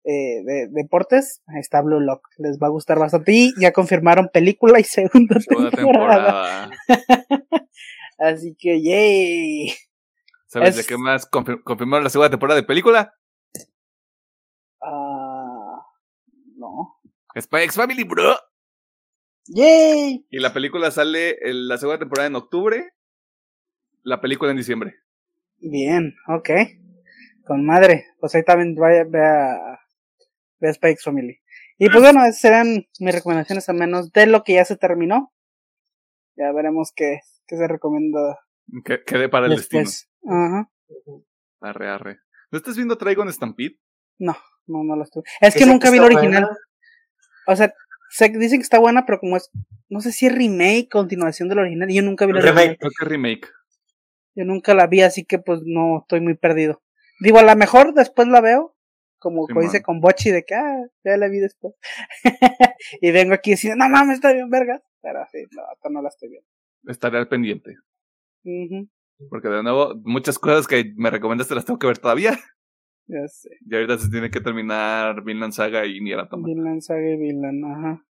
[0.09, 2.29] eh, de deportes, ahí está Blue Lock.
[2.37, 3.31] Les va a gustar bastante.
[3.33, 5.37] Y ya confirmaron película y segunda,
[5.69, 6.69] temporada.
[8.17, 9.73] Así que, yay.
[10.59, 13.13] ¿Sabes de qué más confirmaron la segunda temporada de película?
[14.81, 15.81] Ah,
[16.55, 16.99] no.
[17.39, 18.35] Spy Family, bro.
[19.47, 20.25] Yay.
[20.29, 22.93] Y la película sale en la segunda temporada en octubre.
[24.03, 24.95] La película en diciembre.
[25.59, 26.49] Bien, ok.
[27.45, 28.05] Con madre.
[28.19, 29.79] Pues ahí también vaya, vea
[30.59, 31.39] de Spikes Family.
[31.77, 35.31] Y pues bueno, esas serán mis recomendaciones a menos de lo que ya se terminó.
[36.35, 38.39] Ya veremos qué, qué se recomienda.
[38.83, 39.89] Que quede para el destino.
[40.27, 40.69] Ajá.
[41.61, 42.19] Arre, arre.
[42.51, 43.79] ¿No estás viendo Trigon Stampede?
[44.19, 44.35] No,
[44.67, 45.23] no, no lo estoy.
[45.41, 46.47] Es que nunca vi el original.
[47.47, 47.73] O sea,
[48.09, 49.49] se, dicen que está buena, pero como es,
[49.89, 52.77] no sé si es remake, continuación del original, yo nunca vi el original.
[52.77, 53.47] Creo que remake.
[54.35, 56.83] Yo nunca la vi, así que pues no estoy muy perdido.
[57.19, 58.75] Digo, a lo mejor después la veo,
[59.17, 61.73] como, dice con Bochi de que, ah, ya la vi después.
[63.01, 64.81] y vengo aquí diciendo, no mames, está bien verga.
[65.01, 66.47] Pero sí, no, hasta no la estoy viendo.
[66.85, 67.75] Estaré al pendiente.
[69.29, 72.37] Porque de nuevo, muchas cosas que me recomendaste las tengo que ver todavía.
[73.09, 73.47] Ya sé.
[73.65, 76.53] Y ahorita se tiene que terminar Vinland Saga y Nier Automata.
[76.53, 78.05] Vinland Saga y Vinland, ajá.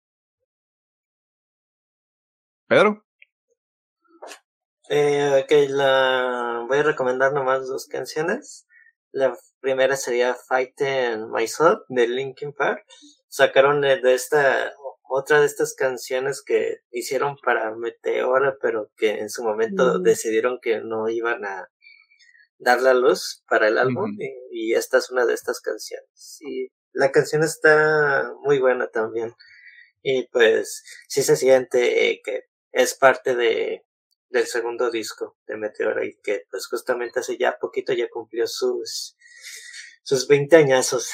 [2.66, 3.06] Pedro.
[4.88, 6.64] Eh, ok, la...
[6.70, 8.66] voy a recomendar nomás dos canciones.
[9.12, 12.86] La primera sería Fighting Myself de Linkin Park.
[13.28, 14.72] Sacaron de esta
[15.10, 20.04] otra de estas canciones que hicieron para Meteora, pero que en su momento mm.
[20.04, 21.70] decidieron que no iban a
[22.58, 26.38] dar la luz para el álbum y, esta es una de estas canciones.
[26.42, 29.34] Y la canción está muy buena también.
[30.02, 33.86] Y pues sí se siente eh, que es parte de
[34.30, 39.16] del segundo disco de Meteora y que pues justamente hace ya poquito ya cumplió sus
[40.04, 41.12] sus 20 añazos.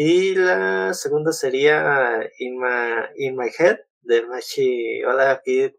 [0.00, 5.72] Y la segunda sería In My, In My Head de Machi Hola Kid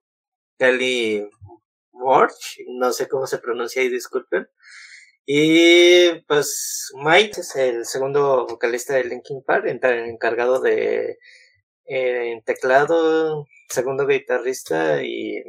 [0.58, 1.26] Kelly
[1.94, 4.50] Morch, no sé cómo se pronuncia y disculpen.
[5.26, 11.18] Y pues Mike es el segundo vocalista de Linkin Park, encargado de
[11.86, 15.42] eh, teclado, segundo guitarrista y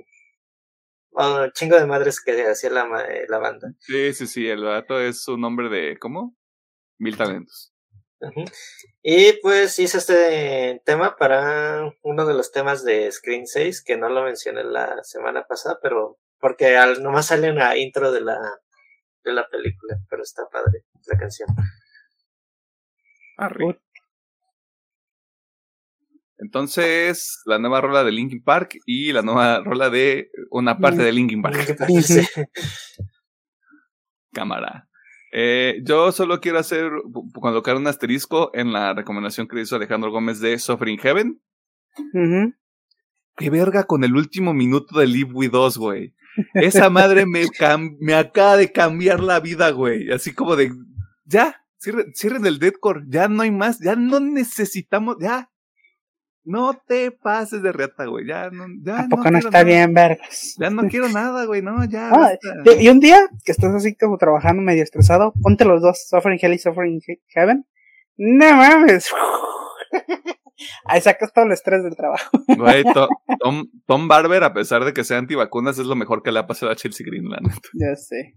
[1.54, 2.86] chingo de madres que hacía la,
[3.28, 3.74] la banda.
[3.80, 6.36] Sí, sí, sí, el gato es un nombre de, ¿cómo?
[6.98, 7.74] Mil talentos.
[9.02, 14.08] Y pues hice este tema para uno de los temas de Screen 6, que no
[14.08, 18.38] lo mencioné la semana pasada, pero porque al, nomás sale en la intro de la,
[19.24, 21.48] de la película, pero está padre la canción.
[23.36, 23.78] Arriba.
[26.38, 31.12] Entonces, la nueva rola de Linkin Park y la nueva rola de una parte de
[31.12, 31.76] Linkin Park.
[34.32, 34.89] Cámara.
[35.32, 36.90] Eh, yo solo quiero hacer,
[37.32, 41.40] colocar un asterisco en la recomendación que hizo Alejandro Gómez de Suffering Heaven.
[43.36, 46.14] Qué verga con el último minuto de Live With Us, güey.
[46.54, 47.46] Esa madre me,
[48.00, 50.10] me acaba de cambiar la vida, güey.
[50.10, 50.72] Así como de,
[51.24, 55.50] ya, cierren, cierren el deadcore, ya no hay más, ya no necesitamos, ya,
[56.44, 58.26] no te pases de reta, güey.
[58.26, 58.66] Ya no.
[58.82, 60.56] Ya ¿A no, está bien, vergas?
[60.58, 61.62] Ya no quiero nada, güey.
[61.62, 62.10] No, ya.
[62.78, 66.54] y un día que estás así como trabajando medio estresado, ponte los dos, Suffering Hell
[66.54, 67.66] y Suffering Heaven.
[68.16, 69.10] No mames.
[70.84, 72.30] Ahí sacas todo el estrés del trabajo.
[72.56, 72.84] Güey,
[73.40, 76.46] Tom, Tom, Barber, a pesar de que sea antivacunas, es lo mejor que le ha
[76.46, 77.50] pasado a Chelsea Greenland.
[77.74, 78.36] Ya sé.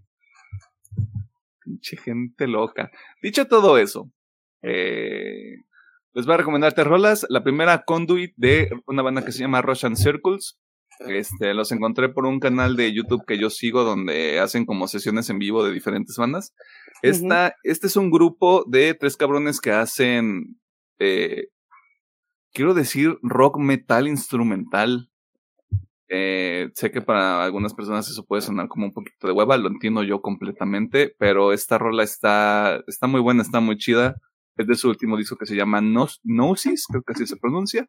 [1.62, 2.90] Pinche gente loca.
[3.22, 4.10] Dicho todo eso,
[4.62, 5.63] eh,
[6.14, 7.26] les voy a recomendar tres rolas.
[7.28, 10.58] La primera, Conduit, de una banda que se llama Russian Circles.
[11.00, 15.28] Este, los encontré por un canal de YouTube que yo sigo donde hacen como sesiones
[15.28, 16.54] en vivo de diferentes bandas.
[17.02, 20.60] Esta, Este es un grupo de tres cabrones que hacen,
[21.00, 21.48] eh,
[22.52, 25.10] quiero decir, rock metal instrumental.
[26.08, 29.66] Eh, sé que para algunas personas eso puede sonar como un poquito de hueva, lo
[29.68, 34.14] entiendo yo completamente, pero esta rola está, está muy buena, está muy chida.
[34.56, 37.88] Es de su último disco que se llama Gnosis, creo que así se pronuncia.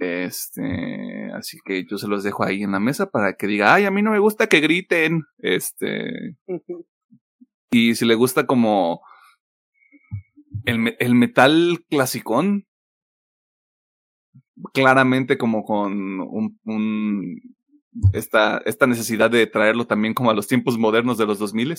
[0.00, 3.84] Este, así que yo se los dejo ahí en la mesa para que diga, ay,
[3.84, 5.22] a mí no me gusta que griten.
[5.38, 6.36] Este,
[7.70, 9.00] y si le gusta como
[10.64, 12.66] el, el metal clasicón,
[14.74, 17.40] claramente como con un, un,
[18.12, 21.76] esta, esta necesidad de traerlo también como a los tiempos modernos de los 2000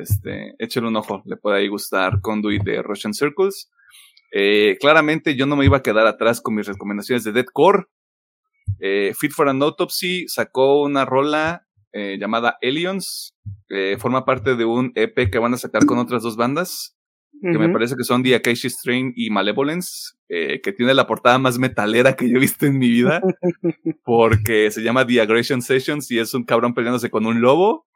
[0.00, 3.70] este, échale un ojo, le puede ahí gustar Conduit de Russian Circles.
[4.32, 7.84] Eh, claramente yo no me iba a quedar atrás con mis recomendaciones de Deadcore.
[8.80, 13.34] Eh, Fit for an Autopsy sacó una rola eh, llamada Aliens.
[13.98, 16.92] forma parte de un EP que van a sacar con otras dos bandas.
[17.42, 20.14] Que me parece que son The Acacia Strain y Malevolence.
[20.28, 23.20] que tiene la portada más metalera que yo he visto en mi vida.
[24.04, 27.86] porque se llama The Aggression Sessions y es un cabrón peleándose con un lobo.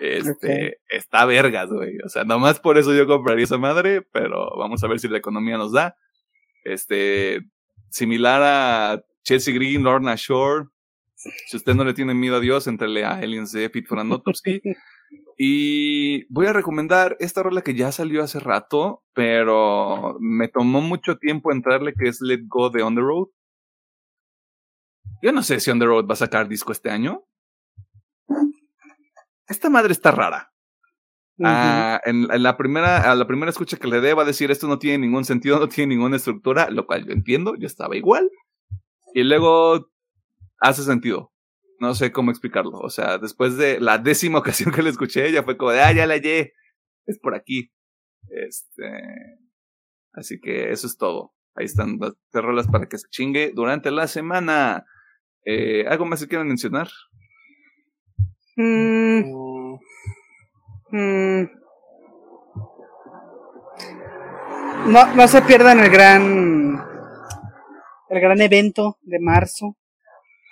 [0.00, 1.98] Este, está vergas, güey.
[2.04, 5.18] O sea, nomás por eso yo compraría esa madre, pero vamos a ver si la
[5.18, 5.96] economía nos da.
[6.64, 7.40] Este,
[7.90, 10.66] similar a Chelsea Green, Lorna Shore.
[11.14, 14.12] Si usted no le tiene miedo a Dios, entrele a Aliens de Pit for an
[14.12, 14.60] Autopsy.
[15.38, 21.18] Y voy a recomendar esta rola que ya salió hace rato, pero me tomó mucho
[21.18, 23.28] tiempo entrarle, que es Let Go de On the Road.
[25.22, 27.26] Yo no sé si On the Road va a sacar disco este año
[29.48, 30.52] esta madre está rara.
[31.42, 34.68] Ah, en, la primera, a la primera escucha que le dé va a decir esto
[34.68, 38.30] no tiene ningún sentido, no tiene ninguna estructura, lo cual yo entiendo, yo estaba igual.
[39.14, 39.90] Y luego
[40.60, 41.32] hace sentido.
[41.78, 42.78] No sé cómo explicarlo.
[42.78, 45.92] O sea, después de la décima ocasión que le escuché, ya fue como de, ah,
[45.92, 46.54] ya la hallé.
[47.04, 47.70] Es por aquí.
[48.28, 48.90] Este.
[50.12, 51.34] Así que eso es todo.
[51.54, 54.84] Ahí están las rolas para que se chingue durante la semana.
[55.44, 56.88] Eh, ¿Algo más que quieran mencionar?
[58.56, 59.78] Mm.
[60.90, 61.50] Mm.
[64.86, 66.80] No, no se pierdan el gran
[68.08, 69.76] el gran evento de marzo.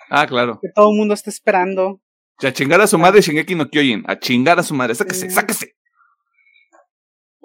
[0.09, 0.59] Ah, claro.
[0.61, 2.01] Que todo el mundo está esperando.
[2.43, 4.03] a chingar a su madre Shingeki no Kyojin.
[4.07, 4.93] A chingar a su madre.
[4.93, 5.75] Sáquese, sáquese.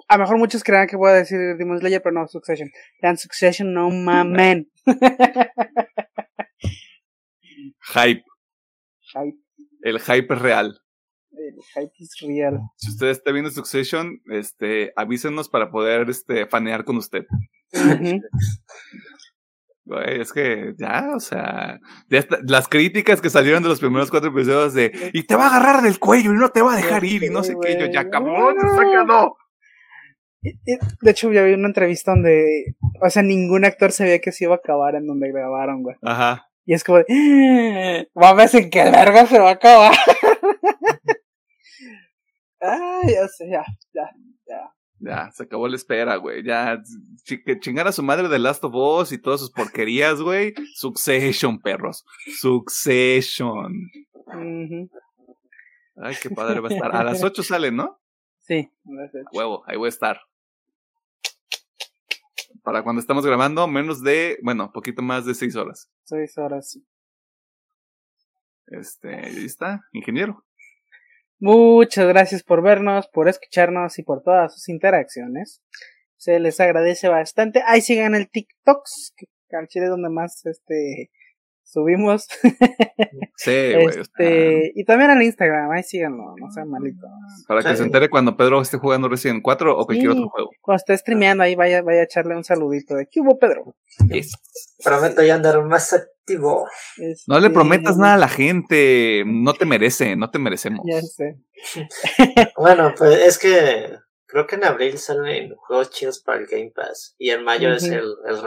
[0.07, 2.69] A lo mejor muchos crean que voy a decir Demon Slayer, pero no, Succession.
[3.01, 4.69] Vean Succession, no mamen.
[7.93, 8.23] Hype.
[9.13, 9.37] Hype.
[9.81, 10.81] El hype es real.
[11.31, 12.59] El hype es real.
[12.75, 17.25] Si usted está viendo Succession, este, avísenos para poder este, fanear con usted.
[20.05, 21.79] es que ya, o sea,
[22.47, 25.81] las críticas que salieron de los primeros cuatro episodios de y te va a agarrar
[25.81, 28.09] del cuello y no te va a dejar ir y no sé qué, yo ya
[28.09, 28.55] cabrón,
[29.07, 29.35] no.
[30.43, 34.55] De hecho, ya vi una entrevista donde, o sea, ningún actor sabía que se iba
[34.55, 35.95] a acabar en donde grabaron, güey.
[36.01, 36.50] Ajá.
[36.65, 37.05] Y es como, de,
[38.13, 39.95] ver en qué verga se va a acabar.
[42.59, 43.63] Ay, ya sé, ya,
[43.93, 44.09] ya,
[44.47, 44.73] ya.
[45.03, 46.43] Ya, se acabó la espera, güey.
[46.43, 46.79] Ya,
[47.25, 50.53] que chingar a su madre de Last of Us y todas sus porquerías, güey.
[50.75, 52.05] Succession, perros.
[52.39, 53.89] Succession.
[55.95, 56.95] Ay, qué padre va a estar.
[56.95, 57.99] A las 8 sale, ¿no?
[58.37, 58.71] Sí,
[59.33, 60.19] Huevo, ahí voy a estar
[62.63, 65.89] para cuando estamos grabando, menos de, bueno, poquito más de seis horas.
[66.03, 66.85] Seis horas, sí.
[68.67, 70.45] Este, ahí está, ingeniero.
[71.39, 75.61] Muchas gracias por vernos, por escucharnos y por todas sus interacciones.
[76.15, 77.63] Se les agradece bastante.
[77.65, 79.25] Ahí sigan el TikToks, que
[79.57, 81.11] es donde más este
[81.71, 82.27] subimos.
[83.35, 83.99] Sí, güey.
[84.01, 87.09] Este, y también al Instagram, ahí síganlo, no sean malitos.
[87.47, 90.51] Para que se entere cuando Pedro esté jugando Resident 4 o cualquier otro juego.
[90.61, 93.75] Cuando esté streameando ahí, vaya, vaya a echarle un saludito de ¿qué hubo, Pedro?
[94.83, 96.67] Prometo ya andar más activo.
[97.25, 100.85] No le este, prometas nada a la gente, no te merece, no te merecemos.
[100.87, 101.39] Ya sé.
[102.57, 107.15] bueno, pues es que creo que en abril salen juegos chidos para el Game Pass
[107.17, 108.41] y en mayo es el, el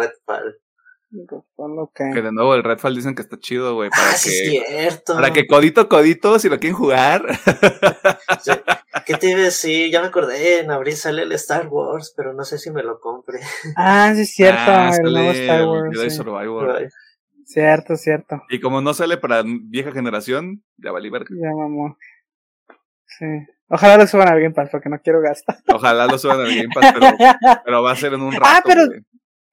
[1.14, 1.88] Redfall.
[1.94, 3.90] Que de nuevo el Redfall dicen que está chido, güey.
[3.90, 5.14] Para ah, que, cierto.
[5.14, 7.24] Para que codito, codito, si lo quieren jugar.
[9.06, 9.90] ¿Qué te iba a decir?
[9.90, 13.00] Ya me acordé, en abril sale el Star Wars, pero no sé si me lo
[13.00, 13.38] compre.
[13.76, 14.62] Ah, sí, es cierto.
[14.66, 16.94] Ah, el nuevo Star Wars.
[17.44, 18.42] Cierto, cierto.
[18.48, 21.28] Y como no sale para vieja generación, ya vale verga.
[21.30, 21.96] Ya mamó.
[23.06, 23.26] Sí.
[23.68, 25.56] Ojalá lo suban a Game Pass porque no quiero gastar.
[25.72, 27.06] Ojalá lo suban a Game Pass, pero,
[27.64, 28.50] pero va a ser en un ah, rato.
[28.50, 28.82] Ah, pero,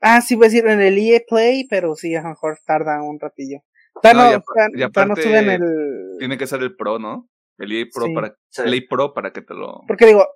[0.02, 3.02] Ah, sí, voy a decir en el EA Play, pero sí, a lo mejor tarda
[3.04, 3.60] un ratillo.
[4.02, 6.18] Todavía No, no, y no suben el...
[6.18, 7.30] Tiene que ser el Pro, ¿no?
[7.58, 8.14] El EA Pro Sí.
[8.14, 8.62] para Sí.
[8.66, 9.82] el EA Pro para que te lo.
[9.88, 10.28] Porque digo,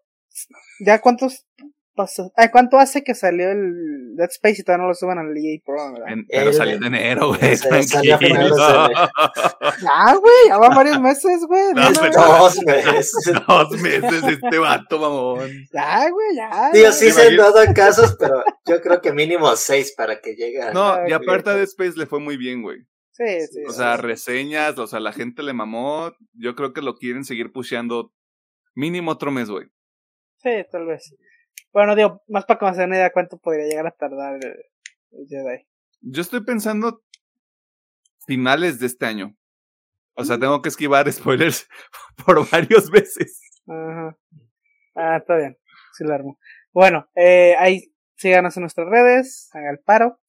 [0.85, 1.47] ¿ya cuántos
[1.95, 2.31] pasó?
[2.35, 5.59] Ay, ¿cuánto hace que salió el Dead Space y todavía no lo suben al EA
[5.65, 6.07] Pro, verdad?
[6.09, 7.57] en- pero El- salió en enero, güey.
[7.57, 8.17] Tranquilo.
[9.81, 11.73] Ya, güey, ya van varios meses, güey.
[11.73, 11.91] No.
[11.91, 13.11] Dos meses.
[13.47, 15.49] Dos meses este vato, mamón.
[15.73, 16.69] Ya, güey, ya.
[16.73, 20.61] Digo, sí se han dado casos, pero yo creo que mínimo seis para que llegue
[20.61, 20.71] a...
[20.71, 22.79] No, Ah, y aparte a Dead Space le fue muy bien, güey.
[23.11, 23.63] Sí, sí.
[23.67, 23.77] O sí.
[23.77, 26.11] sea, reseñas, o sea, la gente le mamó.
[26.33, 28.11] Yo creo que lo quieren seguir pusheando
[28.75, 29.65] mínimo otro mes, güey.
[30.37, 31.15] Sí, tal vez.
[31.73, 34.55] Bueno, digo, más para me una idea cuánto podría llegar a tardar el,
[35.11, 35.67] el Jedi.
[36.01, 37.03] Yo estoy pensando
[38.25, 39.35] finales de este año.
[40.15, 41.67] O sea, tengo que esquivar spoilers
[42.25, 43.41] por varios veces.
[43.67, 44.17] Ajá.
[44.95, 45.57] Ah, está bien.
[45.93, 46.39] Sí, lo armo.
[46.73, 50.19] Bueno, eh, ahí síganos en nuestras redes, haga el paro.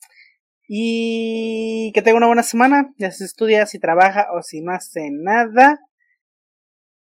[0.68, 5.10] Y que tenga una buena semana, ya si estudia, si trabaja o si no hace
[5.12, 5.78] nada.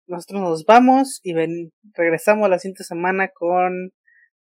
[0.07, 3.91] Nosotros nos vamos y ven, regresamos la siguiente semana con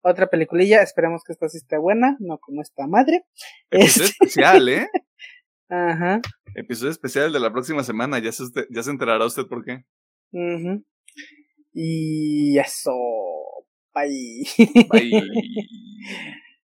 [0.09, 0.81] otra peliculilla.
[0.81, 3.23] Esperemos que esta sí esté buena, no como esta madre.
[3.71, 4.87] Episodio Este- especial, ¿eh?
[5.69, 6.21] Ajá.
[6.55, 8.19] Episodio especial de la próxima semana.
[8.19, 9.83] Ya se, usted- ya se enterará usted por qué.
[10.31, 10.83] ujú.
[11.73, 12.93] Y eso.
[13.93, 14.45] Bye.
[14.89, 15.23] Bye.